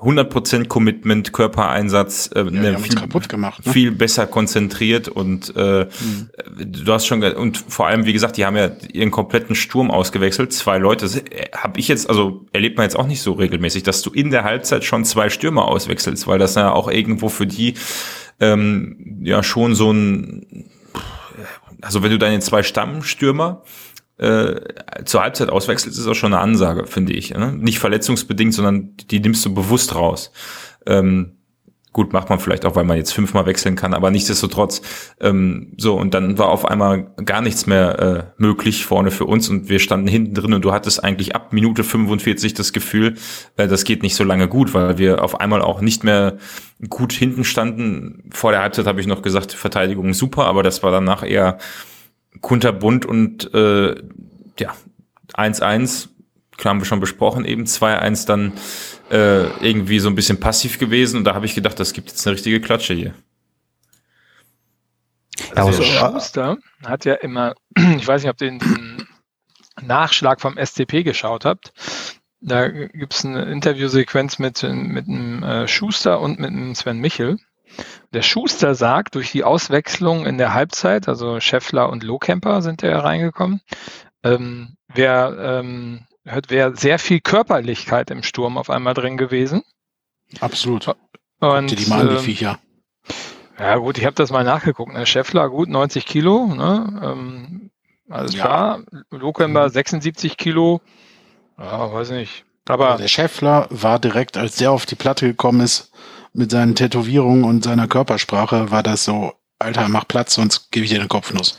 100% 0.00 0.66
Commitment, 0.66 1.32
Körpereinsatz, 1.32 2.30
äh, 2.34 2.40
ja, 2.40 2.50
ne, 2.50 2.78
viel, 2.78 3.20
gemacht, 3.28 3.64
ne? 3.64 3.72
viel 3.72 3.92
besser 3.92 4.26
konzentriert 4.26 5.08
und 5.08 5.54
äh, 5.56 5.86
mhm. 5.86 6.28
du 6.56 6.92
hast 6.92 7.06
schon 7.06 7.22
und 7.22 7.56
vor 7.56 7.86
allem 7.86 8.04
wie 8.04 8.12
gesagt, 8.12 8.36
die 8.36 8.44
haben 8.44 8.56
ja 8.56 8.70
ihren 8.92 9.10
kompletten 9.10 9.54
Sturm 9.54 9.90
ausgewechselt, 9.90 10.52
zwei 10.52 10.76
Leute, 10.76 11.06
äh, 11.06 11.48
habe 11.56 11.80
ich 11.80 11.88
jetzt 11.88 12.10
also 12.10 12.44
erlebt 12.52 12.76
man 12.76 12.84
jetzt 12.84 12.96
auch 12.96 13.06
nicht 13.06 13.22
so 13.22 13.32
regelmäßig, 13.32 13.84
dass 13.84 14.02
du 14.02 14.10
in 14.10 14.30
der 14.30 14.44
Halbzeit 14.44 14.84
schon 14.84 15.04
zwei 15.06 15.30
Stürmer 15.30 15.66
auswechselst, 15.66 16.26
weil 16.26 16.38
das 16.38 16.56
ja 16.56 16.72
auch 16.72 16.90
irgendwo 16.90 17.30
für 17.30 17.46
die 17.46 17.74
ähm, 18.38 19.20
ja 19.22 19.42
schon 19.42 19.74
so 19.74 19.92
ein 19.92 20.66
also 21.80 22.02
wenn 22.02 22.10
du 22.10 22.18
deine 22.18 22.40
zwei 22.40 22.62
Stammstürmer 22.62 23.62
äh, 24.18 24.60
zur 25.04 25.22
Halbzeit 25.22 25.50
auswechselst, 25.50 25.98
ist 25.98 26.06
auch 26.06 26.14
schon 26.14 26.32
eine 26.32 26.42
Ansage, 26.42 26.86
finde 26.86 27.12
ich. 27.12 27.34
Ne? 27.34 27.52
Nicht 27.52 27.78
verletzungsbedingt, 27.78 28.54
sondern 28.54 28.96
die 28.96 29.20
nimmst 29.20 29.44
du 29.44 29.54
bewusst 29.54 29.94
raus. 29.94 30.32
Ähm, 30.86 31.36
gut, 31.96 32.12
macht 32.12 32.28
man 32.28 32.38
vielleicht 32.38 32.66
auch, 32.66 32.76
weil 32.76 32.84
man 32.84 32.98
jetzt 32.98 33.12
fünfmal 33.12 33.46
wechseln 33.46 33.74
kann, 33.74 33.94
aber 33.94 34.10
nichtsdestotrotz. 34.10 34.82
Ähm, 35.18 35.72
so, 35.78 35.94
und 35.94 36.12
dann 36.12 36.36
war 36.36 36.48
auf 36.48 36.66
einmal 36.66 37.10
gar 37.24 37.40
nichts 37.40 37.66
mehr 37.66 37.98
äh, 37.98 38.24
möglich 38.36 38.84
vorne 38.84 39.10
für 39.10 39.24
uns 39.24 39.48
und 39.48 39.70
wir 39.70 39.78
standen 39.78 40.06
hinten 40.06 40.34
drin 40.34 40.52
und 40.52 40.62
du 40.62 40.72
hattest 40.72 41.02
eigentlich 41.02 41.34
ab 41.34 41.54
Minute 41.54 41.84
45 41.84 42.52
das 42.52 42.74
Gefühl, 42.74 43.14
äh, 43.56 43.66
das 43.66 43.84
geht 43.84 44.02
nicht 44.02 44.14
so 44.14 44.24
lange 44.24 44.46
gut, 44.46 44.74
weil 44.74 44.98
wir 44.98 45.24
auf 45.24 45.40
einmal 45.40 45.62
auch 45.62 45.80
nicht 45.80 46.04
mehr 46.04 46.36
gut 46.90 47.14
hinten 47.14 47.44
standen. 47.44 48.28
Vor 48.30 48.52
der 48.52 48.60
Halbzeit 48.60 48.86
habe 48.86 49.00
ich 49.00 49.06
noch 49.06 49.22
gesagt, 49.22 49.54
Verteidigung 49.54 50.12
super, 50.12 50.44
aber 50.44 50.62
das 50.62 50.82
war 50.82 50.90
danach 50.90 51.22
eher 51.22 51.56
kunterbunt 52.40 53.06
und 53.06 53.52
äh, 53.54 53.94
ja, 54.58 54.74
1-1, 55.34 56.08
klar 56.56 56.70
haben 56.70 56.80
wir 56.80 56.86
schon 56.86 57.00
besprochen, 57.00 57.44
eben 57.44 57.64
2-1 57.64 58.26
dann 58.26 58.52
äh, 59.10 59.46
irgendwie 59.66 59.98
so 59.98 60.08
ein 60.08 60.14
bisschen 60.14 60.40
passiv 60.40 60.78
gewesen 60.78 61.18
und 61.18 61.24
da 61.24 61.34
habe 61.34 61.46
ich 61.46 61.54
gedacht, 61.54 61.78
das 61.78 61.92
gibt 61.92 62.08
jetzt 62.08 62.26
eine 62.26 62.34
richtige 62.34 62.60
Klatsche 62.60 62.94
hier. 62.94 63.14
Also, 65.54 65.82
also 65.82 65.82
Schuster 65.82 66.56
hat 66.84 67.04
ja 67.04 67.14
immer, 67.14 67.54
ich 67.76 68.06
weiß 68.06 68.22
nicht, 68.22 68.30
ob 68.30 68.40
ihr 68.40 68.50
den 68.50 69.06
Nachschlag 69.82 70.40
vom 70.40 70.56
SCP 70.56 71.02
geschaut 71.02 71.44
habt. 71.44 71.72
Da 72.40 72.68
gibt 72.68 73.14
es 73.14 73.24
eine 73.24 73.44
Interviewsequenz 73.44 74.38
mit, 74.38 74.62
mit 74.62 75.08
einem 75.08 75.42
äh, 75.42 75.68
Schuster 75.68 76.20
und 76.20 76.38
mit 76.38 76.50
einem 76.50 76.74
Sven 76.74 76.98
Michel. 76.98 77.38
Der 78.12 78.22
Schuster 78.22 78.74
sagt, 78.74 79.14
durch 79.14 79.32
die 79.32 79.44
Auswechslung 79.44 80.26
in 80.26 80.38
der 80.38 80.54
Halbzeit, 80.54 81.08
also 81.08 81.40
Scheffler 81.40 81.90
und 81.90 82.02
Lohkemper 82.02 82.62
sind 82.62 82.82
ja 82.82 82.98
reingekommen, 82.98 83.60
ähm, 84.22 84.76
wäre 84.92 85.60
ähm, 85.60 86.06
wäre 86.48 86.76
sehr 86.76 86.98
viel 86.98 87.20
Körperlichkeit 87.20 88.10
im 88.10 88.22
Sturm 88.22 88.58
auf 88.58 88.70
einmal 88.70 88.94
drin 88.94 89.16
gewesen. 89.16 89.62
Absolut. 90.40 90.94
Und 91.40 91.78
die 91.78 91.86
mal 91.86 92.08
die 92.08 92.14
ähm, 92.14 92.20
Viecher. 92.20 92.58
Ja 93.58 93.76
gut, 93.76 93.98
ich 93.98 94.04
habe 94.04 94.14
das 94.14 94.30
mal 94.30 94.44
nachgeguckt. 94.44 94.92
Ne? 94.92 95.06
Scheffler 95.06 95.48
gut 95.48 95.68
90 95.68 96.04
Kilo, 96.04 96.46
ne? 96.46 97.00
ähm, 97.02 97.70
alles 98.08 98.34
ja. 98.34 98.44
klar. 98.44 98.80
Lokemper 99.10 99.70
76 99.70 100.36
Kilo, 100.36 100.80
Ja, 101.58 101.92
weiß 101.92 102.10
nicht. 102.10 102.44
Aber 102.68 102.90
also 102.90 103.02
der 103.02 103.08
Scheffler 103.08 103.68
war 103.70 103.98
direkt, 103.98 104.36
als 104.36 104.56
der 104.56 104.72
auf 104.72 104.86
die 104.86 104.96
Platte 104.96 105.26
gekommen 105.26 105.60
ist, 105.60 105.92
mit 106.36 106.50
seinen 106.50 106.74
Tätowierungen 106.74 107.44
und 107.44 107.64
seiner 107.64 107.88
Körpersprache, 107.88 108.70
war 108.70 108.82
das 108.82 109.04
so, 109.04 109.32
Alter, 109.58 109.88
mach 109.88 110.06
Platz, 110.06 110.34
sonst 110.34 110.70
gebe 110.70 110.84
ich 110.84 110.90
dir 110.90 111.00
eine 111.00 111.08
Kopfnuss. 111.08 111.58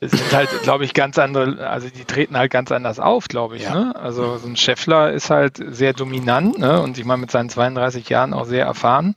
Es 0.00 0.10
sind 0.10 0.32
halt, 0.32 0.48
glaube 0.62 0.84
ich, 0.84 0.94
ganz 0.94 1.16
andere, 1.18 1.68
also 1.68 1.88
die 1.88 2.04
treten 2.04 2.36
halt 2.36 2.50
ganz 2.50 2.72
anders 2.72 2.98
auf, 2.98 3.28
glaube 3.28 3.56
ich. 3.56 3.62
Ja. 3.62 3.74
Ne? 3.74 3.96
Also 3.96 4.36
so 4.36 4.48
ein 4.48 4.56
Scheffler 4.56 5.12
ist 5.12 5.30
halt 5.30 5.62
sehr 5.64 5.92
dominant 5.92 6.58
ne? 6.58 6.82
und 6.82 6.98
ich 6.98 7.04
meine 7.04 7.20
mit 7.20 7.30
seinen 7.30 7.50
32 7.50 8.08
Jahren 8.08 8.34
auch 8.34 8.46
sehr 8.46 8.64
erfahren. 8.64 9.14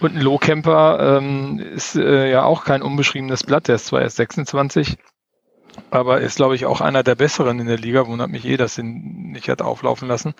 Und 0.00 0.14
ein 0.14 0.20
Lohkemper 0.20 1.18
ähm, 1.18 1.58
ist 1.58 1.96
äh, 1.96 2.30
ja 2.30 2.44
auch 2.44 2.64
kein 2.64 2.82
unbeschriebenes 2.82 3.42
Blatt, 3.42 3.66
der 3.66 3.76
ist 3.76 3.86
zwar 3.86 4.02
erst 4.02 4.16
26, 4.16 4.96
aber 5.90 6.20
ist, 6.20 6.36
glaube 6.36 6.54
ich, 6.54 6.66
auch 6.66 6.80
einer 6.80 7.02
der 7.02 7.14
besseren 7.14 7.58
in 7.58 7.66
der 7.66 7.78
Liga. 7.78 8.06
Wundert 8.06 8.30
mich 8.30 8.44
eh, 8.44 8.56
dass 8.56 8.78
ihn 8.78 9.32
nicht 9.32 9.48
hat 9.48 9.62
auflaufen 9.62 10.08
lassen. 10.08 10.34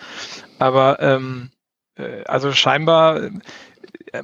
Aber 0.59 1.01
ähm, 1.01 1.51
äh, 1.51 1.62
also 2.27 2.53
scheinbar 2.53 3.23
äh, 4.13 4.23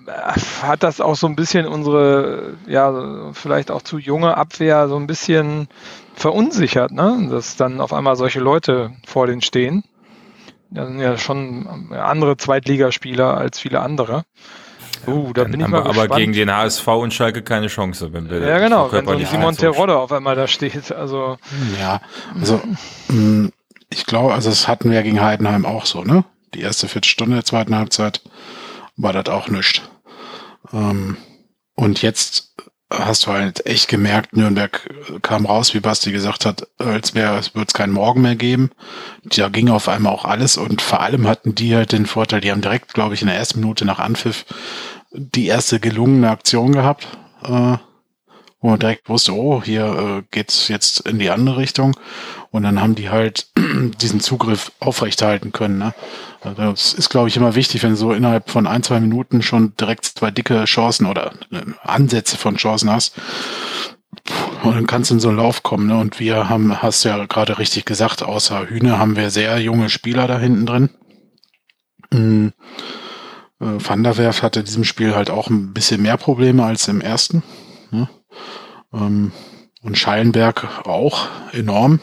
hat 0.63 0.83
das 0.83 1.01
auch 1.01 1.17
so 1.17 1.27
ein 1.27 1.37
bisschen 1.37 1.67
unsere, 1.67 2.57
ja, 2.67 3.33
vielleicht 3.33 3.71
auch 3.71 3.83
zu 3.83 3.99
junge 3.99 4.37
Abwehr 4.37 4.89
so 4.89 4.97
ein 4.97 5.07
bisschen 5.07 5.69
verunsichert, 6.15 6.93
ne? 6.93 7.29
Dass 7.31 7.57
dann 7.57 7.81
auf 7.81 7.93
einmal 7.93 8.17
solche 8.17 8.41
Leute 8.41 8.93
vor 9.07 9.27
denen 9.27 9.43
stehen. 9.43 9.85
Das 10.71 10.89
sind 10.89 11.01
ja 11.01 11.17
schon 11.17 11.93
andere 11.93 12.37
Zweitligaspieler 12.37 13.37
als 13.37 13.59
viele 13.59 13.81
andere. 13.81 14.25
Uh, 15.07 15.33
da 15.33 15.45
bin 15.45 15.61
ich 15.61 15.69
mal 15.69 15.79
aber, 15.79 15.89
gespannt. 15.89 16.11
aber 16.11 16.21
gegen 16.21 16.33
den 16.33 16.55
HSV 16.55 16.87
und 16.89 17.15
Schalke 17.15 17.43
keine 17.43 17.69
Chance, 17.69 18.13
wenn 18.13 18.29
wir 18.29 18.41
Ja, 18.41 18.59
genau, 18.59 18.93
wenn 18.93 19.07
so 19.07 19.13
ein 19.13 19.25
Simon 19.25 19.57
Terodde 19.57 19.97
auf 19.97 20.13
einmal 20.13 20.35
da 20.35 20.47
steht. 20.47 20.93
Also 20.93 21.39
ja, 21.81 22.01
also 22.39 22.61
mm, 23.09 23.47
ich 23.91 24.05
glaube, 24.05 24.35
also 24.35 24.51
das 24.51 24.69
hatten 24.69 24.91
wir 24.91 25.03
gegen 25.03 25.23
Heidenheim 25.23 25.65
auch 25.65 25.87
so, 25.87 26.03
ne? 26.03 26.25
Die 26.55 26.61
erste 26.61 26.89
Viertelstunde 26.89 27.37
der 27.37 27.45
zweiten 27.45 27.75
Halbzeit 27.75 28.23
war 28.97 29.13
das 29.13 29.27
auch 29.33 29.49
nichts. 29.49 29.83
Ähm, 30.73 31.17
und 31.75 32.03
jetzt 32.03 32.55
hast 32.91 33.27
du 33.27 33.33
halt 33.33 33.67
echt 33.67 33.89
gemerkt, 33.89 34.35
Nürnberg 34.35 34.89
kam 35.23 35.47
raus, 35.47 35.75
wie 35.75 35.81
Basti 35.81 36.11
gesagt 36.11 36.47
hat, 36.47 36.67
als 36.79 37.15
wäre 37.15 37.39
es 37.39 37.55
wird 37.55 37.69
es 37.69 37.75
keinen 37.75 37.93
Morgen 37.93 38.23
mehr 38.23 38.37
geben. 38.37 38.71
Da 39.25 39.49
ging 39.49 39.69
auf 39.69 39.89
einmal 39.89 40.13
auch 40.13 40.25
alles 40.25 40.57
und 40.57 40.81
vor 40.81 41.01
allem 41.01 41.27
hatten 41.27 41.55
die 41.55 41.75
halt 41.75 41.93
den 41.93 42.07
Vorteil, 42.07 42.41
die 42.41 42.51
haben 42.51 42.63
direkt, 42.63 42.95
glaube 42.95 43.15
ich, 43.15 43.23
in 43.23 43.29
der 43.29 43.37
ersten 43.37 43.61
Minute 43.61 43.85
nach 43.85 43.99
Anpfiff 43.99 44.47
die 45.13 45.47
erste 45.47 45.81
gelungene 45.81 46.31
Aktion 46.31 46.73
gehabt. 46.73 47.07
Äh, 47.43 47.77
wo 48.61 48.71
man 48.71 48.79
direkt 48.79 49.09
wusste, 49.09 49.35
oh, 49.35 49.63
hier 49.63 49.85
äh, 49.85 50.23
geht's 50.31 50.69
jetzt 50.69 51.01
in 51.01 51.19
die 51.19 51.31
andere 51.31 51.59
Richtung. 51.59 51.97
Und 52.51 52.63
dann 52.63 52.81
haben 52.81 52.95
die 52.95 53.11
halt 53.11 53.49
diesen 54.01 54.21
Zugriff 54.21 54.73
aufrechterhalten 54.81 55.53
können. 55.53 55.79
Ne? 55.79 55.95
Also 56.41 56.63
das 56.63 56.95
ist, 56.95 57.09
glaube 57.09 57.29
ich, 57.29 57.37
immer 57.37 57.55
wichtig, 57.55 57.83
wenn 57.83 57.91
du 57.91 57.97
so 57.97 58.13
innerhalb 58.13 58.51
von 58.51 58.67
ein, 58.67 58.83
zwei 58.83 59.01
Minuten 59.01 59.43
schon 59.43 59.75
direkt 59.77 60.07
zwei 60.07 60.31
dicke 60.31 60.65
Chancen 60.65 61.07
oder 61.07 61.33
äh, 61.53 61.63
Ansätze 61.83 62.37
von 62.37 62.57
Chancen 62.57 62.91
hast. 62.91 63.15
Und 64.63 64.75
dann 64.75 64.87
kannst 64.87 65.11
du 65.11 65.15
in 65.15 65.21
so 65.21 65.29
einen 65.29 65.39
Lauf 65.39 65.63
kommen. 65.63 65.87
Ne? 65.87 65.97
Und 65.97 66.19
wir 66.19 66.49
haben, 66.49 66.83
hast 66.83 67.05
ja 67.05 67.25
gerade 67.27 67.59
richtig 67.59 67.85
gesagt, 67.85 68.23
außer 68.23 68.69
Hühne 68.69 68.99
haben 68.99 69.17
wir 69.17 69.31
sehr 69.31 69.59
junge 69.59 69.89
Spieler 69.89 70.27
da 70.27 70.39
hinten 70.39 70.67
drin. 70.67 70.91
Mhm. 72.11 72.53
Äh, 73.61 73.67
Van 73.79 74.03
der 74.03 74.17
Werf 74.17 74.43
hatte 74.43 74.61
in 74.61 74.67
diesem 74.67 74.85
Spiel 74.85 75.15
halt 75.15 75.31
auch 75.31 75.49
ein 75.49 75.73
bisschen 75.73 76.03
mehr 76.03 76.17
Probleme 76.17 76.65
als 76.65 76.89
im 76.89 77.01
ersten. 77.01 77.43
Ne? 77.91 78.09
Ähm, 78.93 79.33
und 79.83 79.97
Schallenberg 79.97 80.87
auch 80.87 81.29
enorm. 81.53 82.01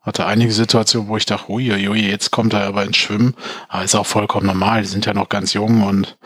Hatte 0.00 0.26
einige 0.26 0.52
Situationen, 0.52 1.08
wo 1.08 1.16
ich 1.16 1.24
dachte, 1.24 1.50
ui, 1.50 1.72
ui, 1.88 2.00
jetzt 2.00 2.30
kommt 2.30 2.52
er 2.52 2.66
aber 2.66 2.84
ins 2.84 2.98
Schwimmen. 2.98 3.34
Aber 3.68 3.84
ist 3.84 3.94
auch 3.94 4.06
vollkommen 4.06 4.46
normal. 4.46 4.82
Die 4.82 4.88
sind 4.88 5.06
ja 5.06 5.14
noch 5.14 5.30
ganz 5.30 5.54
jung 5.54 5.82
und 5.82 6.18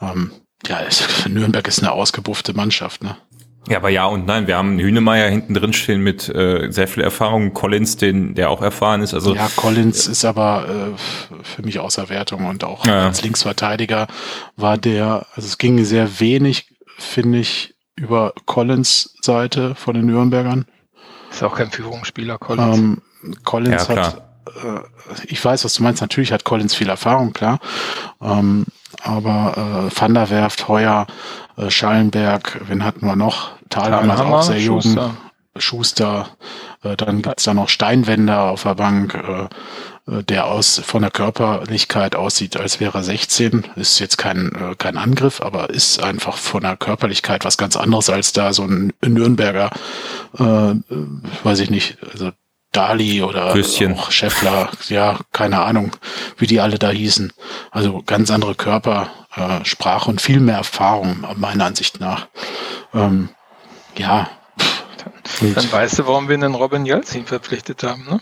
ähm, 0.00 0.32
ja, 0.66 0.80
Nürnberg 1.28 1.66
ist 1.68 1.80
eine 1.80 1.92
ausgebuffte 1.92 2.54
Mannschaft, 2.54 3.02
ne? 3.02 3.16
Ja, 3.68 3.78
aber 3.78 3.90
ja 3.90 4.06
und 4.06 4.24
nein. 4.24 4.46
Wir 4.46 4.56
haben 4.56 4.78
Hünemeyer 4.78 5.28
hinten 5.28 5.52
drin 5.52 5.74
stehen 5.74 6.00
mit 6.00 6.28
äh, 6.30 6.70
sehr 6.70 6.88
viel 6.88 7.02
Erfahrung. 7.02 7.52
Collins, 7.52 7.98
den, 7.98 8.34
der 8.34 8.48
auch 8.48 8.62
erfahren 8.62 9.02
ist. 9.02 9.12
Also 9.12 9.34
ja, 9.34 9.50
Collins 9.56 10.06
ist 10.06 10.24
aber 10.24 10.94
äh, 10.96 11.42
für 11.42 11.62
mich 11.62 11.78
außer 11.78 12.08
Wertung 12.08 12.46
und 12.46 12.64
auch 12.64 12.86
ja. 12.86 13.06
als 13.06 13.22
Linksverteidiger 13.22 14.06
war 14.56 14.78
der, 14.78 15.26
also 15.34 15.46
es 15.46 15.58
ging 15.58 15.84
sehr 15.84 16.18
wenig, 16.18 16.68
finde 16.96 17.40
ich, 17.40 17.74
über 17.98 18.32
Collins 18.46 19.14
Seite 19.20 19.74
von 19.74 19.94
den 19.94 20.06
Nürnbergern. 20.06 20.66
Ist 21.30 21.42
auch 21.42 21.56
kein 21.56 21.70
Führungsspieler, 21.70 22.38
Collins. 22.38 22.78
Ähm, 22.78 23.02
Collins 23.44 23.88
ja, 23.88 23.96
hat, 23.96 24.22
äh, 24.46 25.24
ich 25.26 25.44
weiß, 25.44 25.64
was 25.64 25.74
du 25.74 25.82
meinst, 25.82 26.00
natürlich 26.00 26.32
hat 26.32 26.44
Collins 26.44 26.74
viel 26.74 26.88
Erfahrung, 26.88 27.32
klar. 27.32 27.58
Ähm, 28.22 28.66
aber 29.02 29.88
äh, 29.92 30.00
Van 30.00 30.14
der 30.14 30.30
Werft, 30.30 30.68
Heuer, 30.68 31.06
äh, 31.56 31.70
Schallenberg, 31.70 32.60
wen 32.66 32.84
hatten 32.84 33.06
wir 33.06 33.16
noch? 33.16 33.52
Thalhammer 33.68 34.14
ist 34.14 34.20
auch 34.20 34.42
sehr 34.42 34.60
jung. 34.60 34.80
Schuster, 34.80 35.14
Schuster 35.56 36.28
äh, 36.82 36.96
dann 36.96 37.22
gibt's 37.22 37.44
da 37.44 37.54
noch 37.54 37.68
Steinwender 37.68 38.42
auf 38.42 38.62
der 38.62 38.74
Bank. 38.74 39.14
Äh, 39.14 39.42
äh, 39.42 39.48
der 40.08 40.46
aus 40.46 40.80
von 40.84 41.02
der 41.02 41.10
Körperlichkeit 41.10 42.16
aussieht, 42.16 42.56
als 42.56 42.80
wäre 42.80 42.98
er 42.98 43.04
16. 43.04 43.66
Ist 43.76 43.98
jetzt 43.98 44.16
kein, 44.16 44.52
äh, 44.54 44.74
kein 44.76 44.96
Angriff, 44.96 45.42
aber 45.42 45.70
ist 45.70 46.02
einfach 46.02 46.36
von 46.36 46.62
der 46.62 46.76
Körperlichkeit 46.76 47.44
was 47.44 47.58
ganz 47.58 47.76
anderes 47.76 48.08
als 48.08 48.32
da 48.32 48.52
so 48.52 48.64
ein 48.64 48.92
Nürnberger, 49.04 49.70
äh, 50.38 50.74
weiß 51.44 51.60
ich 51.60 51.70
nicht, 51.70 51.98
also 52.10 52.30
Dali 52.72 53.22
oder 53.22 53.52
Küsschen. 53.52 53.94
auch 53.94 54.10
Scheffler, 54.10 54.70
ja, 54.88 55.18
keine 55.32 55.60
Ahnung, 55.60 55.96
wie 56.36 56.46
die 56.46 56.60
alle 56.60 56.78
da 56.78 56.90
hießen. 56.90 57.32
Also 57.70 58.02
ganz 58.04 58.30
andere 58.30 58.54
Körpersprache 58.54 60.06
äh, 60.06 60.10
und 60.10 60.20
viel 60.20 60.40
mehr 60.40 60.56
Erfahrung, 60.56 61.26
meiner 61.36 61.66
Ansicht 61.66 62.00
nach. 62.00 62.28
Ähm, 62.94 63.30
ja. 63.96 64.30
Dann, 65.40 65.54
dann 65.54 65.72
weißt 65.72 65.98
du, 65.98 66.06
warum 66.06 66.28
wir 66.28 66.34
einen 66.34 66.54
Robin 66.54 66.84
Jelzin 66.86 67.26
verpflichtet 67.26 67.82
haben, 67.82 68.04
ne? 68.04 68.20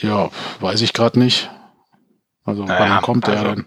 Ja, 0.00 0.30
weiß 0.60 0.80
ich 0.82 0.92
gerade 0.92 1.18
nicht. 1.18 1.50
Also 2.44 2.64
naja, 2.64 2.94
wann 2.96 3.02
kommt 3.02 3.26
der 3.26 3.38
also, 3.38 3.54
denn? 3.54 3.66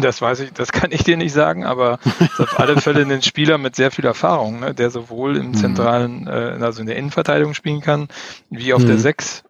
Das 0.00 0.20
weiß 0.20 0.40
ich, 0.40 0.52
das 0.52 0.70
kann 0.70 0.92
ich 0.92 1.02
dir 1.02 1.16
nicht 1.16 1.32
sagen, 1.32 1.64
aber 1.64 1.98
auf 2.38 2.58
alle 2.58 2.78
Fälle 2.80 3.02
ein 3.02 3.22
Spieler 3.22 3.56
mit 3.56 3.74
sehr 3.74 3.90
viel 3.90 4.04
Erfahrung, 4.04 4.60
ne, 4.60 4.74
der 4.74 4.90
sowohl 4.90 5.36
im 5.36 5.48
mhm. 5.48 5.54
zentralen, 5.54 6.26
äh, 6.26 6.58
also 6.60 6.80
in 6.80 6.86
der 6.86 6.96
Innenverteidigung 6.96 7.54
spielen 7.54 7.80
kann, 7.80 8.08
wie 8.50 8.74
auf 8.74 8.82
mhm. 8.82 8.88
der 8.88 8.98
Sechs. 8.98 9.44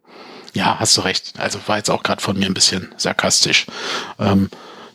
Ja, 0.55 0.79
hast 0.79 0.97
du 0.97 1.01
recht. 1.01 1.35
Also 1.39 1.59
war 1.67 1.79
jetzt 1.79 1.91
auch 1.91 2.03
gerade 2.03 2.23
von 2.23 2.39
mir 2.39 2.47
ein 2.47 2.55
bisschen 2.55 2.93
sarkastisch. 2.97 3.67
Ähm, 4.19 4.49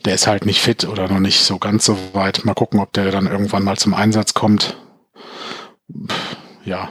der 0.05 0.15
ist 0.15 0.27
halt 0.27 0.45
nicht 0.45 0.61
fit 0.61 0.85
oder 0.85 1.07
noch 1.07 1.19
nicht 1.19 1.41
so 1.41 1.59
ganz 1.59 1.85
so 1.85 1.97
weit. 2.13 2.45
Mal 2.45 2.53
gucken, 2.53 2.79
ob 2.79 2.93
der 2.93 3.11
dann 3.11 3.27
irgendwann 3.27 3.63
mal 3.63 3.77
zum 3.77 3.93
Einsatz 3.93 4.33
kommt. 4.33 4.77
Ja, 6.65 6.89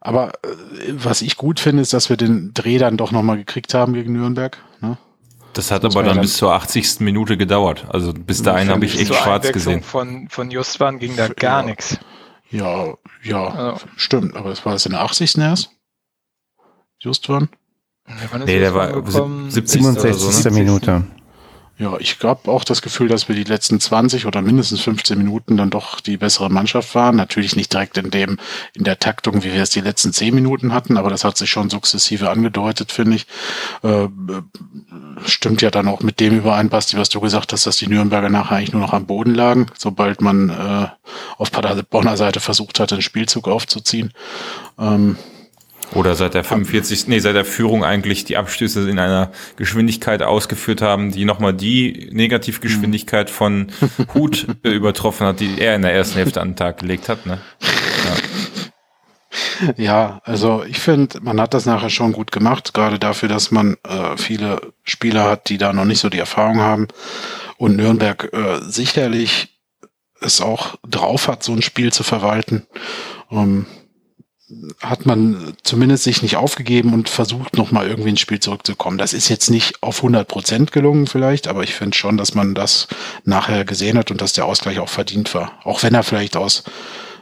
aber 0.00 0.32
äh, 0.42 0.48
was 0.92 1.22
ich 1.22 1.36
gut 1.36 1.60
finde, 1.60 1.82
ist, 1.82 1.92
dass 1.92 2.08
wir 2.08 2.16
den 2.16 2.52
Dreh 2.54 2.78
dann 2.78 2.96
doch 2.96 3.12
nochmal 3.12 3.36
gekriegt 3.36 3.74
haben 3.74 3.92
gegen 3.92 4.12
Nürnberg. 4.14 4.58
Ne? 4.80 4.96
Das 5.52 5.70
hat 5.70 5.84
das 5.84 5.94
aber 5.94 6.04
dann, 6.04 6.16
dann 6.16 6.22
bis 6.22 6.36
zur 6.36 6.52
80. 6.52 7.00
Minute 7.00 7.36
gedauert. 7.36 7.86
Also 7.88 8.12
bis 8.12 8.42
dahin 8.42 8.70
habe 8.70 8.84
ich 8.84 8.98
echt 8.98 9.14
schwarz 9.14 9.52
gesehen. 9.52 9.82
Von, 9.82 10.28
von 10.28 10.50
Justwan 10.50 10.98
ging 10.98 11.16
da 11.16 11.28
gar 11.28 11.60
ja. 11.60 11.66
nichts. 11.66 11.98
Ja, 12.50 12.94
ja, 13.22 13.48
also. 13.48 13.86
stimmt. 13.96 14.36
Aber 14.36 14.50
das 14.50 14.64
war 14.64 14.72
das 14.72 14.86
in 14.86 14.92
der 14.92 15.02
80. 15.02 15.38
erst? 15.38 15.70
Justwan? 16.98 17.48
Nee, 18.44 18.58
der 18.58 18.74
war 18.74 18.92
70. 18.94 19.82
67. 19.82 20.14
So, 20.14 20.48
ne? 20.48 20.54
Minute. 20.54 21.04
Ja, 21.80 21.96
ich 21.98 22.18
habe 22.22 22.50
auch 22.50 22.62
das 22.62 22.82
Gefühl, 22.82 23.08
dass 23.08 23.28
wir 23.28 23.34
die 23.34 23.44
letzten 23.44 23.80
20 23.80 24.26
oder 24.26 24.42
mindestens 24.42 24.82
15 24.82 25.16
Minuten 25.16 25.56
dann 25.56 25.70
doch 25.70 26.00
die 26.00 26.18
bessere 26.18 26.50
Mannschaft 26.50 26.94
waren. 26.94 27.16
Natürlich 27.16 27.56
nicht 27.56 27.72
direkt 27.72 27.96
in 27.96 28.10
dem, 28.10 28.38
in 28.74 28.84
der 28.84 28.98
Taktung, 28.98 29.44
wie 29.44 29.54
wir 29.54 29.62
es 29.62 29.70
die 29.70 29.80
letzten 29.80 30.12
10 30.12 30.34
Minuten 30.34 30.74
hatten, 30.74 30.98
aber 30.98 31.08
das 31.08 31.24
hat 31.24 31.38
sich 31.38 31.48
schon 31.48 31.70
sukzessive 31.70 32.28
angedeutet, 32.28 32.92
finde 32.92 33.16
ich. 33.16 33.26
Äh, 33.82 34.08
stimmt 35.24 35.62
ja 35.62 35.70
dann 35.70 35.88
auch 35.88 36.02
mit 36.02 36.20
dem 36.20 36.36
überein, 36.36 36.68
Basti, 36.68 36.98
was 36.98 37.08
du 37.08 37.18
gesagt 37.18 37.54
hast, 37.54 37.64
dass 37.64 37.78
die 37.78 37.86
Nürnberger 37.86 38.28
nachher 38.28 38.56
eigentlich 38.56 38.74
nur 38.74 38.82
noch 38.82 38.92
am 38.92 39.06
Boden 39.06 39.34
lagen, 39.34 39.68
sobald 39.78 40.20
man 40.20 40.50
äh, 40.50 40.88
auf 41.38 41.50
Paderborner 41.50 42.18
Seite 42.18 42.40
versucht 42.40 42.78
hat, 42.78 42.90
den 42.90 43.00
Spielzug 43.00 43.48
aufzuziehen. 43.48 44.12
Ähm, 44.78 45.16
oder 45.94 46.14
seit 46.14 46.34
der 46.34 46.44
45. 46.44 47.08
Nee, 47.08 47.18
seit 47.18 47.34
der 47.34 47.44
Führung 47.44 47.84
eigentlich 47.84 48.24
die 48.24 48.36
Abstöße 48.36 48.88
in 48.88 48.98
einer 48.98 49.32
Geschwindigkeit 49.56 50.22
ausgeführt 50.22 50.82
haben, 50.82 51.10
die 51.10 51.24
nochmal 51.24 51.52
die 51.52 52.08
Negativgeschwindigkeit 52.12 53.30
von 53.30 53.72
Hut 54.14 54.46
äh, 54.62 54.70
übertroffen 54.70 55.26
hat, 55.26 55.40
die 55.40 55.60
er 55.60 55.74
in 55.76 55.82
der 55.82 55.92
ersten 55.92 56.16
Hälfte 56.16 56.40
an 56.40 56.50
den 56.50 56.56
Tag 56.56 56.78
gelegt 56.78 57.08
hat. 57.08 57.26
Ne? 57.26 57.40
Ja. 59.60 59.74
ja 59.76 60.20
also 60.24 60.64
ich 60.64 60.78
finde, 60.78 61.20
man 61.22 61.40
hat 61.40 61.54
das 61.54 61.66
nachher 61.66 61.90
schon 61.90 62.12
gut 62.12 62.30
gemacht, 62.30 62.72
gerade 62.72 62.98
dafür, 62.98 63.28
dass 63.28 63.50
man 63.50 63.76
äh, 63.88 64.16
viele 64.16 64.72
Spieler 64.84 65.24
hat, 65.24 65.48
die 65.48 65.58
da 65.58 65.72
noch 65.72 65.84
nicht 65.84 66.00
so 66.00 66.08
die 66.08 66.18
Erfahrung 66.18 66.60
haben. 66.60 66.88
Und 67.56 67.76
Nürnberg 67.76 68.32
äh, 68.32 68.60
sicherlich 68.62 69.60
es 70.20 70.40
auch 70.40 70.76
drauf 70.86 71.28
hat, 71.28 71.42
so 71.42 71.52
ein 71.52 71.62
Spiel 71.62 71.92
zu 71.92 72.02
verwalten. 72.02 72.66
Ähm, 73.30 73.66
hat 74.80 75.06
man 75.06 75.54
zumindest 75.62 76.04
sich 76.04 76.22
nicht 76.22 76.36
aufgegeben 76.36 76.92
und 76.92 77.08
versucht, 77.08 77.56
nochmal 77.56 77.86
irgendwie 77.86 78.10
ins 78.10 78.20
Spiel 78.20 78.40
zurückzukommen. 78.40 78.98
Das 78.98 79.12
ist 79.12 79.28
jetzt 79.28 79.50
nicht 79.50 79.82
auf 79.82 79.98
100 79.98 80.26
Prozent 80.26 80.72
gelungen 80.72 81.06
vielleicht, 81.06 81.46
aber 81.48 81.62
ich 81.62 81.74
finde 81.74 81.96
schon, 81.96 82.16
dass 82.16 82.34
man 82.34 82.54
das 82.54 82.88
nachher 83.24 83.64
gesehen 83.64 83.96
hat 83.96 84.10
und 84.10 84.20
dass 84.20 84.32
der 84.32 84.46
Ausgleich 84.46 84.78
auch 84.80 84.88
verdient 84.88 85.34
war. 85.34 85.52
Auch 85.64 85.82
wenn 85.82 85.94
er 85.94 86.02
vielleicht 86.02 86.36
aus, 86.36 86.64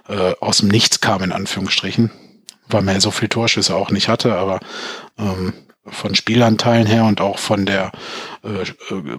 äh, 0.08 0.32
aus 0.40 0.58
dem 0.58 0.68
Nichts 0.68 1.00
kam, 1.00 1.22
in 1.22 1.32
Anführungsstrichen, 1.32 2.10
weil 2.68 2.82
man 2.82 2.94
ja 2.94 3.00
so 3.00 3.10
viel 3.10 3.28
Torschüsse 3.28 3.74
auch 3.76 3.90
nicht 3.90 4.08
hatte, 4.08 4.36
aber 4.36 4.60
ähm, 5.18 5.52
von 5.86 6.14
Spielanteilen 6.14 6.86
her 6.86 7.04
und 7.04 7.20
auch 7.20 7.38
von 7.38 7.66
der 7.66 7.92
äh, 8.44 8.62
äh 8.62 9.18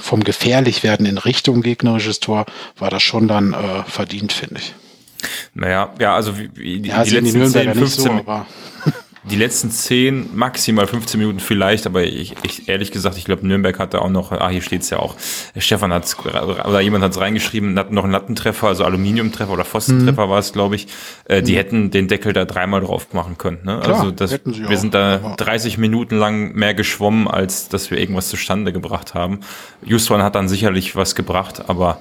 vom 0.00 0.24
gefährlich 0.24 0.82
werden 0.82 1.06
in 1.06 1.18
Richtung 1.18 1.62
gegnerisches 1.62 2.20
Tor 2.20 2.46
war 2.76 2.90
das 2.90 3.02
schon 3.02 3.28
dann 3.28 3.52
äh, 3.52 3.84
verdient, 3.84 4.32
finde 4.32 4.60
ich. 4.60 4.74
Naja, 5.54 5.92
ja, 5.98 6.14
also 6.14 6.38
wie, 6.38 6.50
wie 6.54 6.80
die, 6.80 6.88
ja, 6.88 7.04
die 7.04 7.10
letzten 7.10 7.42
die 7.42 7.50
10, 7.50 7.74
15, 7.74 8.22
so, 8.24 8.44
die 9.24 9.36
letzten 9.36 9.70
10, 9.70 10.30
maximal 10.34 10.86
15 10.86 11.20
Minuten 11.20 11.40
vielleicht, 11.40 11.86
aber 11.86 12.02
ich, 12.02 12.34
ich 12.42 12.68
ehrlich 12.68 12.90
gesagt, 12.90 13.16
ich 13.16 13.24
glaube, 13.24 13.46
Nürnberg 13.46 13.78
hatte 13.78 14.02
auch 14.02 14.10
noch, 14.10 14.32
ah, 14.32 14.48
hier 14.48 14.62
steht's 14.62 14.90
ja 14.90 14.98
auch, 14.98 15.16
Stefan 15.56 15.92
hat 15.92 16.16
oder 16.24 16.80
jemand 16.80 17.04
hat 17.04 17.12
es 17.12 17.20
reingeschrieben, 17.20 17.78
hatten 17.78 17.94
noch 17.94 18.02
einen 18.04 18.12
Lattentreffer, 18.12 18.68
also 18.68 18.84
Aluminiumtreffer 18.84 19.52
oder 19.52 19.64
Pfostentreffer 19.64 20.26
mhm. 20.26 20.30
war 20.30 20.38
es, 20.38 20.52
glaube 20.52 20.74
ich. 20.74 20.88
Äh, 21.24 21.42
die 21.42 21.52
mhm. 21.52 21.56
hätten 21.56 21.90
den 21.90 22.08
Deckel 22.08 22.32
da 22.32 22.44
dreimal 22.44 22.80
drauf 22.80 23.12
machen 23.12 23.38
können. 23.38 23.60
Ne? 23.64 23.80
Klar, 23.80 24.00
also 24.00 24.10
das, 24.10 24.40
wir 24.44 24.68
auch, 24.68 24.74
sind 24.74 24.94
da 24.94 25.18
30 25.36 25.78
Minuten 25.78 26.16
lang 26.16 26.54
mehr 26.54 26.74
geschwommen, 26.74 27.28
als 27.28 27.68
dass 27.68 27.90
wir 27.90 27.98
irgendwas 27.98 28.28
zustande 28.28 28.72
gebracht 28.72 29.14
haben. 29.14 29.40
Justwan 29.84 30.22
hat 30.22 30.34
dann 30.34 30.48
sicherlich 30.48 30.96
was 30.96 31.14
gebracht, 31.14 31.68
aber 31.68 32.00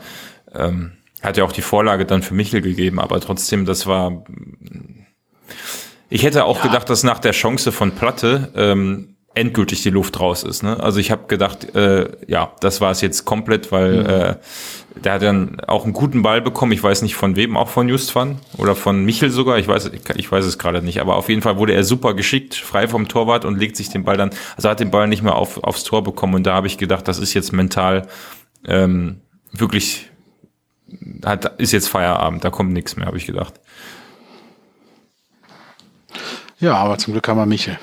ähm, 0.55 0.93
hat 1.21 1.37
ja 1.37 1.43
auch 1.43 1.51
die 1.51 1.61
Vorlage 1.61 2.05
dann 2.05 2.23
für 2.23 2.33
Michel 2.33 2.61
gegeben, 2.61 2.99
aber 2.99 3.19
trotzdem, 3.19 3.65
das 3.65 3.87
war. 3.87 4.23
Ich 6.09 6.23
hätte 6.23 6.45
auch 6.45 6.57
ja. 6.57 6.63
gedacht, 6.63 6.89
dass 6.89 7.03
nach 7.03 7.19
der 7.19 7.31
Chance 7.31 7.71
von 7.71 7.93
Platte 7.93 8.51
ähm, 8.55 9.15
endgültig 9.33 9.81
die 9.81 9.89
Luft 9.89 10.19
raus 10.19 10.43
ist. 10.43 10.61
Ne? 10.61 10.77
Also 10.79 10.99
ich 10.99 11.09
habe 11.09 11.27
gedacht, 11.27 11.73
äh, 11.73 12.09
ja, 12.27 12.51
das 12.59 12.81
war 12.81 12.91
es 12.91 12.99
jetzt 12.99 13.23
komplett, 13.23 13.71
weil 13.71 14.03
mhm. 14.03 14.09
äh, 14.09 14.35
der 15.03 15.13
hat 15.13 15.21
dann 15.21 15.61
auch 15.61 15.85
einen 15.85 15.93
guten 15.93 16.21
Ball 16.21 16.41
bekommen. 16.41 16.73
Ich 16.73 16.83
weiß 16.83 17.01
nicht 17.01 17.15
von 17.15 17.37
wem, 17.37 17.55
auch 17.55 17.69
von 17.69 17.87
Justvan 17.87 18.39
oder 18.57 18.75
von 18.75 19.05
Michel 19.05 19.29
sogar. 19.29 19.57
Ich 19.57 19.69
weiß, 19.69 19.91
ich, 20.15 20.31
weiß 20.31 20.45
es 20.45 20.57
gerade 20.57 20.81
nicht. 20.81 20.99
Aber 20.99 21.15
auf 21.15 21.29
jeden 21.29 21.41
Fall 21.41 21.57
wurde 21.57 21.73
er 21.73 21.85
super 21.85 22.13
geschickt, 22.13 22.55
frei 22.55 22.89
vom 22.89 23.07
Torwart 23.07 23.45
und 23.45 23.57
legt 23.57 23.77
sich 23.77 23.89
den 23.89 24.03
Ball 24.03 24.17
dann, 24.17 24.31
also 24.57 24.69
hat 24.69 24.81
den 24.81 24.91
Ball 24.91 25.07
nicht 25.07 25.23
mehr 25.23 25.35
auf, 25.35 25.63
aufs 25.63 25.85
Tor 25.85 26.03
bekommen. 26.03 26.35
Und 26.35 26.43
da 26.45 26.53
habe 26.53 26.67
ich 26.67 26.77
gedacht, 26.77 27.07
das 27.07 27.19
ist 27.19 27.33
jetzt 27.33 27.53
mental 27.53 28.07
ähm, 28.67 29.21
wirklich 29.53 30.10
hat, 31.25 31.59
ist 31.59 31.71
jetzt 31.71 31.87
Feierabend, 31.87 32.43
da 32.43 32.49
kommt 32.49 32.73
nichts 32.73 32.95
mehr, 32.95 33.05
habe 33.05 33.17
ich 33.17 33.25
gedacht. 33.25 33.59
Ja, 36.59 36.75
aber 36.75 36.97
zum 36.97 37.13
Glück 37.13 37.27
haben 37.27 37.37
wir 37.37 37.45
Michel. 37.45 37.77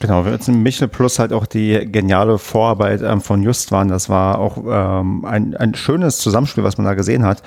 Genau, 0.00 0.24
wir 0.24 0.38
sind 0.38 0.62
Michel 0.62 0.88
plus 0.88 1.18
halt 1.18 1.34
auch 1.34 1.44
die 1.44 1.86
geniale 1.92 2.38
Vorarbeit 2.38 3.02
ähm, 3.02 3.20
von 3.20 3.42
Justwan. 3.42 3.88
Das 3.88 4.08
war 4.08 4.38
auch 4.38 4.56
ähm, 4.66 5.26
ein, 5.26 5.54
ein 5.54 5.74
schönes 5.74 6.16
Zusammenspiel, 6.16 6.64
was 6.64 6.78
man 6.78 6.86
da 6.86 6.94
gesehen 6.94 7.22
hat. 7.26 7.42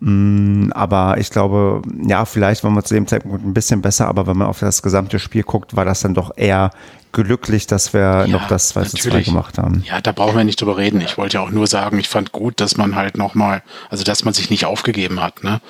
Mm, 0.00 0.70
aber 0.72 1.16
ich 1.18 1.30
glaube, 1.30 1.82
ja, 2.06 2.24
vielleicht 2.24 2.64
waren 2.64 2.74
wir 2.74 2.84
zu 2.84 2.94
dem 2.94 3.06
Zeitpunkt 3.06 3.44
ein 3.44 3.54
bisschen 3.54 3.80
besser, 3.80 4.08
aber 4.08 4.26
wenn 4.26 4.36
man 4.36 4.48
auf 4.48 4.60
das 4.60 4.82
gesamte 4.82 5.18
Spiel 5.18 5.42
guckt, 5.42 5.74
war 5.74 5.84
das 5.84 6.00
dann 6.00 6.14
doch 6.14 6.32
eher 6.36 6.70
glücklich, 7.12 7.66
dass 7.66 7.94
wir 7.94 8.00
ja, 8.00 8.26
noch 8.26 8.46
das 8.46 8.68
2 8.68 8.84
zu 8.84 8.96
2 8.98 9.22
gemacht 9.22 9.56
haben. 9.56 9.82
Ja, 9.86 10.02
da 10.02 10.12
brauchen 10.12 10.36
wir 10.36 10.44
nicht 10.44 10.60
drüber 10.60 10.76
reden. 10.76 11.00
Ich 11.00 11.16
wollte 11.16 11.38
ja 11.38 11.42
auch 11.42 11.50
nur 11.50 11.66
sagen, 11.66 11.98
ich 11.98 12.10
fand 12.10 12.30
gut, 12.30 12.60
dass 12.60 12.76
man 12.76 12.94
halt 12.94 13.16
nochmal, 13.16 13.62
also 13.88 14.04
dass 14.04 14.24
man 14.24 14.34
sich 14.34 14.50
nicht 14.50 14.66
aufgegeben 14.66 15.22
hat, 15.22 15.42
ne? 15.42 15.60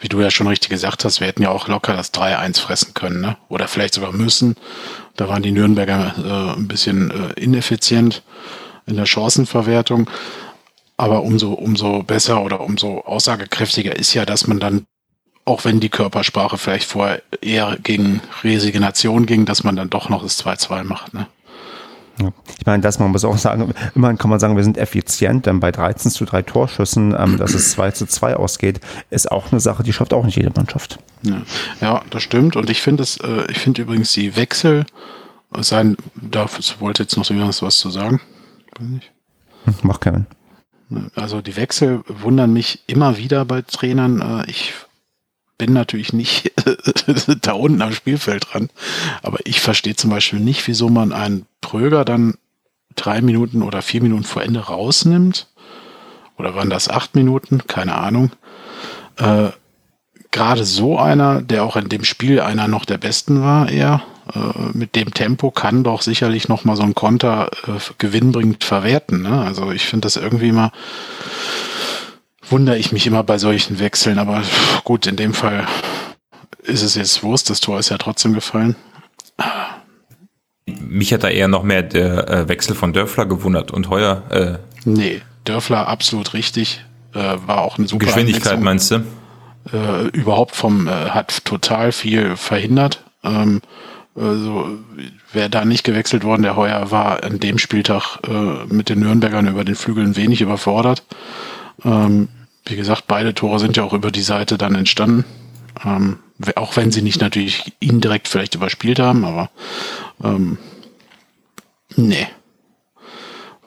Wie 0.00 0.08
du 0.08 0.20
ja 0.20 0.30
schon 0.30 0.46
richtig 0.46 0.70
gesagt 0.70 1.04
hast, 1.04 1.20
wir 1.20 1.26
hätten 1.26 1.42
ja 1.42 1.50
auch 1.50 1.68
locker 1.68 1.94
das 1.94 2.12
3-1 2.14 2.60
fressen 2.60 2.94
können, 2.94 3.20
ne? 3.20 3.36
Oder 3.48 3.68
vielleicht 3.68 3.94
sogar 3.94 4.12
müssen. 4.12 4.56
Da 5.16 5.28
waren 5.28 5.42
die 5.42 5.52
Nürnberger 5.52 6.14
äh, 6.18 6.58
ein 6.58 6.68
bisschen 6.68 7.10
äh, 7.10 7.38
ineffizient 7.38 8.22
in 8.86 8.96
der 8.96 9.06
Chancenverwertung. 9.06 10.08
Aber 10.96 11.22
umso, 11.22 11.52
umso 11.52 12.02
besser 12.02 12.42
oder 12.42 12.60
umso 12.60 13.00
aussagekräftiger 13.00 13.96
ist 13.96 14.14
ja, 14.14 14.24
dass 14.24 14.46
man 14.46 14.60
dann 14.60 14.86
auch 15.44 15.64
wenn 15.64 15.80
die 15.80 15.90
Körpersprache 15.90 16.56
vielleicht 16.56 16.88
vorher 16.88 17.22
eher 17.40 17.76
gegen 17.82 18.20
Resignation 18.42 19.26
ging, 19.26 19.44
dass 19.44 19.62
man 19.62 19.76
dann 19.76 19.90
doch 19.90 20.08
noch 20.08 20.22
das 20.22 20.42
2-2 20.42 20.84
macht. 20.84 21.12
Ne? 21.12 21.26
Ja. 22.20 22.32
Ich 22.58 22.64
meine, 22.64 22.82
das 22.82 22.98
man 22.98 23.10
muss 23.10 23.24
auch 23.24 23.36
sagen, 23.36 23.74
immerhin 23.94 24.16
kann 24.18 24.30
man 24.30 24.40
sagen, 24.40 24.56
wir 24.56 24.64
sind 24.64 24.78
effizient, 24.78 25.46
denn 25.46 25.60
bei 25.60 25.70
13 25.70 26.10
zu 26.10 26.24
3 26.24 26.42
Torschüssen, 26.42 27.14
ähm, 27.18 27.36
dass 27.36 27.52
es 27.54 27.72
2 27.72 27.90
zu 27.90 28.06
2 28.06 28.36
ausgeht, 28.36 28.80
ist 29.10 29.30
auch 29.30 29.52
eine 29.52 29.60
Sache, 29.60 29.82
die 29.82 29.92
schafft 29.92 30.14
auch 30.14 30.24
nicht 30.24 30.36
jede 30.36 30.50
Mannschaft. 30.50 30.98
Ja, 31.22 31.42
ja 31.80 32.02
das 32.10 32.22
stimmt. 32.22 32.56
Und 32.56 32.70
ich 32.70 32.80
finde 32.80 33.02
es, 33.02 33.18
äh, 33.18 33.50
ich 33.50 33.58
finde 33.58 33.82
übrigens 33.82 34.12
die 34.12 34.36
Wechsel 34.36 34.86
sein, 35.58 35.96
da 36.14 36.46
wollte 36.78 37.02
jetzt 37.02 37.16
noch 37.16 37.24
so 37.24 37.66
was 37.66 37.78
zu 37.78 37.90
sagen. 37.90 38.20
Hm, 38.78 39.00
mach 39.82 40.00
Kevin. 40.00 40.26
Also 41.14 41.40
die 41.40 41.56
Wechsel 41.56 42.02
wundern 42.06 42.52
mich 42.52 42.82
immer 42.86 43.16
wieder 43.16 43.44
bei 43.44 43.62
Trainern. 43.62 44.20
Äh, 44.20 44.50
ich 44.50 44.72
bin 45.58 45.72
natürlich 45.72 46.12
nicht 46.12 46.52
da 47.42 47.52
unten 47.52 47.82
am 47.82 47.92
Spielfeld 47.92 48.46
dran. 48.52 48.70
Aber 49.22 49.38
ich 49.44 49.60
verstehe 49.60 49.96
zum 49.96 50.10
Beispiel 50.10 50.40
nicht, 50.40 50.66
wieso 50.66 50.88
man 50.88 51.12
einen 51.12 51.46
Pröger 51.60 52.04
dann 52.04 52.34
drei 52.96 53.20
Minuten 53.20 53.62
oder 53.62 53.82
vier 53.82 54.02
Minuten 54.02 54.24
vor 54.24 54.42
Ende 54.42 54.60
rausnimmt. 54.60 55.48
Oder 56.36 56.54
waren 56.54 56.70
das 56.70 56.88
acht 56.88 57.14
Minuten? 57.14 57.66
Keine 57.66 57.94
Ahnung. 57.94 58.32
Äh, 59.16 59.50
Gerade 60.30 60.64
so 60.64 60.98
einer, 60.98 61.42
der 61.42 61.62
auch 61.62 61.76
in 61.76 61.88
dem 61.88 62.02
Spiel 62.02 62.40
einer 62.40 62.66
noch 62.66 62.84
der 62.84 62.98
Besten 62.98 63.40
war, 63.40 63.70
eher 63.70 64.02
mit 64.72 64.96
dem 64.96 65.12
Tempo 65.12 65.50
kann 65.50 65.84
doch 65.84 66.02
sicherlich 66.02 66.48
noch 66.48 66.64
mal 66.64 66.76
so 66.76 66.82
ein 66.82 66.94
Konter 66.94 67.50
äh, 67.66 67.72
gewinnbringend 67.98 68.64
verwerten. 68.64 69.22
Ne? 69.22 69.42
Also 69.42 69.70
ich 69.70 69.86
finde 69.86 70.06
das 70.06 70.16
irgendwie 70.16 70.52
mal 70.52 70.72
wundere 72.50 72.78
ich 72.78 72.92
mich 72.92 73.06
immer 73.06 73.22
bei 73.22 73.38
solchen 73.38 73.78
Wechseln, 73.78 74.18
aber 74.18 74.42
gut, 74.84 75.06
in 75.06 75.16
dem 75.16 75.34
Fall 75.34 75.66
ist 76.62 76.82
es 76.82 76.94
jetzt 76.94 77.22
Wurst, 77.22 77.50
das 77.50 77.60
Tor 77.60 77.78
ist 77.78 77.90
ja 77.90 77.98
trotzdem 77.98 78.34
gefallen. 78.34 78.76
Mich 80.66 81.12
hat 81.12 81.24
da 81.24 81.28
eher 81.28 81.48
noch 81.48 81.62
mehr 81.62 81.82
der 81.82 82.28
äh, 82.28 82.48
Wechsel 82.48 82.74
von 82.74 82.92
Dörfler 82.92 83.26
gewundert 83.26 83.70
und 83.70 83.90
Heuer. 83.90 84.22
Äh, 84.30 84.58
nee, 84.84 85.20
Dörfler 85.44 85.88
absolut 85.88 86.32
richtig. 86.32 86.84
Äh, 87.12 87.36
war 87.46 87.62
auch 87.62 87.78
eine 87.78 87.86
super 87.86 88.06
Geschwindigkeit 88.06 88.60
meinst 88.60 88.90
du? 88.90 89.04
Äh, 89.72 90.08
überhaupt 90.08 90.56
vom, 90.56 90.88
äh, 90.88 90.90
hat 90.90 91.44
total 91.44 91.92
viel 91.92 92.36
verhindert. 92.36 93.02
Ähm, 93.22 93.60
also, 94.16 94.78
wäre 95.32 95.50
da 95.50 95.64
nicht 95.64 95.82
gewechselt 95.82 96.22
worden, 96.22 96.42
der 96.42 96.56
Heuer 96.56 96.90
war 96.90 97.24
an 97.24 97.40
dem 97.40 97.58
Spieltag 97.58 98.18
äh, 98.28 98.64
mit 98.72 98.88
den 98.88 99.00
Nürnbergern 99.00 99.48
über 99.48 99.64
den 99.64 99.74
Flügeln 99.74 100.16
wenig 100.16 100.40
überfordert. 100.40 101.02
Ähm, 101.84 102.28
wie 102.64 102.76
gesagt, 102.76 103.04
beide 103.08 103.34
Tore 103.34 103.58
sind 103.58 103.76
ja 103.76 103.82
auch 103.82 103.92
über 103.92 104.10
die 104.10 104.22
Seite 104.22 104.56
dann 104.56 104.74
entstanden. 104.74 105.24
Ähm, 105.84 106.18
auch 106.56 106.76
wenn 106.76 106.92
sie 106.92 107.02
nicht 107.02 107.20
natürlich 107.20 107.72
indirekt 107.80 108.28
vielleicht 108.28 108.54
überspielt 108.54 109.00
haben, 109.00 109.24
aber 109.24 109.50
ähm, 110.22 110.58
nee. 111.96 112.26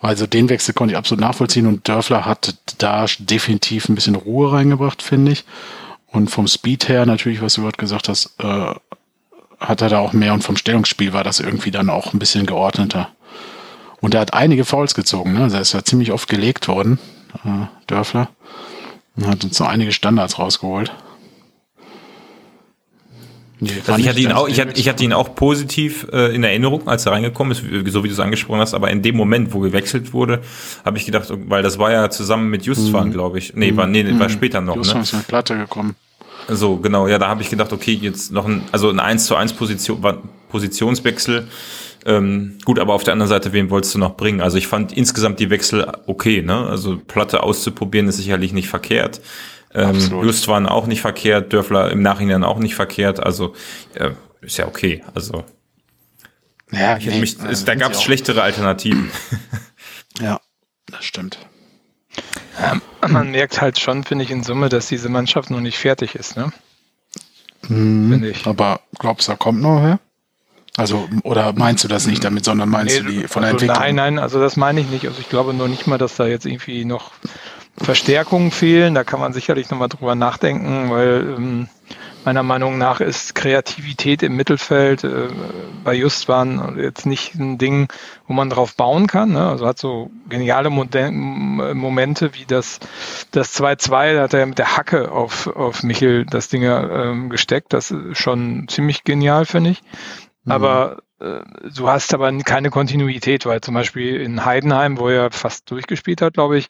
Also 0.02 0.28
den 0.28 0.50
Wechsel 0.50 0.74
konnte 0.74 0.94
ich 0.94 0.98
absolut 0.98 1.22
nachvollziehen 1.22 1.68
und 1.68 1.88
Dörfler 1.88 2.26
hat 2.26 2.56
da 2.78 3.06
definitiv 3.20 3.90
ein 3.90 3.96
bisschen 3.96 4.16
Ruhe 4.16 4.52
reingebracht, 4.54 5.02
finde 5.02 5.34
ich. 5.34 5.44
Und 6.08 6.30
vom 6.30 6.48
Speed 6.48 6.88
her 6.88 7.06
natürlich, 7.06 7.42
was 7.42 7.56
du 7.56 7.64
gerade 7.64 7.78
gesagt 7.78 8.08
hast, 8.08 8.36
äh, 8.40 8.74
hat 9.60 9.82
er 9.82 9.90
da 9.90 10.00
auch 10.00 10.14
mehr 10.14 10.34
und 10.34 10.44
vom 10.44 10.58
Stellungsspiel 10.58 11.14
war 11.14 11.24
das 11.24 11.40
irgendwie 11.40 11.72
dann 11.72 11.90
auch 11.90 12.14
ein 12.14 12.20
bisschen 12.20 12.46
geordneter. 12.46 13.10
Und 14.00 14.14
er 14.14 14.22
hat 14.22 14.34
einige 14.34 14.66
Fouls 14.66 14.94
gezogen, 14.94 15.34
ne? 15.34 15.44
Also 15.44 15.56
er 15.56 15.62
ist 15.62 15.74
ja 15.74 15.84
ziemlich 15.84 16.12
oft 16.12 16.30
gelegt 16.30 16.68
worden 16.68 17.00
äh, 17.46 17.66
Dörfler. 17.88 18.30
Und 19.16 19.28
hat 19.28 19.44
uns 19.44 19.58
so 19.58 19.66
einige 19.66 19.92
Standards 19.92 20.38
rausgeholt. 20.38 20.92
Nee, 23.60 23.72
also 23.88 24.00
ich 24.00 24.08
hatte 24.08 24.20
ihn 24.20 24.32
auch, 24.32 24.48
ich 24.48 24.60
hatte, 24.60 24.80
ich 24.80 24.88
hatte 24.88 25.04
ihn 25.04 25.14
auch 25.14 25.34
positiv 25.34 26.06
äh, 26.14 26.36
in 26.36 26.44
Erinnerung, 26.44 26.88
als 26.88 27.08
er 27.08 27.14
reingekommen 27.14 27.54
ist, 27.54 27.64
so 27.92 28.04
wie 28.04 28.08
du 28.08 28.14
es 28.14 28.20
angesprochen 28.20 28.60
hast. 28.60 28.76
Aber 28.76 28.92
in 28.92 29.02
dem 29.02 29.16
Moment, 29.16 29.52
wo 29.52 29.60
gewechselt 29.60 30.14
wurde, 30.14 30.42
habe 30.86 31.00
ich 31.00 31.08
gedacht, 31.08 31.28
weil 31.32 31.64
das 31.64 31.80
war 31.80 31.92
ja 31.92 32.12
zusammen 32.12 32.52
mit 32.52 32.66
Justwan, 32.66 33.08
mhm. 33.08 33.14
glaube 33.14 33.40
ich. 33.40 33.56
Nee, 33.56 33.76
war, 33.76 33.88
nee, 33.88 34.04
mhm. 34.04 34.20
war 34.20 34.30
später 34.30 34.62
noch. 34.62 34.76
Justwan 34.76 34.98
ne? 34.98 35.04
ist 35.04 35.14
mit 35.14 35.28
Platte 35.28 35.58
gekommen. 35.58 35.96
So, 36.50 36.78
genau, 36.78 37.08
ja, 37.08 37.20
da 37.20 37.28
habe 37.28 37.42
ich 37.42 37.50
gedacht, 37.50 37.74
okay, 37.74 37.94
jetzt 37.94 38.32
noch 38.32 38.46
ein, 38.46 38.64
also 38.72 38.90
ein 38.90 39.00
1 39.00 39.26
zu 39.26 39.36
1 39.36 39.54
Position, 39.54 40.02
Positionswechsel 40.50 41.48
ähm, 42.08 42.58
gut, 42.64 42.80
aber 42.80 42.94
auf 42.94 43.04
der 43.04 43.12
anderen 43.12 43.28
Seite, 43.28 43.52
wen 43.52 43.70
wolltest 43.70 43.94
du 43.94 44.00
noch 44.00 44.16
bringen? 44.16 44.40
Also 44.40 44.58
ich 44.58 44.68
fand 44.68 44.94
insgesamt 44.94 45.42
die 45.42 45.50
Wechsel 45.50 45.92
okay, 46.06 46.42
ne? 46.42 46.66
Also 46.66 46.98
Platte 46.98 47.44
auszuprobieren 47.44 48.08
ist 48.08 48.16
sicherlich 48.16 48.54
nicht 48.54 48.70
verkehrt. 48.70 49.20
Ähm, 49.74 50.00
Just 50.24 50.48
waren 50.48 50.68
auch 50.68 50.88
nicht 50.88 51.02
verkehrt, 51.02 51.52
Dörfler 51.52 51.92
im 51.92 52.02
Nachhinein 52.02 52.46
auch 52.46 52.60
nicht 52.60 52.76
verkehrt. 52.76 53.20
Also 53.20 53.54
äh, 53.94 54.12
ist 54.40 54.56
ja 54.58 54.68
okay. 54.68 55.04
Also 55.14 55.44
ja, 56.72 56.98
nee, 56.98 57.20
mich, 57.20 57.38
also 57.42 57.66
da 57.66 57.76
gab 57.76 57.92
es 57.92 58.02
schlechtere 58.02 58.42
Alternativen. 58.42 59.12
ja, 60.22 60.40
das 60.86 61.04
stimmt. 61.04 61.38
Ähm, 62.64 62.82
man 63.12 63.32
merkt 63.32 63.62
halt 63.62 63.80
schon, 63.80 64.04
finde 64.04 64.24
ich, 64.26 64.32
in 64.32 64.44
Summe, 64.44 64.70
dass 64.70 64.88
diese 64.88 65.10
Mannschaft 65.10 65.50
noch 65.50 65.62
nicht 65.62 65.78
fertig 65.78 66.16
ist, 66.16 66.38
ne? 66.38 66.52
hm, 67.68 68.10
finde 68.12 68.30
ich. 68.30 68.46
Aber 68.46 68.82
glaubst 69.00 69.28
du, 69.28 69.32
da 69.32 69.38
kommt 69.38 69.62
noch 69.62 69.82
wer? 69.84 70.00
Also, 70.78 71.10
oder 71.24 71.54
meinst 71.54 71.84
du 71.84 71.88
das 71.88 72.06
nicht 72.06 72.24
damit, 72.24 72.46
sondern 72.46 72.70
meinst 72.70 72.98
nee, 72.98 73.02
du 73.02 73.22
die 73.22 73.28
von 73.28 73.42
der 73.42 73.54
also 73.54 73.66
Entwicklung? 73.66 73.80
Nein, 73.80 73.96
nein, 73.96 74.20
also 74.20 74.40
das 74.40 74.58
meine 74.58 74.80
ich 74.80 74.90
nicht. 74.90 75.08
Also 75.08 75.20
ich 75.20 75.28
glaube 75.28 75.56
nur 75.56 75.68
nicht 75.68 75.88
mal, 75.88 75.98
dass 75.98 76.16
da 76.16 76.28
jetzt 76.28 76.46
irgendwie 76.46 76.86
noch 76.86 77.12
Verstärkungen 77.78 78.52
fehlen. 78.52 78.94
Da 78.94 79.04
kann 79.04 79.20
man 79.20 79.34
sicherlich 79.34 79.72
nochmal 79.72 79.90
drüber 79.90 80.14
nachdenken, 80.14 80.92
weil 80.92 81.36
ähm, 81.36 81.68
meiner 82.28 82.44
Meinung 82.44 82.78
nach 82.78 83.00
ist 83.00 83.36
Kreativität 83.36 84.22
im 84.22 84.36
Mittelfeld 84.36 85.06
äh, 85.06 85.30
bei 85.86 85.94
Justwan 85.94 86.78
jetzt 86.78 87.06
nicht 87.06 87.36
ein 87.36 87.58
Ding, 87.58 87.88
wo 88.28 88.34
man 88.34 88.50
drauf 88.50 88.76
bauen 88.76 89.08
kann. 89.08 89.32
Ne? 89.32 89.48
Also 89.48 89.66
hat 89.66 89.80
so 89.80 90.12
geniale 90.28 90.70
Momente 90.70 92.34
wie 92.34 92.46
das 92.46 92.82
das 93.32 93.58
2-2, 93.58 94.16
da 94.16 94.24
hat 94.24 94.34
er 94.34 94.46
mit 94.46 94.58
der 94.58 94.76
Hacke 94.76 95.10
auf, 95.10 95.48
auf 95.48 95.84
Michel 95.84 96.26
das 96.26 96.50
Ding 96.50 96.64
ähm, 96.64 97.30
gesteckt. 97.30 97.72
Das 97.72 97.92
ist 97.92 98.18
schon 98.18 98.68
ziemlich 98.68 99.06
genial, 99.06 99.46
finde 99.46 99.70
ich. 99.70 99.82
Mhm. 100.44 100.52
Aber 100.52 100.98
äh, 101.22 101.40
du 101.74 101.88
hast 101.88 102.14
aber 102.14 102.32
keine 102.40 102.72
Kontinuität, 102.72 103.46
weil 103.46 103.62
zum 103.62 103.74
Beispiel 103.74 104.20
in 104.20 104.44
Heidenheim, 104.44 105.00
wo 105.00 105.08
er 105.08 105.32
fast 105.32 105.72
durchgespielt 105.72 106.22
hat, 106.22 106.34
glaube 106.34 106.58
ich, 106.58 106.68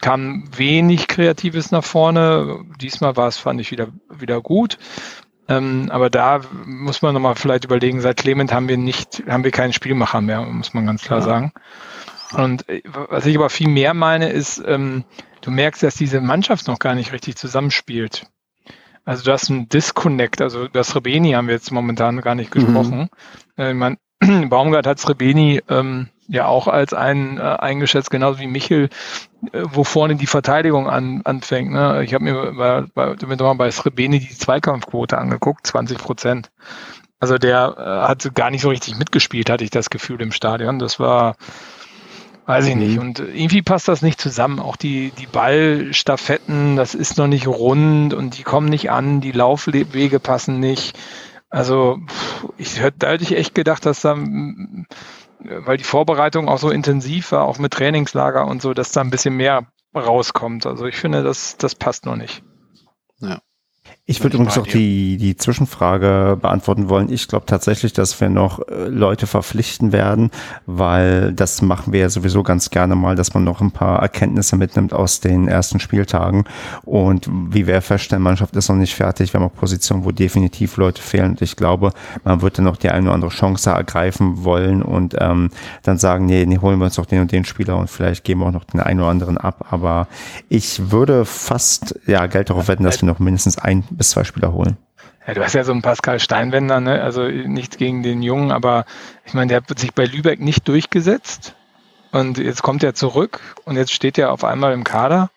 kam 0.00 0.44
wenig 0.56 1.08
Kreatives 1.08 1.70
nach 1.70 1.84
vorne. 1.84 2.64
Diesmal 2.80 3.16
war 3.16 3.28
es, 3.28 3.38
fand 3.38 3.60
ich, 3.60 3.70
wieder, 3.70 3.88
wieder 4.10 4.40
gut. 4.40 4.78
Ähm, 5.48 5.88
aber 5.90 6.10
da 6.10 6.40
muss 6.66 7.00
man 7.02 7.14
nochmal 7.14 7.34
vielleicht 7.34 7.64
überlegen, 7.64 8.00
seit 8.00 8.18
Clement 8.18 8.52
haben 8.52 8.68
wir 8.68 8.76
nicht, 8.76 9.22
haben 9.28 9.44
wir 9.44 9.50
keinen 9.50 9.72
Spielmacher 9.72 10.20
mehr, 10.20 10.42
muss 10.42 10.74
man 10.74 10.84
ganz 10.86 11.02
klar 11.02 11.20
ja. 11.20 11.24
sagen. 11.24 11.52
Und 12.34 12.68
äh, 12.68 12.82
was 12.84 13.24
ich 13.24 13.36
aber 13.36 13.48
viel 13.48 13.68
mehr 13.68 13.94
meine, 13.94 14.28
ist, 14.28 14.62
ähm, 14.66 15.04
du 15.40 15.50
merkst, 15.50 15.82
dass 15.82 15.94
diese 15.94 16.20
Mannschaft 16.20 16.68
noch 16.68 16.78
gar 16.78 16.94
nicht 16.94 17.12
richtig 17.12 17.36
zusammenspielt. 17.36 18.26
Also 19.06 19.24
du 19.24 19.32
hast 19.32 19.50
einen 19.50 19.70
Disconnect, 19.70 20.42
also 20.42 20.68
das 20.68 20.94
Rebeni 20.94 21.32
haben 21.32 21.46
wir 21.46 21.54
jetzt 21.54 21.72
momentan 21.72 22.20
gar 22.20 22.34
nicht 22.34 22.54
mhm. 22.54 22.60
gesprochen. 22.60 23.08
Mhm. 23.56 23.62
Äh, 23.62 23.72
man, 23.72 23.96
Baumgart 24.50 24.86
hat 24.86 24.98
Srebeni 24.98 25.62
ähm, 25.68 26.08
ja 26.28 26.46
auch 26.46 26.68
als 26.68 26.92
einen 26.92 27.38
äh, 27.38 27.40
eingeschätzt, 27.40 28.10
genauso 28.10 28.38
wie 28.38 28.46
Michel, 28.46 28.90
äh, 29.52 29.64
wo 29.64 29.82
vorne 29.82 30.16
die 30.16 30.26
Verteidigung 30.26 30.88
an, 30.88 31.22
anfängt. 31.24 31.72
Ne? 31.72 32.04
Ich 32.04 32.14
habe 32.14 32.24
mir 32.24 32.52
bei, 32.52 32.82
bei, 32.94 33.26
mir 33.26 33.54
bei 33.54 33.70
Srebeni 33.70 34.20
die 34.20 34.36
Zweikampfquote 34.36 35.18
angeguckt, 35.18 35.66
20 35.66 35.98
Prozent. 35.98 36.50
Also 37.18 37.38
der 37.38 37.74
äh, 37.76 38.08
hat 38.08 38.34
gar 38.34 38.50
nicht 38.50 38.62
so 38.62 38.68
richtig 38.68 38.96
mitgespielt, 38.96 39.50
hatte 39.50 39.64
ich 39.64 39.70
das 39.70 39.90
Gefühl 39.90 40.20
im 40.22 40.32
Stadion. 40.32 40.78
Das 40.78 41.00
war 41.00 41.36
Weiß 42.48 42.66
ich 42.66 42.76
nicht. 42.76 42.94
Mhm. 42.94 43.00
Und 43.00 43.18
irgendwie 43.18 43.60
passt 43.60 43.88
das 43.88 44.00
nicht 44.00 44.18
zusammen. 44.18 44.58
Auch 44.58 44.76
die, 44.76 45.12
die 45.18 45.26
Ballstaffetten, 45.26 46.76
das 46.76 46.94
ist 46.94 47.18
noch 47.18 47.26
nicht 47.26 47.46
rund 47.46 48.14
und 48.14 48.38
die 48.38 48.42
kommen 48.42 48.70
nicht 48.70 48.90
an, 48.90 49.20
die 49.20 49.32
Laufwege 49.32 50.18
passen 50.18 50.58
nicht. 50.58 50.98
Also 51.50 51.98
ich 52.56 52.80
da 52.98 53.10
hätte 53.10 53.24
ich 53.24 53.36
echt 53.36 53.54
gedacht, 53.54 53.84
dass 53.84 54.00
da, 54.00 54.16
weil 55.40 55.76
die 55.76 55.84
Vorbereitung 55.84 56.48
auch 56.48 56.58
so 56.58 56.70
intensiv 56.70 57.32
war, 57.32 57.44
auch 57.44 57.58
mit 57.58 57.72
Trainingslager 57.72 58.46
und 58.46 58.62
so, 58.62 58.74
dass 58.74 58.92
da 58.92 59.00
ein 59.00 59.10
bisschen 59.10 59.36
mehr 59.36 59.66
rauskommt. 59.94 60.66
Also 60.66 60.86
ich 60.86 60.96
finde, 60.96 61.22
das, 61.22 61.56
das 61.56 61.74
passt 61.74 62.06
noch 62.06 62.16
nicht. 62.16 62.42
Ich 64.10 64.22
würde 64.22 64.38
übrigens 64.38 64.56
auch 64.56 64.66
die, 64.66 65.18
die 65.18 65.36
Zwischenfrage 65.36 66.38
beantworten 66.40 66.88
wollen. 66.88 67.12
Ich 67.12 67.28
glaube 67.28 67.44
tatsächlich, 67.44 67.92
dass 67.92 68.18
wir 68.22 68.30
noch 68.30 68.58
äh, 68.66 68.88
Leute 68.88 69.26
verpflichten 69.26 69.92
werden, 69.92 70.30
weil 70.64 71.34
das 71.34 71.60
machen 71.60 71.92
wir 71.92 72.00
ja 72.00 72.08
sowieso 72.08 72.42
ganz 72.42 72.70
gerne 72.70 72.96
mal, 72.96 73.16
dass 73.16 73.34
man 73.34 73.44
noch 73.44 73.60
ein 73.60 73.70
paar 73.70 74.00
Erkenntnisse 74.00 74.56
mitnimmt 74.56 74.94
aus 74.94 75.20
den 75.20 75.46
ersten 75.46 75.78
Spieltagen. 75.78 76.44
Und 76.86 77.28
wie 77.50 77.66
wir 77.66 77.82
feststellen, 77.82 78.22
Mannschaft 78.22 78.56
ist 78.56 78.70
noch 78.70 78.76
nicht 78.76 78.94
fertig. 78.94 79.34
Wir 79.34 79.40
haben 79.40 79.46
auch 79.46 79.54
Positionen, 79.54 80.06
wo 80.06 80.10
definitiv 80.10 80.78
Leute 80.78 81.02
fehlen. 81.02 81.32
Und 81.32 81.42
ich 81.42 81.54
glaube, 81.56 81.92
man 82.24 82.40
wird 82.40 82.56
dann 82.56 82.64
noch 82.64 82.78
die 82.78 82.88
eine 82.88 83.08
oder 83.08 83.14
andere 83.14 83.30
Chance 83.30 83.68
ergreifen 83.68 84.42
wollen 84.42 84.80
und 84.80 85.16
ähm, 85.18 85.50
dann 85.82 85.98
sagen, 85.98 86.24
nee, 86.24 86.46
nee, 86.46 86.56
holen 86.56 86.78
wir 86.78 86.86
uns 86.86 86.94
doch 86.94 87.04
den 87.04 87.20
und 87.20 87.30
den 87.30 87.44
Spieler 87.44 87.76
und 87.76 87.90
vielleicht 87.90 88.24
geben 88.24 88.40
wir 88.40 88.46
auch 88.46 88.52
noch 88.52 88.64
den 88.64 88.80
einen 88.80 89.00
oder 89.00 89.10
anderen 89.10 89.36
ab. 89.36 89.66
Aber 89.68 90.08
ich 90.48 90.90
würde 90.90 91.26
fast 91.26 92.00
ja 92.06 92.24
Geld 92.24 92.48
darauf 92.48 92.68
wetten, 92.68 92.84
dass 92.84 93.02
wir 93.02 93.06
noch 93.06 93.18
mindestens 93.18 93.58
ein 93.58 93.84
bis 93.98 94.10
zwei 94.10 94.24
Spieler 94.24 94.52
holen. 94.52 94.78
Ja, 95.26 95.34
du 95.34 95.44
hast 95.44 95.52
ja 95.52 95.62
so 95.62 95.72
einen 95.72 95.82
Pascal 95.82 96.20
Steinwender, 96.20 96.80
ne? 96.80 97.02
also 97.02 97.24
nichts 97.24 97.76
gegen 97.76 98.02
den 98.02 98.22
Jungen, 98.22 98.50
aber 98.50 98.86
ich 99.26 99.34
meine, 99.34 99.48
der 99.48 99.58
hat 99.58 99.78
sich 99.78 99.92
bei 99.92 100.06
Lübeck 100.06 100.40
nicht 100.40 100.66
durchgesetzt 100.66 101.54
und 102.12 102.38
jetzt 102.38 102.62
kommt 102.62 102.82
er 102.82 102.94
zurück 102.94 103.40
und 103.66 103.76
jetzt 103.76 103.92
steht 103.92 104.16
er 104.16 104.32
auf 104.32 104.42
einmal 104.42 104.72
im 104.72 104.84
Kader. 104.84 105.28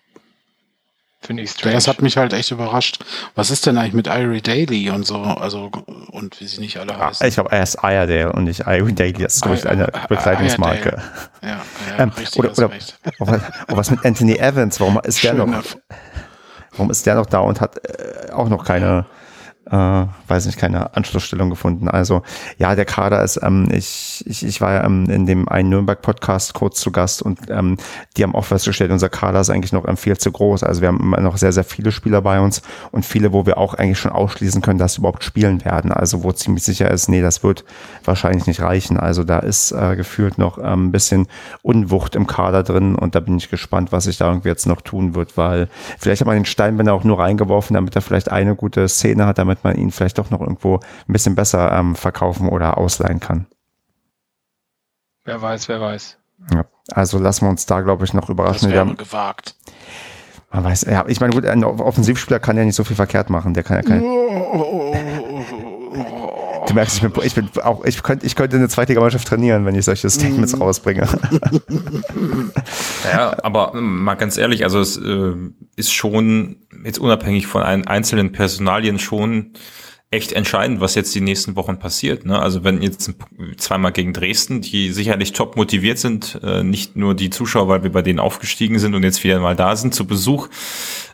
Finde 1.24 1.43
ich 1.43 1.51
strange. 1.51 1.76
Das 1.76 1.88
hat 1.88 2.01
mich 2.01 2.18
halt 2.18 2.34
echt 2.34 2.49
überrascht. 2.49 3.03
Was 3.36 3.51
ist 3.51 3.68
denn 3.68 3.78
eigentlich 3.78 3.93
mit 3.93 4.07
Irie 4.07 4.41
Daly 4.41 4.89
und 4.89 5.05
so, 5.05 5.18
also 5.18 5.70
und 6.09 6.39
wie 6.39 6.47
sie 6.47 6.59
nicht 6.59 6.78
alle 6.78 6.95
ah, 6.95 7.09
heißen? 7.09 7.28
Ich 7.28 7.36
glaube, 7.36 7.51
er 7.51 7.62
ist 7.62 7.78
Iredale 7.84 8.32
und 8.32 8.45
nicht 8.45 8.62
Irie 8.62 8.93
Daly. 8.93 9.14
Das 9.14 9.36
ist, 9.36 9.41
glaube 9.41 9.57
ich, 9.57 9.68
eine 9.68 9.91
Bekleidungsmarke. 10.09 10.99
Ja, 11.43 11.49
ja, 11.49 11.59
ähm, 11.99 12.09
richtig, 12.09 12.39
oder, 12.39 12.51
oder, 12.57 12.72
oder, 13.20 13.41
was 13.68 13.91
mit 13.91 14.03
Anthony 14.03 14.38
Evans? 14.38 14.80
Warum 14.80 14.99
ist 15.03 15.24
der 15.24 15.36
noch? 15.36 15.64
Warum 16.72 16.89
ist 16.89 17.05
der 17.05 17.15
noch 17.15 17.26
da 17.26 17.39
und 17.39 17.61
hat 17.61 17.78
äh, 17.86 18.32
auch 18.32 18.49
noch 18.49 18.65
keine 18.65 19.05
äh, 19.70 20.05
weiß 20.28 20.47
nicht, 20.47 20.57
keine 20.57 20.95
Anschlussstellung 20.95 21.49
gefunden. 21.49 21.88
Also 21.88 22.24
ja, 22.57 22.76
der 22.76 22.86
Kader 22.86 23.24
ist, 23.24 23.39
ähm, 23.43 23.70
ich, 23.72 24.24
ich, 24.26 24.45
ich 24.45 24.59
war 24.59 24.84
ähm, 24.84 25.05
in 25.09 25.26
dem 25.26 25.47
einen 25.47 25.70
Nürnberg-Podcast 25.70 26.53
kurz 26.53 26.80
zu 26.80 26.91
Gast 26.91 27.22
und 27.22 27.39
ähm, 27.49 27.78
die 28.18 28.24
haben 28.24 28.34
auch 28.34 28.45
festgestellt, 28.45 28.91
unser 28.91 29.09
Kader 29.09 29.39
ist 29.39 29.49
eigentlich 29.49 29.72
noch 29.72 29.88
ähm, 29.88 29.97
viel 29.97 30.18
zu 30.18 30.32
groß. 30.32 30.64
Also 30.64 30.82
wir 30.82 30.88
haben 30.88 30.99
immer 30.99 31.20
noch 31.22 31.38
sehr, 31.38 31.51
sehr 31.51 31.64
viele 31.64 31.91
Spieler 31.91 32.22
bei 32.22 32.39
uns 32.39 32.62
und 32.91 33.05
viele, 33.05 33.34
wo 33.34 33.45
wir 33.45 33.57
auch 33.57 33.76
eigentlich 33.76 33.99
schon 33.99 34.12
ausschließen 34.12 34.62
können, 34.62 34.80
dass 34.80 34.95
sie 34.95 34.99
überhaupt 34.99 35.24
spielen 35.24 35.64
werden. 35.64 35.91
Also 35.91 36.24
wo 36.24 36.32
ziemlich 36.32 36.64
sicher 36.64 36.89
ist, 36.89 37.07
nee, 37.07 37.22
das 37.22 37.43
wird 37.43 37.64
wahrscheinlich 38.03 38.47
nicht 38.47 38.62
reichen. 38.62 38.97
Also 38.97 39.24
da 39.24 39.39
ist 39.39 39.72
äh, 39.72 39.95
gefühlt 39.95 40.39
noch 40.39 40.57
ähm, 40.57 40.88
ein 40.88 40.91
bisschen 40.91 41.28
Unwucht 41.62 42.16
im 42.16 42.26
Kader 42.26 42.64
drin 42.64 42.95
und 42.95 43.14
da 43.14 43.20
bin 43.20 43.38
ich 43.38 43.49
gespannt, 43.49 43.91
was 43.91 44.05
sich 44.05 44.18
da 44.18 44.28
irgendwie 44.28 44.49
jetzt 44.49 44.66
noch 44.66 44.82
tun 44.82 45.14
wird, 45.14 45.38
weil 45.38 45.70
vielleicht 45.99 46.22
hat 46.22 46.28
man 46.28 46.36
den 46.36 46.45
Steinbänder 46.45 46.93
auch 46.93 47.03
nur 47.03 47.20
reingeworfen, 47.20 47.76
damit 47.76 47.95
er 47.95 48.01
vielleicht 48.01 48.32
eine 48.32 48.55
gute 48.55 48.88
Szene 48.88 49.28
hat, 49.28 49.38
damit 49.38 49.51
man 49.64 49.76
ihn 49.76 49.91
vielleicht 49.91 50.18
doch 50.18 50.30
noch 50.30 50.41
irgendwo 50.41 50.78
ein 50.78 51.14
bisschen 51.14 51.36
besser 51.36 51.72
ähm, 51.72 51.95
verkaufen 51.95 52.49
oder 52.49 52.78
ausleihen 52.78 53.20
kann. 53.20 53.47
Wer 55.24 55.41
weiß, 55.41 55.70
wer 55.70 55.80
weiß. 55.80 56.18
Ja, 56.54 56.66
also 56.91 57.20
lassen 57.20 57.45
wir 57.45 57.49
uns 57.49 57.66
da, 57.66 57.82
glaube 57.82 58.06
ich, 58.06 58.14
noch 58.14 58.30
überraschen. 58.30 58.70
Das 58.70 58.88
wäre 58.88 58.95
gewagt. 58.95 59.56
Man 60.52 60.64
weiß, 60.64 60.86
ja, 60.89 61.06
ich 61.08 61.22
meine, 61.22 61.34
gut, 61.34 61.45
ein 61.45 61.64
Offensivspieler 61.64 62.39
kann 62.39 62.58
ja 62.58 62.66
nicht 62.66 62.76
so 62.76 62.84
viel 62.84 62.95
verkehrt 62.95 63.30
machen. 63.30 63.54
Der 63.54 63.64
kann 63.64 63.78
ja 63.78 63.84
kein. 63.84 64.02
Du 66.72 66.76
merkst, 66.76 66.95
ich 66.95 67.01
bin, 67.01 67.24
ich 67.26 67.36
bin 67.36 67.49
auch, 67.63 67.84
ich 67.84 68.01
könnte, 68.01 68.26
ich 68.26 68.34
könnte 68.34 68.55
eine 68.55 68.69
Zweitligamannschaft 68.69 69.28
trainieren, 69.28 69.65
wenn 69.65 69.76
ich 69.76 69.84
solche 69.84 70.09
Statements 70.09 70.55
mhm. 70.55 70.61
rausbringe. 70.61 71.05
ja, 73.11 73.36
aber 73.43 73.74
mal 73.74 74.15
ganz 74.15 74.38
ehrlich, 74.38 74.63
also 74.63 74.80
es 74.80 74.95
äh, 74.95 75.34
ist 75.76 75.91
schon 75.91 76.55
jetzt 76.86 76.97
unabhängig 76.97 77.47
von 77.47 77.61
ein, 77.61 77.86
einzelnen 77.88 78.32
Personalien 78.32 78.99
schon 78.99 79.51
echt 80.12 80.34
entscheidend, 80.34 80.82
was 80.82 80.95
jetzt 80.95 81.16
die 81.16 81.22
nächsten 81.22 81.55
Wochen 81.55 81.80
passiert. 81.80 82.26
Ne? 82.26 82.38
Also 82.38 82.66
wenn 82.66 82.82
jetzt 82.82 83.14
zweimal 83.55 83.93
gegen 83.93 84.12
Dresden, 84.12 84.59
die 84.59 84.91
sicherlich 84.91 85.32
top 85.32 85.55
motiviert 85.55 85.99
sind, 85.99 86.38
äh, 86.43 86.64
nicht 86.64 86.97
nur 86.97 87.16
die 87.16 87.30
Zuschauer, 87.30 87.70
weil 87.70 87.84
wir 87.84 87.93
bei 87.93 88.01
denen 88.01 88.20
aufgestiegen 88.20 88.78
sind 88.78 88.93
und 88.93 89.03
jetzt 89.03 89.24
wieder 89.24 89.39
mal 89.39 89.55
da 89.55 89.74
sind 89.78 89.95
zu 89.95 90.05
Besuch, 90.05 90.49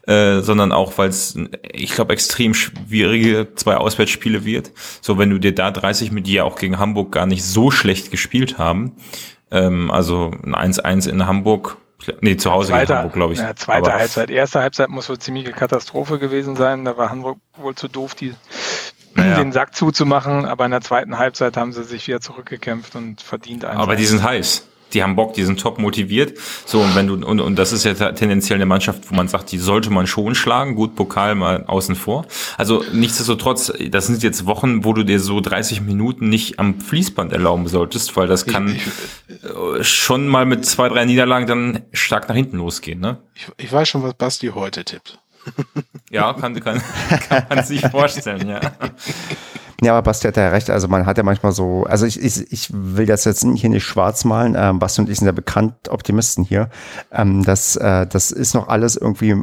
äh, 0.07 0.41
sondern 0.41 0.71
auch, 0.71 0.97
weil 0.97 1.09
es, 1.09 1.37
ich 1.71 1.91
glaube, 1.91 2.13
extrem 2.13 2.55
schwierige 2.55 3.49
zwei 3.53 3.77
Auswärtsspiele 3.77 4.45
wird. 4.45 4.71
So, 5.01 5.19
wenn 5.19 5.29
du 5.29 5.37
dir 5.37 5.53
da 5.53 5.69
30 5.69 6.11
mit 6.11 6.25
dir 6.25 6.43
auch 6.43 6.57
gegen 6.57 6.79
Hamburg 6.79 7.11
gar 7.11 7.27
nicht 7.27 7.43
so 7.43 7.69
schlecht 7.69 8.09
gespielt 8.09 8.57
haben, 8.57 8.93
ähm, 9.51 9.91
also 9.91 10.31
ein 10.43 10.55
1-1 10.55 11.07
in 11.07 11.27
Hamburg, 11.27 11.77
nee, 12.21 12.37
zu 12.37 12.51
Hause 12.51 12.69
zweite, 12.69 12.87
gegen 12.87 12.97
Hamburg, 12.97 13.13
glaube 13.13 13.33
ich. 13.33 13.39
Ja, 13.39 13.55
zweite 13.55 13.91
Aber 13.91 13.99
Halbzeit. 13.99 14.29
Erste 14.29 14.59
Halbzeit 14.59 14.89
muss 14.89 15.09
wohl 15.09 15.19
ziemliche 15.19 15.51
Katastrophe 15.51 16.19
gewesen 16.19 16.55
sein. 16.55 16.85
Da 16.85 16.97
war 16.97 17.09
Hamburg 17.09 17.39
wohl 17.55 17.75
zu 17.75 17.87
doof, 17.87 18.15
die 18.15 18.33
naja. 19.15 19.37
den 19.37 19.51
Sack 19.51 19.75
zuzumachen, 19.75 20.45
aber 20.45 20.65
in 20.65 20.71
der 20.71 20.81
zweiten 20.81 21.17
Halbzeit 21.17 21.57
haben 21.57 21.73
sie 21.73 21.83
sich 21.83 22.07
wieder 22.07 22.21
zurückgekämpft 22.21 22.95
und 22.95 23.21
verdient 23.21 23.65
einfach. 23.65 23.81
Aber 23.81 23.95
die 23.95 24.05
sind 24.05 24.23
heiß. 24.23 24.67
Die 24.93 25.03
haben 25.03 25.15
Bock, 25.15 25.33
die 25.33 25.43
sind 25.43 25.59
top 25.59 25.79
motiviert. 25.79 26.37
So, 26.65 26.79
und 26.79 26.95
wenn 26.95 27.07
du, 27.07 27.13
und, 27.13 27.39
und 27.39 27.55
das 27.57 27.71
ist 27.71 27.83
ja 27.83 27.93
tendenziell 27.93 28.57
eine 28.57 28.65
Mannschaft, 28.65 29.09
wo 29.09 29.15
man 29.15 29.27
sagt, 29.27 29.51
die 29.51 29.57
sollte 29.57 29.89
man 29.89 30.07
schon 30.07 30.35
schlagen. 30.35 30.75
Gut, 30.75 30.95
Pokal 30.95 31.35
mal 31.35 31.65
außen 31.65 31.95
vor. 31.95 32.25
Also 32.57 32.83
nichtsdestotrotz, 32.93 33.73
das 33.89 34.07
sind 34.07 34.23
jetzt 34.23 34.45
Wochen, 34.45 34.85
wo 34.85 34.93
du 34.93 35.03
dir 35.03 35.19
so 35.19 35.41
30 35.41 35.81
Minuten 35.81 36.29
nicht 36.29 36.59
am 36.59 36.79
Fließband 36.79 37.33
erlauben 37.33 37.67
solltest, 37.67 38.15
weil 38.15 38.27
das 38.27 38.45
kann 38.45 38.75
äh, 39.29 39.83
schon 39.83 40.27
mal 40.27 40.45
mit 40.45 40.65
zwei, 40.65 40.89
drei 40.89 41.05
Niederlagen 41.05 41.47
dann 41.47 41.81
stark 41.91 42.29
nach 42.29 42.35
hinten 42.35 42.57
losgehen, 42.57 42.99
ne? 42.99 43.17
Ich, 43.35 43.47
ich 43.57 43.71
weiß 43.71 43.89
schon, 43.89 44.03
was 44.03 44.13
Basti 44.13 44.47
heute 44.47 44.83
tippt. 44.85 45.19
Ja, 46.09 46.33
kann, 46.33 46.59
kann, 46.59 46.81
kann 47.29 47.45
man 47.49 47.63
sich 47.63 47.81
vorstellen, 47.81 48.47
ja. 48.49 48.59
Ja, 49.81 49.93
aber 49.93 50.01
Basti 50.03 50.27
hat 50.27 50.37
ja 50.37 50.49
recht. 50.49 50.69
Also 50.71 50.87
man 50.87 51.05
hat 51.05 51.17
ja 51.17 51.23
manchmal 51.23 51.51
so, 51.51 51.83
also 51.83 52.05
ich, 52.05 52.19
ich, 52.21 52.51
ich 52.51 52.69
will 52.73 53.05
das 53.05 53.25
jetzt 53.25 53.45
hier 53.55 53.69
nicht 53.69 53.83
schwarz 53.83 54.25
malen. 54.25 54.55
Ähm, 54.57 54.79
Basti 54.79 55.01
und 55.01 55.09
ich 55.09 55.19
sind 55.19 55.27
ja 55.27 55.31
bekannt 55.31 55.73
Optimisten 55.89 56.43
hier. 56.43 56.69
Ähm, 57.11 57.43
das, 57.43 57.75
äh, 57.75 58.07
das 58.07 58.31
ist 58.31 58.55
noch 58.55 58.69
alles 58.69 58.95
irgendwie 58.95 59.35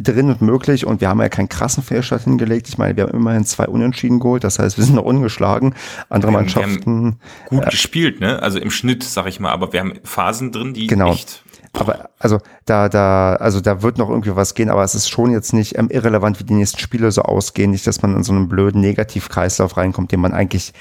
drin 0.00 0.28
und 0.30 0.40
möglich 0.40 0.86
und 0.86 1.00
wir 1.00 1.08
haben 1.08 1.20
ja 1.20 1.28
keinen 1.28 1.48
krassen 1.48 1.82
Fehlstart 1.82 2.22
hingelegt. 2.22 2.68
Ich 2.68 2.78
meine, 2.78 2.96
wir 2.96 3.04
haben 3.04 3.12
immerhin 3.12 3.44
zwei 3.44 3.66
Unentschieden 3.66 4.20
geholt. 4.20 4.44
Das 4.44 4.58
heißt, 4.60 4.78
wir 4.78 4.84
sind 4.84 4.94
noch 4.94 5.04
ungeschlagen. 5.04 5.74
Andere 6.08 6.30
Wir 6.30 6.38
Mannschaften. 6.38 7.18
Gut 7.48 7.66
gespielt, 7.70 8.20
ne? 8.20 8.40
Also 8.40 8.58
im 8.60 8.70
Schnitt, 8.70 9.02
sag 9.02 9.26
ich 9.26 9.40
mal, 9.40 9.50
aber 9.50 9.72
wir 9.72 9.80
haben 9.80 9.94
Phasen 10.04 10.52
drin, 10.52 10.74
die 10.74 10.86
Genau. 10.86 11.12
echt. 11.12 11.42
Aber 11.74 12.10
also 12.18 12.38
da, 12.64 12.88
da, 12.88 13.34
also 13.34 13.60
da 13.60 13.82
wird 13.82 13.98
noch 13.98 14.08
irgendwie 14.08 14.36
was 14.36 14.54
gehen, 14.54 14.70
aber 14.70 14.84
es 14.84 14.94
ist 14.94 15.08
schon 15.08 15.32
jetzt 15.32 15.52
nicht 15.52 15.76
ähm, 15.78 15.88
irrelevant, 15.90 16.38
wie 16.38 16.44
die 16.44 16.54
nächsten 16.54 16.78
Spiele 16.78 17.10
so 17.10 17.22
ausgehen. 17.22 17.72
Nicht, 17.72 17.86
dass 17.86 18.02
man 18.02 18.16
in 18.16 18.22
so 18.22 18.32
einen 18.32 18.48
blöden 18.48 18.80
Negativkreislauf 18.80 19.76
reinkommt, 19.76 20.12
den 20.12 20.20
man 20.20 20.32
eigentlich, 20.32 20.72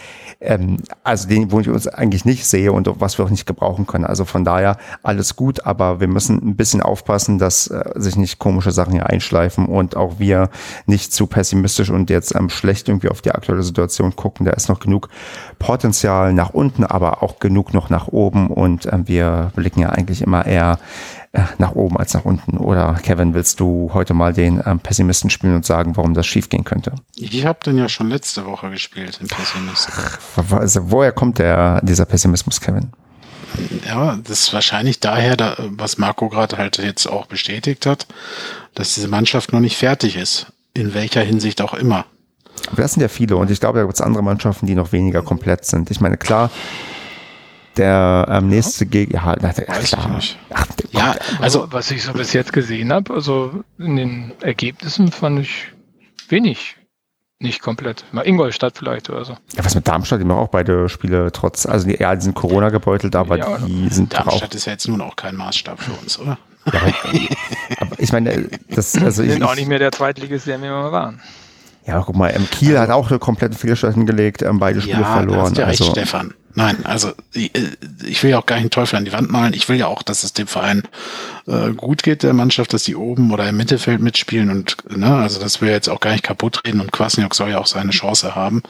ähm, 0.41 0.77
also 1.03 1.27
den, 1.27 1.51
wo 1.51 1.59
ich 1.59 1.69
uns 1.69 1.87
eigentlich 1.87 2.23
nicht 2.23 2.45
sehe 2.45 2.71
und 2.71 2.87
was 2.99 3.17
wir 3.17 3.25
auch 3.25 3.31
nicht 3.31 3.47
gebrauchen 3.47 3.87
können. 3.87 4.05
Also 4.05 4.25
von 4.25 4.45
daher 4.45 4.77
alles 5.01 5.35
gut, 5.35 5.65
aber 5.65 5.99
wir 5.99 6.07
müssen 6.07 6.37
ein 6.37 6.55
bisschen 6.55 6.83
aufpassen, 6.83 7.39
dass 7.39 7.67
äh, 7.67 7.83
sich 7.95 8.15
nicht 8.15 8.37
komische 8.37 8.71
Sachen 8.71 8.93
hier 8.93 9.07
einschleifen 9.07 9.65
und 9.65 9.95
auch 9.95 10.19
wir 10.19 10.49
nicht 10.85 11.13
zu 11.13 11.25
pessimistisch 11.25 11.89
und 11.89 12.11
jetzt 12.11 12.35
ähm, 12.35 12.49
schlecht 12.49 12.89
irgendwie 12.89 13.09
auf 13.09 13.21
die 13.21 13.31
aktuelle 13.31 13.63
Situation 13.63 14.15
gucken. 14.15 14.45
Da 14.45 14.51
ist 14.51 14.69
noch 14.69 14.79
genug 14.79 15.09
Potenzial 15.57 16.33
nach 16.33 16.51
unten, 16.51 16.83
aber 16.83 17.23
auch 17.23 17.39
genug 17.39 17.73
noch 17.73 17.89
nach 17.89 18.07
oben 18.07 18.49
und 18.49 18.85
ähm, 18.91 19.07
wir 19.07 19.51
blicken 19.55 19.79
ja 19.79 19.89
eigentlich 19.89 20.21
immer 20.21 20.45
eher 20.45 20.77
äh, 21.33 21.43
nach 21.59 21.71
oben 21.73 21.97
als 21.97 22.13
nach 22.13 22.25
unten. 22.25 22.57
Oder 22.57 22.99
Kevin, 23.01 23.33
willst 23.33 23.59
du 23.59 23.91
heute 23.93 24.13
mal 24.13 24.33
den 24.33 24.61
ähm, 24.65 24.79
Pessimisten 24.79 25.29
spielen 25.29 25.55
und 25.55 25.65
sagen, 25.65 25.95
warum 25.95 26.13
das 26.13 26.27
schiefgehen 26.27 26.63
könnte? 26.63 26.93
Ich 27.15 27.45
habe 27.45 27.59
den 27.65 27.77
ja 27.77 27.87
schon 27.87 28.09
letzte 28.09 28.45
Woche 28.45 28.69
gespielt, 28.69 29.19
den 29.21 29.27
Pessimisten. 29.27 29.93
Also, 30.51 30.91
woher 30.91 31.11
kommt 31.11 31.39
der, 31.39 31.81
dieser 31.83 32.05
Pessimismus, 32.05 32.59
Kevin? 32.59 32.91
Ja, 33.85 34.17
das 34.23 34.41
ist 34.41 34.53
wahrscheinlich 34.53 34.99
daher, 34.99 35.37
da, 35.37 35.55
was 35.57 35.97
Marco 35.97 36.29
gerade 36.29 36.57
halt 36.57 36.77
jetzt 36.77 37.07
auch 37.07 37.25
bestätigt 37.25 37.85
hat, 37.85 38.07
dass 38.75 38.95
diese 38.95 39.07
Mannschaft 39.07 39.53
noch 39.53 39.59
nicht 39.59 39.77
fertig 39.77 40.15
ist. 40.15 40.47
In 40.73 40.93
welcher 40.93 41.21
Hinsicht 41.21 41.61
auch 41.61 41.73
immer. 41.73 42.05
Aber 42.71 42.81
das 42.81 42.93
sind 42.93 43.01
ja 43.01 43.09
viele 43.09 43.35
und 43.35 43.51
ich 43.51 43.59
glaube, 43.59 43.79
da 43.79 43.85
gibt 43.85 43.95
es 43.95 44.01
andere 44.01 44.23
Mannschaften, 44.23 44.67
die 44.67 44.75
noch 44.75 44.91
weniger 44.91 45.21
komplett 45.21 45.65
sind. 45.65 45.91
Ich 45.91 45.99
meine, 45.99 46.17
klar, 46.17 46.49
der 47.77 48.27
ähm, 48.29 48.49
nächste 48.49 48.85
Gegner, 48.85 49.19
ja, 49.19 49.35
na, 49.41 49.53
klar. 49.53 49.81
ich 49.81 50.07
nicht. 50.15 50.39
Ach, 50.53 50.65
Ja, 50.91 51.15
Also, 51.39 51.67
was 51.71 51.91
ich 51.91 52.03
so 52.03 52.13
bis 52.13 52.33
jetzt 52.33 52.53
gesehen 52.53 52.91
habe, 52.91 53.13
also 53.13 53.63
in 53.77 53.95
den 53.95 54.33
Ergebnissen 54.41 55.11
fand 55.11 55.39
ich 55.39 55.67
wenig 56.29 56.77
nicht 57.41 57.61
komplett. 57.61 58.05
Mal 58.11 58.27
Ingolstadt 58.27 58.77
vielleicht 58.77 59.09
oder 59.09 59.25
so. 59.25 59.33
ja, 59.55 59.65
was 59.65 59.73
mit 59.73 59.87
Darmstadt, 59.87 60.21
die 60.21 60.25
machen 60.25 60.39
auch 60.39 60.49
beide 60.49 60.89
Spiele 60.89 61.31
trotz, 61.31 61.65
also 61.65 61.87
die, 61.87 61.99
ja, 61.99 62.15
die 62.15 62.21
sind 62.21 62.35
Corona 62.35 62.69
gebeutelt, 62.69 63.15
aber 63.15 63.37
Ja, 63.37 63.57
die 63.57 63.89
sind 63.89 64.13
doch 64.13 64.19
auch 64.19 64.25
Darmstadt 64.25 64.55
ist 64.55 64.65
ja 64.65 64.73
jetzt 64.73 64.87
nun 64.87 65.01
auch 65.01 65.15
kein 65.15 65.35
Maßstab 65.35 65.81
für 65.81 65.93
uns, 65.93 66.19
oder? 66.19 66.37
Ja, 66.71 66.81
aber, 67.79 67.99
ich 67.99 68.11
meine, 68.11 68.47
das, 68.69 68.95
also 68.95 69.23
ich, 69.23 69.31
sind 69.31 69.43
auch 69.43 69.55
nicht 69.55 69.67
mehr 69.67 69.79
der 69.79 69.91
Zweitligist, 69.91 70.45
der 70.45 70.61
wir 70.61 70.69
mal 70.69 70.91
waren. 70.91 71.21
Ja, 71.85 71.99
guck 72.05 72.15
mal, 72.15 72.31
ähm, 72.35 72.47
Kiel 72.49 72.77
hat 72.79 72.89
auch 72.89 73.09
eine 73.09 73.19
komplette 73.19 73.57
Fehlstart 73.57 73.95
hingelegt, 73.95 74.41
ähm, 74.43 74.59
beide 74.59 74.81
Spiele 74.81 75.01
Ja, 75.01 75.13
verloren. 75.13 75.41
hast 75.41 75.57
du 75.57 75.61
ja 75.61 75.67
recht, 75.67 75.81
also, 75.81 75.91
Stefan. 75.91 76.33
Nein, 76.53 76.85
also 76.85 77.13
ich, 77.33 77.55
äh, 77.55 77.61
ich 78.05 78.21
will 78.21 78.31
ja 78.31 78.39
auch 78.39 78.45
gar 78.45 78.55
nicht 78.55 78.65
den 78.65 78.71
Teufel 78.71 78.97
an 78.97 79.05
die 79.05 79.13
Wand 79.13 79.31
malen. 79.31 79.53
Ich 79.53 79.67
will 79.69 79.77
ja 79.77 79.87
auch, 79.87 80.03
dass 80.03 80.23
es 80.23 80.33
dem 80.33 80.47
Verein 80.47 80.83
äh, 81.47 81.71
gut 81.71 82.03
geht, 82.03 82.23
der 82.23 82.33
Mannschaft, 82.33 82.73
dass 82.73 82.83
die 82.83 82.95
oben 82.95 83.31
oder 83.31 83.47
im 83.47 83.57
Mittelfeld 83.57 84.01
mitspielen 84.01 84.49
und 84.51 84.77
ne, 84.95 85.15
also 85.15 85.39
das 85.39 85.61
will 85.61 85.69
jetzt 85.69 85.89
auch 85.89 85.99
gar 86.01 86.11
nicht 86.11 86.23
kaputt 86.23 86.61
reden 86.65 86.81
und 86.81 86.91
Kwasniok 86.91 87.33
soll 87.33 87.51
ja 87.51 87.57
auch 87.59 87.67
seine 87.67 87.91
Chance 87.91 88.35
haben. 88.35 88.61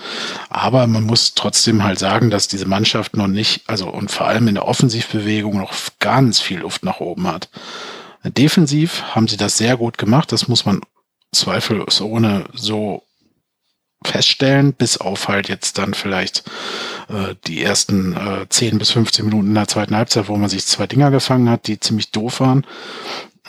Aber 0.49 0.87
man 0.87 1.03
muss 1.03 1.33
trotzdem 1.33 1.83
halt 1.83 1.99
sagen, 1.99 2.29
dass 2.29 2.47
diese 2.47 2.67
Mannschaft 2.67 3.17
noch 3.17 3.27
nicht, 3.27 3.63
also 3.67 3.89
und 3.89 4.11
vor 4.11 4.27
allem 4.27 4.47
in 4.47 4.55
der 4.55 4.67
Offensivbewegung 4.67 5.57
noch 5.57 5.73
ganz 5.99 6.39
viel 6.39 6.59
Luft 6.59 6.85
nach 6.85 6.99
oben 6.99 7.27
hat. 7.27 7.49
Defensiv 8.23 9.03
haben 9.15 9.27
sie 9.27 9.37
das 9.37 9.57
sehr 9.57 9.77
gut 9.77 9.97
gemacht, 9.97 10.31
das 10.31 10.47
muss 10.47 10.65
man 10.65 10.81
zweifelsohne 11.31 12.45
so 12.53 13.03
feststellen, 14.03 14.73
bis 14.73 14.97
auf 14.97 15.27
halt 15.27 15.47
jetzt 15.47 15.77
dann 15.77 15.93
vielleicht 15.93 16.43
äh, 17.09 17.35
die 17.45 17.61
ersten 17.61 18.15
äh, 18.15 18.49
10 18.49 18.79
bis 18.79 18.91
15 18.91 19.25
Minuten 19.25 19.49
in 19.49 19.55
der 19.55 19.67
zweiten 19.67 19.95
Halbzeit, 19.95 20.27
wo 20.27 20.35
man 20.37 20.49
sich 20.49 20.65
zwei 20.65 20.87
Dinger 20.87 21.11
gefangen 21.11 21.49
hat, 21.49 21.67
die 21.67 21.79
ziemlich 21.79 22.11
doof 22.11 22.39
waren. 22.39 22.65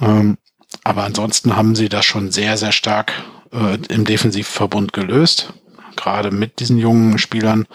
Ähm, 0.01 0.37
aber 0.85 1.05
ansonsten 1.05 1.57
haben 1.57 1.75
sie 1.75 1.89
das 1.89 2.05
schon 2.05 2.31
sehr, 2.31 2.57
sehr 2.57 2.73
stark 2.73 3.13
äh, 3.53 3.79
im 3.89 4.05
Defensivverbund 4.05 4.93
gelöst, 4.93 5.53
gerade 5.97 6.31
mit 6.31 6.61
diesen 6.61 6.79
jungen 6.79 7.19
Spielern. 7.19 7.67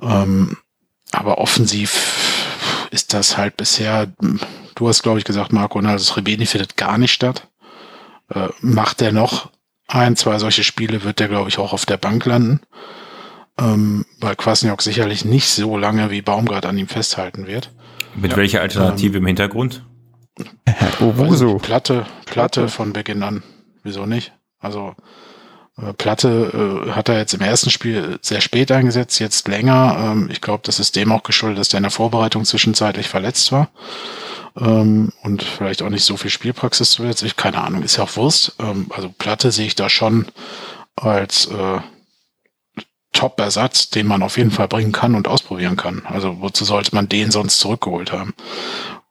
Ähm, 0.00 0.56
aber 1.12 1.38
offensiv 1.38 2.88
ist 2.90 3.14
das 3.14 3.36
halt 3.36 3.56
bisher, 3.56 4.12
du 4.74 4.88
hast 4.88 5.02
glaube 5.02 5.18
ich 5.18 5.24
gesagt, 5.24 5.52
Marco, 5.52 5.80
ne, 5.80 5.90
also 5.90 6.04
das 6.04 6.16
Rebeni 6.16 6.46
findet 6.46 6.76
gar 6.76 6.98
nicht 6.98 7.12
statt. 7.12 7.48
Äh, 8.34 8.48
macht 8.60 9.02
er 9.02 9.12
noch 9.12 9.50
ein, 9.86 10.16
zwei 10.16 10.38
solche 10.38 10.64
Spiele, 10.64 11.04
wird 11.04 11.20
er 11.20 11.28
glaube 11.28 11.48
ich 11.48 11.58
auch 11.58 11.72
auf 11.72 11.86
der 11.86 11.96
Bank 11.96 12.24
landen. 12.26 12.60
Ähm, 13.58 14.04
weil 14.20 14.36
Kwasniok 14.36 14.82
sicherlich 14.82 15.24
nicht 15.24 15.48
so 15.48 15.76
lange 15.76 16.10
wie 16.10 16.22
Baumgart 16.22 16.66
an 16.66 16.78
ihm 16.78 16.86
festhalten 16.86 17.46
wird. 17.46 17.72
Mit 18.14 18.36
welcher 18.36 18.60
Alternative 18.60 19.18
im 19.18 19.26
Hintergrund? 19.26 19.84
Owusu. 21.00 21.58
Platte, 21.58 22.06
Platte 22.26 22.68
von 22.68 22.92
Beginn 22.92 23.22
an. 23.22 23.42
Wieso 23.82 24.06
nicht? 24.06 24.32
Also 24.60 24.94
äh, 25.76 25.92
Platte 25.92 26.86
äh, 26.86 26.90
hat 26.92 27.08
er 27.08 27.18
jetzt 27.18 27.34
im 27.34 27.40
ersten 27.40 27.70
Spiel 27.70 28.18
sehr 28.20 28.40
spät 28.40 28.70
eingesetzt, 28.70 29.18
jetzt 29.18 29.48
länger. 29.48 30.12
Ähm, 30.12 30.28
ich 30.30 30.40
glaube, 30.40 30.62
das 30.64 30.78
ist 30.78 30.96
dem 30.96 31.12
auch 31.12 31.22
geschuldet, 31.22 31.58
dass 31.58 31.68
der 31.68 31.78
in 31.78 31.84
der 31.84 31.90
Vorbereitung 31.90 32.44
zwischenzeitlich 32.44 33.08
verletzt 33.08 33.50
war. 33.52 33.70
Ähm, 34.56 35.12
und 35.22 35.42
vielleicht 35.42 35.82
auch 35.82 35.90
nicht 35.90 36.04
so 36.04 36.16
viel 36.16 36.30
Spielpraxis 36.30 36.90
zuletzt. 36.90 37.22
Ich 37.22 37.36
keine 37.36 37.62
Ahnung, 37.62 37.82
ist 37.82 37.96
ja 37.96 38.04
auch 38.04 38.16
Wurst. 38.16 38.54
Ähm, 38.58 38.86
also 38.94 39.08
Platte 39.16 39.52
sehe 39.52 39.66
ich 39.66 39.74
da 39.74 39.88
schon 39.88 40.26
als 40.96 41.46
äh, 41.46 41.80
Top-Ersatz, 43.12 43.90
den 43.90 44.06
man 44.06 44.22
auf 44.22 44.36
jeden 44.36 44.50
Fall 44.50 44.68
bringen 44.68 44.92
kann 44.92 45.14
und 45.14 45.28
ausprobieren 45.28 45.76
kann. 45.76 46.02
Also 46.06 46.40
wozu 46.40 46.64
sollte 46.64 46.94
man 46.94 47.08
den 47.08 47.30
sonst 47.30 47.58
zurückgeholt 47.58 48.12
haben? 48.12 48.34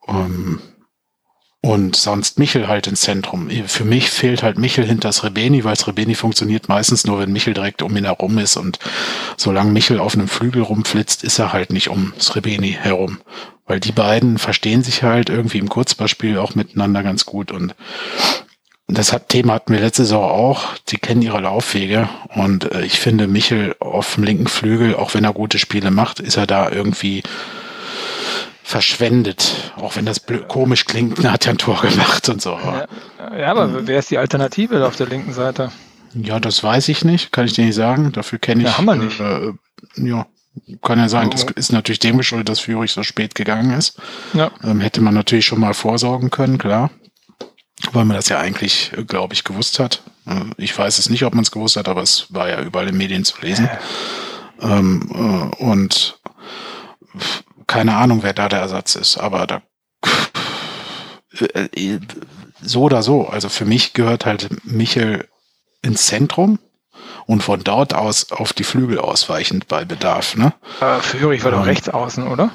Ähm, 0.07 0.61
und 1.61 1.95
sonst 1.95 2.39
Michel 2.39 2.67
halt 2.67 2.87
ins 2.87 3.01
Zentrum. 3.01 3.49
Für 3.67 3.83
mich 3.83 4.09
fehlt 4.09 4.43
halt 4.43 4.57
Michel 4.57 4.85
hinter 4.85 5.11
Srebeni, 5.11 5.63
weil 5.63 5.75
Srebeni 5.75 6.15
funktioniert 6.15 6.69
meistens 6.69 7.05
nur, 7.05 7.19
wenn 7.19 7.31
Michel 7.31 7.53
direkt 7.53 7.81
um 7.81 7.97
ihn 7.97 8.05
herum 8.05 8.37
ist. 8.37 8.57
Und 8.57 8.79
solange 9.37 9.71
Michel 9.71 9.99
auf 9.99 10.13
einem 10.13 10.27
Flügel 10.27 10.61
rumflitzt, 10.61 11.23
ist 11.23 11.39
er 11.39 11.53
halt 11.53 11.71
nicht 11.71 11.89
um 11.89 12.13
Srebeni 12.19 12.77
herum. 12.79 13.19
Weil 13.65 13.79
die 13.79 13.91
beiden 13.91 14.37
verstehen 14.37 14.83
sich 14.83 15.03
halt 15.03 15.29
irgendwie 15.29 15.57
im 15.57 15.67
Kurzballspiel 15.67 16.37
auch 16.37 16.55
miteinander 16.55 17.03
ganz 17.03 17.25
gut. 17.25 17.51
Und 17.51 17.75
das 18.87 19.11
hat, 19.11 19.27
Thema 19.27 19.55
hatten 19.55 19.73
wir 19.73 19.81
letzte 19.81 20.03
Saison 20.03 20.23
auch. 20.23 20.75
Die 20.87 20.97
kennen 20.97 21.21
ihre 21.21 21.41
Laufwege. 21.41 22.07
Und 22.29 22.71
äh, 22.71 22.85
ich 22.85 22.99
finde, 22.99 23.27
Michel 23.27 23.75
auf 23.79 24.15
dem 24.15 24.23
linken 24.23 24.47
Flügel, 24.47 24.95
auch 24.95 25.15
wenn 25.15 25.25
er 25.25 25.33
gute 25.33 25.59
Spiele 25.59 25.91
macht, 25.91 26.19
ist 26.21 26.37
er 26.37 26.47
da 26.47 26.69
irgendwie 26.69 27.23
verschwendet. 28.67 29.71
Auch 29.77 29.95
wenn 29.95 30.05
das 30.05 30.23
komisch 30.49 30.83
klingt, 30.85 31.23
er 31.23 31.31
hat 31.31 31.45
ja 31.45 31.51
ein 31.51 31.57
Tor 31.57 31.81
gemacht 31.81 32.27
und 32.27 32.41
so. 32.41 32.51
Ja, 32.51 32.87
ja 33.37 33.51
aber 33.51 33.87
wer 33.87 33.99
ist 33.99 34.11
die 34.11 34.17
Alternative 34.17 34.85
auf 34.85 34.97
der 34.97 35.07
linken 35.07 35.31
Seite? 35.31 35.71
Ja, 36.13 36.39
das 36.41 36.61
weiß 36.63 36.89
ich 36.89 37.05
nicht, 37.05 37.31
kann 37.31 37.45
ich 37.45 37.53
dir 37.53 37.63
nicht 37.63 37.75
sagen. 37.75 38.11
Dafür 38.11 38.39
kenne 38.39 38.63
ich. 38.63 38.67
Ja, 38.67 38.77
haben 38.77 38.85
wir 38.85 38.95
nicht. 38.95 39.19
Äh, 39.21 39.53
ja, 39.95 40.27
kann 40.81 40.99
ja 40.99 41.07
sein. 41.07 41.29
Das 41.29 41.43
ist 41.43 41.71
natürlich 41.71 41.99
dem 41.99 42.17
geschuldet, 42.17 42.49
dass 42.49 42.59
Führig 42.59 42.91
so 42.91 43.03
spät 43.03 43.35
gegangen 43.35 43.71
ist. 43.71 44.01
Ja. 44.33 44.51
Ähm, 44.61 44.81
hätte 44.81 44.99
man 44.99 45.13
natürlich 45.13 45.45
schon 45.45 45.61
mal 45.61 45.73
vorsorgen 45.73 46.29
können, 46.29 46.57
klar. 46.57 46.91
Weil 47.93 48.03
man 48.03 48.17
das 48.17 48.27
ja 48.27 48.37
eigentlich, 48.37 48.91
äh, 48.97 49.05
glaube 49.05 49.33
ich, 49.33 49.45
gewusst 49.45 49.79
hat. 49.79 50.01
Äh, 50.25 50.41
ich 50.57 50.77
weiß 50.77 50.99
es 50.99 51.09
nicht, 51.09 51.23
ob 51.23 51.33
man 51.35 51.43
es 51.43 51.51
gewusst 51.51 51.77
hat, 51.77 51.87
aber 51.87 52.01
es 52.01 52.25
war 52.29 52.49
ja 52.49 52.61
überall 52.61 52.87
in 52.87 52.95
den 52.95 52.97
Medien 52.97 53.23
zu 53.23 53.39
lesen. 53.41 53.69
Ähm, 54.59 55.09
äh, 55.13 55.63
und 55.63 56.19
keine 57.67 57.95
Ahnung, 57.95 58.23
wer 58.23 58.33
da 58.33 58.49
der 58.49 58.59
Ersatz 58.59 58.95
ist, 58.95 59.17
aber 59.17 59.45
da 59.47 59.61
äh, 61.39 61.99
so 62.61 62.83
oder 62.83 63.03
so. 63.03 63.27
Also 63.27 63.49
für 63.49 63.65
mich 63.65 63.93
gehört 63.93 64.25
halt 64.25 64.65
Michel 64.65 65.27
ins 65.81 66.07
Zentrum 66.07 66.59
und 67.25 67.43
von 67.43 67.63
dort 67.63 67.93
aus 67.93 68.31
auf 68.31 68.53
die 68.53 68.63
Flügel 68.63 68.99
ausweichend 68.99 69.67
bei 69.67 69.85
Bedarf. 69.85 70.35
Ne? 70.35 70.53
Äh, 70.81 70.99
Führig 70.99 71.43
war 71.43 71.51
doch 71.51 71.59
Ähm. 71.59 71.65
rechts 71.65 71.89
außen, 71.89 72.27
oder? 72.27 72.51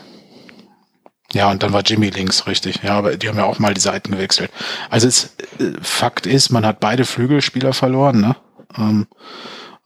Ja, 1.32 1.50
und 1.50 1.62
dann 1.62 1.72
war 1.72 1.82
Jimmy 1.82 2.10
links, 2.10 2.46
richtig. 2.46 2.82
Ja, 2.82 2.98
aber 2.98 3.16
die 3.16 3.28
haben 3.28 3.38
ja 3.38 3.44
auch 3.44 3.58
mal 3.58 3.72
die 3.72 3.80
Seiten 3.80 4.12
gewechselt. 4.12 4.50
Also 4.90 5.08
es, 5.08 5.34
äh, 5.58 5.72
Fakt 5.80 6.26
ist, 6.26 6.50
man 6.50 6.66
hat 6.66 6.80
beide 6.80 7.04
Flügelspieler 7.04 7.72
verloren, 7.72 8.20
ne? 8.20 8.36
Ähm, 8.76 9.06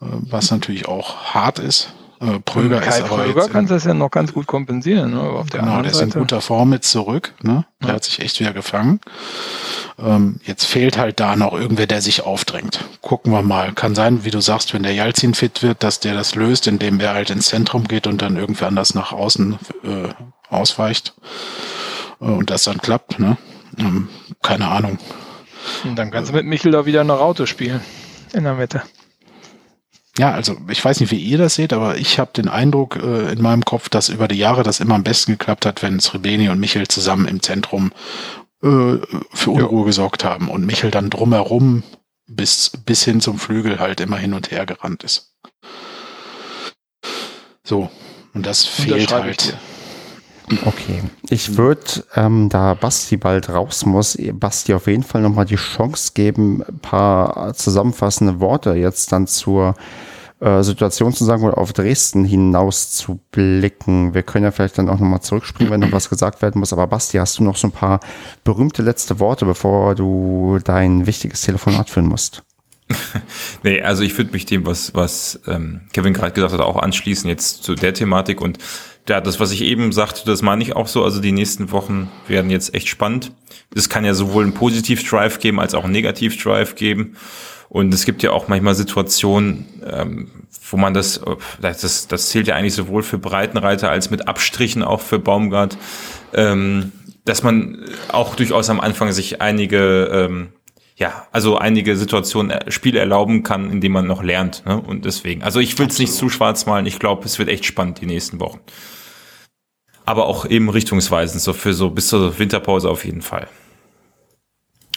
äh, 0.00 0.06
was 0.08 0.50
natürlich 0.50 0.88
auch 0.88 1.34
hart 1.34 1.58
ist. 1.60 1.92
Äh, 2.20 2.38
Pröger 2.40 2.80
Kai 2.80 2.98
ist 2.98 3.02
aber 3.10 3.24
Pröger 3.24 3.48
kann 3.48 3.66
das 3.66 3.84
ja 3.84 3.92
noch 3.94 4.10
ganz 4.10 4.32
gut 4.32 4.46
kompensieren. 4.46 5.10
Ne? 5.12 5.20
Aber 5.20 5.40
auf 5.40 5.50
der 5.50 5.60
genau, 5.60 5.82
der 5.82 5.90
ist 5.90 6.00
in 6.00 6.08
Seite. 6.10 6.18
guter 6.20 6.40
Form 6.40 6.70
mit 6.70 6.84
zurück. 6.84 7.34
Ne? 7.42 7.66
Der 7.82 7.88
Ja. 7.90 7.94
hat 7.96 8.04
sich 8.04 8.20
echt 8.20 8.40
wieder 8.40 8.52
gefangen. 8.54 9.00
Ähm, 9.98 10.40
jetzt 10.44 10.64
fehlt 10.64 10.96
halt 10.98 11.20
da 11.20 11.36
noch 11.36 11.52
irgendwer, 11.52 11.86
der 11.86 12.00
sich 12.00 12.22
aufdrängt. 12.22 12.84
Gucken 13.02 13.32
wir 13.32 13.42
mal. 13.42 13.72
Kann 13.72 13.94
sein, 13.94 14.24
wie 14.24 14.30
du 14.30 14.40
sagst, 14.40 14.72
wenn 14.74 14.82
der 14.82 14.94
Jalzin 14.94 15.34
fit 15.34 15.62
wird, 15.62 15.82
dass 15.82 16.00
der 16.00 16.14
das 16.14 16.34
löst, 16.34 16.66
indem 16.66 17.00
er 17.00 17.12
halt 17.14 17.30
ins 17.30 17.46
Zentrum 17.48 17.84
geht 17.84 18.06
und 18.06 18.22
dann 18.22 18.36
irgendwer 18.36 18.68
anders 18.68 18.94
nach 18.94 19.12
außen 19.12 19.58
äh, 19.84 20.08
ausweicht. 20.48 21.14
Äh, 22.20 22.24
und 22.24 22.50
das 22.50 22.64
dann 22.64 22.78
klappt. 22.78 23.18
Ne? 23.18 23.36
Ähm, 23.78 24.08
keine 24.42 24.68
Ahnung. 24.68 24.98
Und 25.84 25.96
dann 25.96 26.10
kannst 26.10 26.30
du 26.30 26.36
mit 26.36 26.46
Michel 26.46 26.72
da 26.72 26.86
wieder 26.86 27.00
eine 27.02 27.12
Raute 27.12 27.46
spielen. 27.46 27.80
In 28.32 28.44
der 28.44 28.54
Mitte. 28.54 28.82
Ja, 30.18 30.32
also 30.32 30.56
ich 30.68 30.82
weiß 30.82 31.00
nicht, 31.00 31.10
wie 31.10 31.18
ihr 31.18 31.38
das 31.38 31.56
seht, 31.56 31.72
aber 31.72 31.98
ich 31.98 32.18
habe 32.18 32.30
den 32.32 32.48
Eindruck 32.48 32.96
äh, 32.96 33.32
in 33.32 33.42
meinem 33.42 33.64
Kopf, 33.64 33.88
dass 33.88 34.08
über 34.08 34.28
die 34.28 34.38
Jahre 34.38 34.62
das 34.62 34.80
immer 34.80 34.94
am 34.94 35.04
besten 35.04 35.32
geklappt 35.32 35.66
hat, 35.66 35.82
wenn 35.82 36.00
Srebeni 36.00 36.48
und 36.48 36.58
Michel 36.58 36.88
zusammen 36.88 37.28
im 37.28 37.42
Zentrum 37.42 37.92
äh, 38.62 38.96
für 39.32 39.50
Unruhe 39.50 39.84
gesorgt 39.84 40.24
haben 40.24 40.48
und 40.48 40.64
Michel 40.64 40.90
dann 40.90 41.10
drumherum 41.10 41.82
bis, 42.26 42.72
bis 42.84 43.04
hin 43.04 43.20
zum 43.20 43.38
Flügel 43.38 43.78
halt 43.78 44.00
immer 44.00 44.16
hin 44.16 44.32
und 44.32 44.50
her 44.50 44.64
gerannt 44.64 45.04
ist. 45.04 45.34
So, 47.62 47.90
und 48.32 48.46
das 48.46 48.64
fehlt 48.64 49.12
halt. 49.12 49.56
Okay. 50.64 51.02
Ich 51.28 51.56
würde, 51.56 52.04
ähm, 52.14 52.48
da 52.48 52.74
Basti 52.74 53.16
bald 53.16 53.48
raus 53.48 53.84
muss, 53.84 54.16
Basti 54.34 54.74
auf 54.74 54.86
jeden 54.86 55.02
Fall 55.02 55.22
nochmal 55.22 55.44
die 55.44 55.56
Chance 55.56 56.12
geben, 56.14 56.62
ein 56.62 56.78
paar 56.78 57.54
zusammenfassende 57.54 58.40
Worte 58.40 58.74
jetzt 58.74 59.10
dann 59.12 59.26
zur 59.26 59.74
äh, 60.38 60.62
Situation 60.62 61.12
zu 61.14 61.24
sagen 61.24 61.44
oder 61.44 61.58
auf 61.58 61.72
Dresden 61.72 62.24
hinaus 62.24 62.90
zu 62.90 63.18
blicken. 63.32 64.14
Wir 64.14 64.22
können 64.22 64.44
ja 64.44 64.50
vielleicht 64.50 64.78
dann 64.78 64.88
auch 64.88 65.00
nochmal 65.00 65.22
zurückspringen, 65.22 65.72
wenn 65.72 65.80
noch 65.80 65.92
was 65.92 66.10
gesagt 66.10 66.42
werden 66.42 66.58
muss. 66.58 66.72
Aber 66.72 66.86
Basti, 66.86 67.16
hast 67.16 67.38
du 67.38 67.42
noch 67.42 67.56
so 67.56 67.68
ein 67.68 67.72
paar 67.72 68.00
berühmte 68.44 68.82
letzte 68.82 69.18
Worte, 69.18 69.46
bevor 69.46 69.94
du 69.94 70.58
dein 70.62 71.06
wichtiges 71.06 71.40
Telefonat 71.40 71.90
führen 71.90 72.06
musst? 72.06 72.42
Nee, 73.62 73.80
also 73.80 74.04
ich 74.04 74.16
würde 74.16 74.30
mich 74.30 74.46
dem, 74.46 74.64
was, 74.64 74.94
was 74.94 75.40
ähm, 75.48 75.80
Kevin 75.92 76.12
gerade 76.12 76.32
gesagt 76.32 76.52
hat, 76.52 76.60
auch 76.60 76.76
anschließen 76.76 77.28
jetzt 77.28 77.64
zu 77.64 77.74
der 77.74 77.94
Thematik. 77.94 78.40
Und 78.40 78.58
ja, 79.08 79.20
das, 79.20 79.40
was 79.40 79.52
ich 79.52 79.62
eben 79.62 79.92
sagte, 79.92 80.22
das 80.24 80.42
meine 80.42 80.62
ich 80.62 80.74
auch 80.74 80.88
so. 80.88 81.04
Also 81.04 81.20
die 81.20 81.32
nächsten 81.32 81.70
Wochen 81.70 82.10
werden 82.26 82.50
jetzt 82.50 82.74
echt 82.74 82.88
spannend. 82.88 83.32
Es 83.74 83.88
kann 83.88 84.04
ja 84.04 84.14
sowohl 84.14 84.44
einen 84.44 84.54
Positiv-Drive 84.54 85.38
geben, 85.38 85.60
als 85.60 85.74
auch 85.74 85.84
einen 85.84 85.92
Negativ-Drive 85.92 86.74
geben. 86.74 87.16
Und 87.68 87.92
es 87.92 88.04
gibt 88.04 88.22
ja 88.22 88.30
auch 88.30 88.48
manchmal 88.48 88.74
Situationen, 88.74 89.66
ähm, 89.84 90.30
wo 90.70 90.76
man 90.76 90.94
das, 90.94 91.20
das, 91.60 92.08
das 92.08 92.28
zählt 92.28 92.48
ja 92.48 92.54
eigentlich 92.54 92.74
sowohl 92.74 93.02
für 93.02 93.18
Breitenreiter 93.18 93.90
als 93.90 94.10
mit 94.10 94.28
Abstrichen 94.28 94.82
auch 94.82 95.00
für 95.00 95.18
Baumgart, 95.18 95.76
ähm, 96.32 96.92
dass 97.24 97.42
man 97.42 97.84
auch 98.08 98.36
durchaus 98.36 98.70
am 98.70 98.80
Anfang 98.80 99.12
sich 99.12 99.40
einige 99.40 100.10
ähm, 100.12 100.48
ja, 100.96 101.26
also 101.30 101.58
einige 101.58 101.94
Situationen, 101.96 102.50
äh, 102.50 102.70
Spiele 102.70 102.98
erlauben 102.98 103.42
kann, 103.42 103.70
indem 103.70 103.92
man 103.92 104.06
noch 104.06 104.22
lernt. 104.22 104.64
Ne? 104.64 104.80
Und 104.80 105.04
deswegen, 105.04 105.42
also 105.42 105.60
ich 105.60 105.78
will 105.78 105.88
es 105.88 105.98
nicht 105.98 106.12
zu 106.12 106.30
schwarz 106.30 106.64
malen. 106.64 106.86
Ich 106.86 106.98
glaube, 106.98 107.24
es 107.26 107.38
wird 107.38 107.50
echt 107.50 107.66
spannend 107.66 108.00
die 108.00 108.06
nächsten 108.06 108.40
Wochen. 108.40 108.60
Aber 110.06 110.26
auch 110.26 110.46
eben 110.46 110.70
richtungsweisend, 110.70 111.42
so 111.42 111.52
für 111.52 111.74
so 111.74 111.90
bis 111.90 112.08
zur 112.08 112.38
Winterpause 112.38 112.88
auf 112.88 113.04
jeden 113.04 113.22
Fall. 113.22 113.48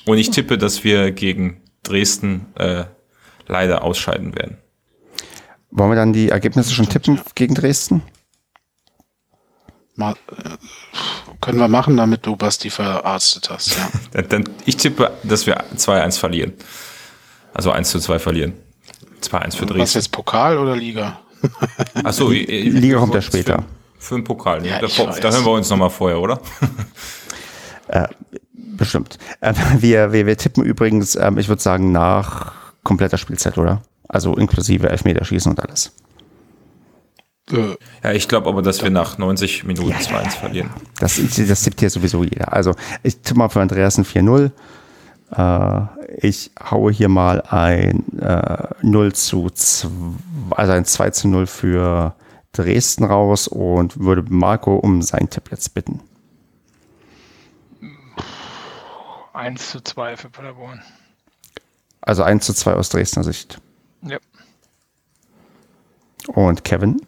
Und 0.06 0.18
ich 0.18 0.30
tippe, 0.30 0.58
dass 0.58 0.84
wir 0.86 1.12
gegen 1.12 1.62
Dresden 1.84 2.46
äh, 2.56 2.86
leider 3.48 3.84
ausscheiden 3.84 4.36
werden. 4.36 4.58
Wollen 5.72 5.92
wir 5.92 5.96
dann 5.96 6.14
die 6.14 6.30
Ergebnisse 6.30 6.74
schon 6.74 6.88
tippen 6.88 7.20
gegen 7.36 7.56
Dresden? 7.56 8.04
Mal, 10.00 10.14
äh, 10.14 10.58
können 11.42 11.60
wir 11.60 11.68
machen, 11.68 11.98
damit 11.98 12.26
du 12.26 12.36
Basti 12.36 12.70
verarztet 12.70 13.50
hast. 13.50 13.76
Ja. 13.76 13.90
Dann, 14.14 14.30
dann, 14.30 14.50
ich 14.66 14.78
tippe, 14.78 15.12
dass 15.24 15.46
wir 15.46 15.64
2-1 15.76 16.18
verlieren. 16.18 16.54
Also 17.54 17.72
1 17.72 17.90
zu 17.90 18.00
2 18.00 18.20
verlieren. 18.20 18.54
2-1 19.22 19.56
für 19.56 19.62
Was 19.62 19.76
Dresden. 19.76 19.98
jetzt 20.00 20.12
Pokal 20.12 20.58
oder 20.58 20.76
Liga? 20.76 21.20
Achso, 22.04 22.30
Liga 22.30 23.00
kommt 23.00 23.14
ja 23.14 23.22
später. 23.22 23.64
Für, 23.98 24.08
für 24.08 24.16
den 24.16 24.24
Pokal. 24.24 24.66
Ja, 24.66 24.80
da, 24.80 24.88
da 24.88 25.32
hören 25.32 25.46
wir 25.46 25.52
uns 25.52 25.70
nochmal 25.70 25.90
vorher, 25.90 26.20
oder? 26.20 26.40
Bestimmt. 28.80 29.18
Äh, 29.42 29.54
wir, 29.80 30.14
wir, 30.14 30.26
wir 30.26 30.38
tippen 30.38 30.64
übrigens, 30.64 31.16
ähm, 31.16 31.38
ich 31.38 31.50
würde 31.50 31.62
sagen, 31.62 31.92
nach 31.92 32.54
kompletter 32.84 33.18
Spielzeit, 33.18 33.58
oder? 33.58 33.82
Also 34.08 34.36
inklusive 34.36 34.90
Elfmeterschießen 34.90 35.52
und 35.52 35.60
alles. 35.60 35.92
Ja, 38.04 38.12
ich 38.12 38.28
glaube 38.28 38.48
aber, 38.48 38.62
dass 38.62 38.84
wir 38.84 38.90
nach 38.90 39.18
90 39.18 39.64
Minuten 39.64 39.92
2-1 39.92 40.32
verlieren. 40.32 40.70
Das, 41.00 41.20
das 41.36 41.64
tippt 41.64 41.80
hier 41.80 41.90
sowieso 41.90 42.24
jeder. 42.24 42.54
Also 42.54 42.76
ich 43.02 43.18
tippe 43.22 43.40
mal 43.40 43.50
für 43.50 43.62
Andreasen 43.62 44.06
4-0. 44.06 44.52
Äh, 45.32 45.88
ich 46.18 46.52
haue 46.60 46.92
hier 46.92 47.10
mal 47.10 47.42
ein 47.42 48.20
äh, 48.20 48.68
0 48.82 49.14
zu 49.14 49.50
2, 49.50 49.90
also 50.52 50.72
ein 50.74 50.86
2 50.86 51.10
zu 51.12 51.28
0 51.28 51.48
für 51.48 52.16
Dresden 52.52 53.04
raus 53.04 53.48
und 53.48 54.00
würde 54.00 54.24
Marco 54.30 54.76
um 54.76 55.02
seinen 55.02 55.30
Tipp 55.30 55.50
jetzt 55.52 55.74
bitten. 55.74 56.02
1 59.34 59.72
zu 59.72 59.82
2 59.82 60.18
für 60.18 60.30
Paderborn. 60.30 60.82
Also 62.02 62.24
1 62.24 62.46
zu 62.46 62.54
2 62.54 62.74
aus 62.74 62.90
Dresdner 62.90 63.24
Sicht. 63.24 63.62
Ja. 64.02 64.18
Und 66.28 66.64
Kevin? 66.64 67.02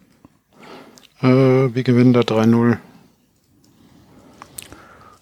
Äh, 1.22 1.74
wir 1.74 1.82
gewinnen 1.82 2.12
da 2.12 2.20
3-0. 2.20 2.76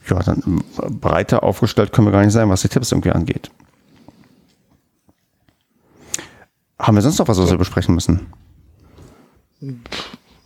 Ja, 0.09 0.18
dann 0.20 0.62
äh, 0.82 0.90
breiter 0.90 1.42
aufgestellt 1.42 1.92
können 1.92 2.07
wir 2.07 2.12
gar 2.12 2.22
nicht 2.24 2.32
sein, 2.32 2.48
was 2.48 2.62
die 2.62 2.68
Tipps 2.68 2.90
irgendwie 2.92 3.12
angeht. 3.12 3.51
Haben 6.78 6.96
wir 6.96 7.03
sonst 7.03 7.18
noch 7.18 7.28
was, 7.28 7.38
was 7.38 7.51
wir 7.51 7.59
besprechen 7.59 7.94
müssen? 7.94 8.32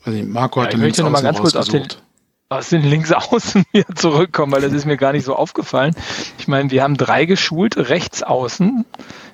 Also 0.04 0.22
Marco 0.24 0.60
Ja, 0.60 0.66
hat 0.66 0.74
ich 0.74 0.80
möchte 0.80 1.02
noch 1.02 1.10
mal 1.10 1.22
ganz 1.22 1.38
kurz 1.38 1.54
auf 1.54 1.68
den, 1.68 1.86
aus 2.48 2.70
den 2.70 2.82
Linksaußen 2.82 3.64
wieder 3.72 3.94
zurückkommen, 3.94 4.52
weil 4.52 4.60
das 4.60 4.72
ist 4.72 4.84
mir 4.84 4.96
gar 4.96 5.12
nicht 5.12 5.24
so 5.24 5.36
aufgefallen. 5.36 5.94
Ich 6.38 6.48
meine, 6.48 6.70
wir 6.70 6.82
haben 6.82 6.96
drei 6.96 7.24
geschulte 7.24 7.88
Rechtsaußen 7.88 8.84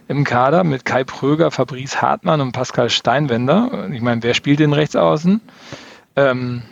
im 0.08 0.24
Kader 0.24 0.64
mit 0.64 0.84
Kai 0.84 1.04
Pröger, 1.04 1.50
Fabrice 1.50 2.02
Hartmann 2.02 2.40
und 2.40 2.52
Pascal 2.52 2.90
Steinwender. 2.90 3.88
Ich 3.92 4.02
meine, 4.02 4.22
wer 4.22 4.34
spielt 4.34 4.60
den 4.60 4.74
Rechtsaußen? 4.74 5.40
Ähm, 6.28 6.62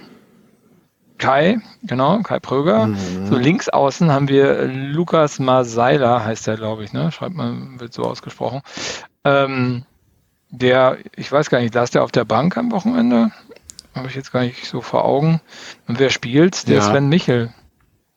Kai, 1.19 1.59
genau, 1.83 2.21
Kai 2.23 2.39
Pröger. 2.39 2.91
So 3.29 3.37
links 3.37 3.69
außen 3.69 4.11
haben 4.13 4.29
wir 4.29 4.67
Lukas 4.67 5.41
Masaila, 5.41 6.25
heißt 6.25 6.47
der, 6.47 6.57
glaube 6.57 6.85
ich, 6.85 6.93
ne? 6.93 7.11
Schreibt 7.11 7.35
man, 7.35 7.81
wird 7.81 7.93
so 7.93 8.05
ausgesprochen. 8.05 8.63
Ähm, 9.25 9.85
der, 10.51 10.99
ich 11.17 11.31
weiß 11.31 11.51
gar 11.51 11.61
nicht, 11.61 11.75
saß 11.75 11.91
der 11.91 12.05
auf 12.05 12.13
der 12.13 12.25
Bank 12.25 12.57
am 12.57 12.71
Wochenende? 12.71 13.33
Habe 13.95 14.09
ich 14.09 14.15
jetzt 14.15 14.33
gar 14.33 14.43
nicht 14.43 14.65
so 14.65 14.81
vor 14.81 15.05
Augen. 15.05 15.41
Und 15.89 15.99
wer 15.99 16.11
spielt? 16.11 16.69
Der 16.69 16.77
Ja. 16.77 16.83
Sven 16.83 17.09
Michel. 17.09 17.53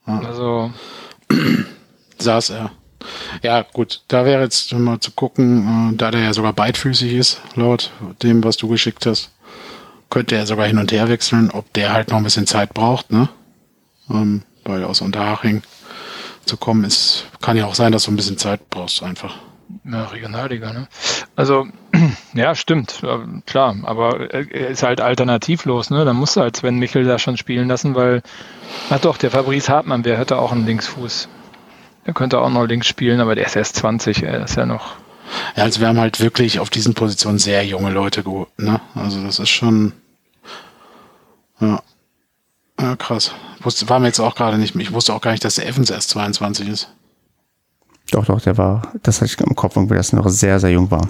Ja. 0.05 0.19
Also, 0.19 0.71
saß 2.19 2.51
er. 2.51 2.71
Ja, 3.41 3.65
gut, 3.73 4.03
da 4.09 4.25
wäre 4.25 4.43
jetzt 4.43 4.71
mal 4.73 4.99
zu 4.99 5.11
gucken, 5.11 5.91
äh, 5.93 5.97
da 5.97 6.11
der 6.11 6.21
ja 6.21 6.33
sogar 6.33 6.53
beidfüßig 6.53 7.13
ist, 7.13 7.41
laut 7.55 7.91
dem, 8.21 8.43
was 8.43 8.57
du 8.57 8.67
geschickt 8.67 9.07
hast, 9.07 9.31
könnte 10.11 10.35
er 10.35 10.45
sogar 10.45 10.67
hin 10.67 10.77
und 10.77 10.91
her 10.91 11.09
wechseln, 11.09 11.49
ob 11.49 11.73
der 11.73 11.93
halt 11.93 12.11
noch 12.11 12.17
ein 12.17 12.23
bisschen 12.23 12.45
Zeit 12.45 12.75
braucht, 12.75 13.11
ne? 13.11 13.29
Ähm, 14.11 14.43
weil 14.63 14.83
aus 14.83 15.01
Unterhaching 15.01 15.63
zu 16.45 16.57
kommen 16.57 16.83
ist, 16.83 17.25
kann 17.41 17.57
ja 17.57 17.65
auch 17.65 17.73
sein, 17.75 17.91
dass 17.91 18.03
du 18.03 18.11
ein 18.11 18.15
bisschen 18.17 18.37
Zeit 18.37 18.69
brauchst 18.69 19.01
einfach. 19.01 19.35
ja, 19.83 20.03
Regionalliga, 20.05 20.73
ne? 20.73 20.87
Also, 21.35 21.65
ja, 22.33 22.53
stimmt, 22.53 23.01
klar, 23.47 23.75
aber 23.83 24.29
er 24.31 24.69
ist 24.69 24.83
halt 24.83 25.01
alternativlos, 25.01 25.89
ne? 25.89 26.05
Da 26.05 26.13
musst 26.13 26.35
du 26.35 26.41
halt 26.41 26.57
Sven 26.57 26.77
Michel 26.77 27.05
da 27.05 27.17
schon 27.17 27.37
spielen 27.37 27.69
lassen, 27.69 27.95
weil, 27.95 28.21
ach 28.89 28.99
doch, 28.99 29.17
der 29.17 29.31
Fabrice 29.31 29.69
Hartmann, 29.69 30.03
der 30.03 30.17
hätte 30.19 30.37
auch 30.37 30.51
einen 30.51 30.65
Linksfuß. 30.65 31.29
Der 32.05 32.13
könnte 32.13 32.41
auch 32.41 32.49
noch 32.49 32.65
links 32.65 32.87
spielen, 32.87 33.21
aber 33.21 33.35
der 33.35 33.45
ist 33.45 33.55
erst 33.55 33.75
20, 33.77 34.23
er 34.23 34.43
ist 34.43 34.55
ja 34.55 34.65
noch. 34.65 34.95
Ja, 35.55 35.63
also 35.63 35.79
wir 35.79 35.87
haben 35.87 35.99
halt 35.99 36.19
wirklich 36.19 36.59
auf 36.59 36.69
diesen 36.69 36.93
Positionen 36.95 37.39
sehr 37.39 37.65
junge 37.65 37.91
Leute 37.91 38.23
geholt, 38.23 38.49
ne? 38.57 38.81
Also 38.95 39.23
das 39.23 39.39
ist 39.39 39.49
schon, 39.49 39.93
ja, 41.61 41.81
ja 42.79 42.95
krass. 42.95 43.31
Wusste, 43.61 43.87
war 43.89 43.99
mir 43.99 44.07
jetzt 44.07 44.19
auch 44.19 44.35
gerade 44.35 44.57
nicht, 44.57 44.75
ich 44.75 44.91
wusste 44.91 45.13
auch 45.13 45.21
gar 45.21 45.31
nicht, 45.31 45.43
dass 45.45 45.55
der 45.55 45.67
Evans 45.67 45.89
erst 45.89 46.09
22 46.09 46.67
ist. 46.67 46.89
Doch, 48.11 48.25
doch, 48.25 48.41
der 48.41 48.57
war, 48.57 48.91
das 49.03 49.21
hatte 49.21 49.25
ich 49.31 49.39
im 49.39 49.55
Kopf, 49.55 49.75
irgendwie, 49.75 49.95
dass 49.95 50.11
er 50.11 50.17
noch 50.17 50.27
sehr, 50.29 50.59
sehr 50.59 50.71
jung 50.71 50.89
war. 50.91 51.07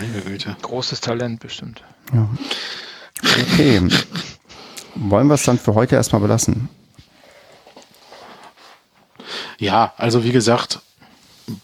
Liebe 0.00 0.22
Güte. 0.22 0.56
Großes 0.62 1.00
Talent 1.00 1.38
bestimmt. 1.40 1.82
Okay. 3.22 3.80
Wollen 4.96 5.28
wir 5.28 5.34
es 5.34 5.44
dann 5.44 5.58
für 5.58 5.74
heute 5.74 5.94
erstmal 5.94 6.20
belassen? 6.20 6.68
Ja, 9.58 9.92
also 9.96 10.24
wie 10.24 10.32
gesagt, 10.32 10.80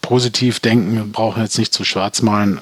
positiv 0.01 0.59
denken, 0.59 0.95
wir 0.95 1.03
brauchen 1.03 1.41
jetzt 1.43 1.57
nicht 1.57 1.73
zu 1.73 1.83
schwarz 1.83 2.21
malen. 2.21 2.57
äh, 2.57 2.61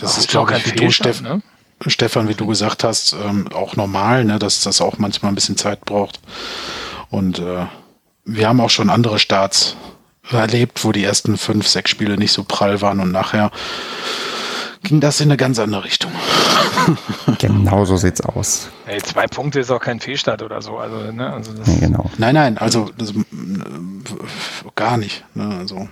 Das 0.00 0.18
ist, 0.18 0.26
auch 0.28 0.30
glaube 0.30 0.52
kein 0.52 0.60
ich, 0.60 0.72
wie 0.72 0.76
du, 0.86 0.90
Steffen. 0.90 1.24
ne? 1.24 1.42
Stefan, 1.86 2.28
wie 2.28 2.34
du 2.34 2.46
gesagt 2.46 2.84
hast, 2.84 3.12
ähm, 3.12 3.48
auch 3.52 3.76
normal, 3.76 4.24
ne, 4.24 4.38
dass 4.38 4.60
das 4.60 4.80
auch 4.80 4.98
manchmal 4.98 5.32
ein 5.32 5.34
bisschen 5.34 5.56
Zeit 5.56 5.84
braucht. 5.84 6.20
Und 7.10 7.38
äh, 7.38 7.66
wir 8.24 8.48
haben 8.48 8.60
auch 8.60 8.70
schon 8.70 8.90
andere 8.90 9.18
Starts 9.18 9.76
erlebt, 10.30 10.84
wo 10.84 10.92
die 10.92 11.04
ersten 11.04 11.36
fünf, 11.36 11.68
sechs 11.68 11.90
Spiele 11.90 12.16
nicht 12.16 12.32
so 12.32 12.44
prall 12.44 12.80
waren 12.80 13.00
und 13.00 13.12
nachher 13.12 13.50
ging 14.82 15.00
das 15.00 15.20
in 15.20 15.28
eine 15.28 15.36
ganz 15.36 15.58
andere 15.58 15.84
Richtung. 15.84 16.12
genau 17.38 17.84
so 17.84 17.96
sieht's 17.96 18.20
aus. 18.20 18.68
Ey, 18.86 19.00
zwei 19.02 19.26
Punkte 19.26 19.60
ist 19.60 19.70
auch 19.70 19.80
kein 19.80 20.00
Fehlstart 20.00 20.42
oder 20.42 20.62
so. 20.62 20.78
Also, 20.78 21.12
ne, 21.12 21.32
also 21.32 21.52
das 21.52 21.66
nee, 21.66 21.80
genau. 21.80 22.10
Nein, 22.18 22.34
nein, 22.34 22.58
also 22.58 22.90
das, 22.96 23.12
gar 24.74 24.96
nicht. 24.96 25.24
Ne, 25.34 25.56
also 25.58 25.88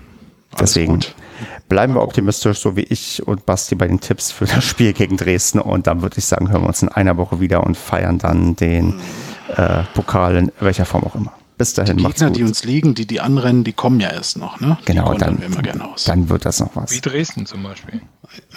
Deswegen 0.60 0.94
gut. 0.94 1.14
bleiben 1.68 1.94
wir 1.94 2.02
optimistisch, 2.02 2.58
so 2.58 2.76
wie 2.76 2.82
ich 2.82 3.26
und 3.26 3.46
Basti 3.46 3.74
bei 3.74 3.86
den 3.86 4.00
Tipps 4.00 4.30
für 4.30 4.46
das 4.46 4.64
Spiel 4.64 4.92
gegen 4.92 5.16
Dresden. 5.16 5.60
Und 5.60 5.86
dann 5.86 6.02
würde 6.02 6.18
ich 6.18 6.24
sagen, 6.24 6.50
hören 6.50 6.62
wir 6.62 6.68
uns 6.68 6.82
in 6.82 6.88
einer 6.88 7.16
Woche 7.16 7.40
wieder 7.40 7.64
und 7.64 7.76
feiern 7.76 8.18
dann 8.18 8.56
den 8.56 8.94
äh, 9.56 9.82
Pokal 9.94 10.36
in 10.36 10.52
welcher 10.60 10.84
Form 10.84 11.04
auch 11.04 11.14
immer. 11.14 11.32
Bis 11.56 11.72
dahin, 11.72 11.98
die 11.98 12.04
Gegner, 12.04 12.30
die 12.30 12.42
uns 12.42 12.64
liegen, 12.64 12.94
die 12.96 13.06
die 13.06 13.20
anrennen, 13.20 13.62
die 13.62 13.72
kommen 13.72 14.00
ja 14.00 14.10
erst 14.10 14.38
noch, 14.38 14.58
ne? 14.58 14.76
Genau, 14.86 15.14
dann, 15.14 15.40
dann 16.06 16.28
wird 16.28 16.44
das 16.44 16.58
noch 16.58 16.74
was. 16.74 16.90
Wie 16.90 17.00
Dresden 17.00 17.46
zum 17.46 17.62
Beispiel. 17.62 18.00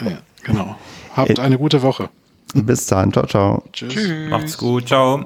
Ja, 0.03 0.17
genau. 0.43 0.75
Habt 1.15 1.37
eine 1.39 1.59
gute 1.59 1.83
Woche. 1.83 2.09
Bis 2.55 2.87
dann. 2.87 3.11
Ciao, 3.13 3.27
ciao. 3.27 3.63
Tschüss. 3.71 3.93
Tschüss. 3.93 4.29
Macht's 4.29 4.57
gut. 4.57 4.87
Ciao. 4.87 5.25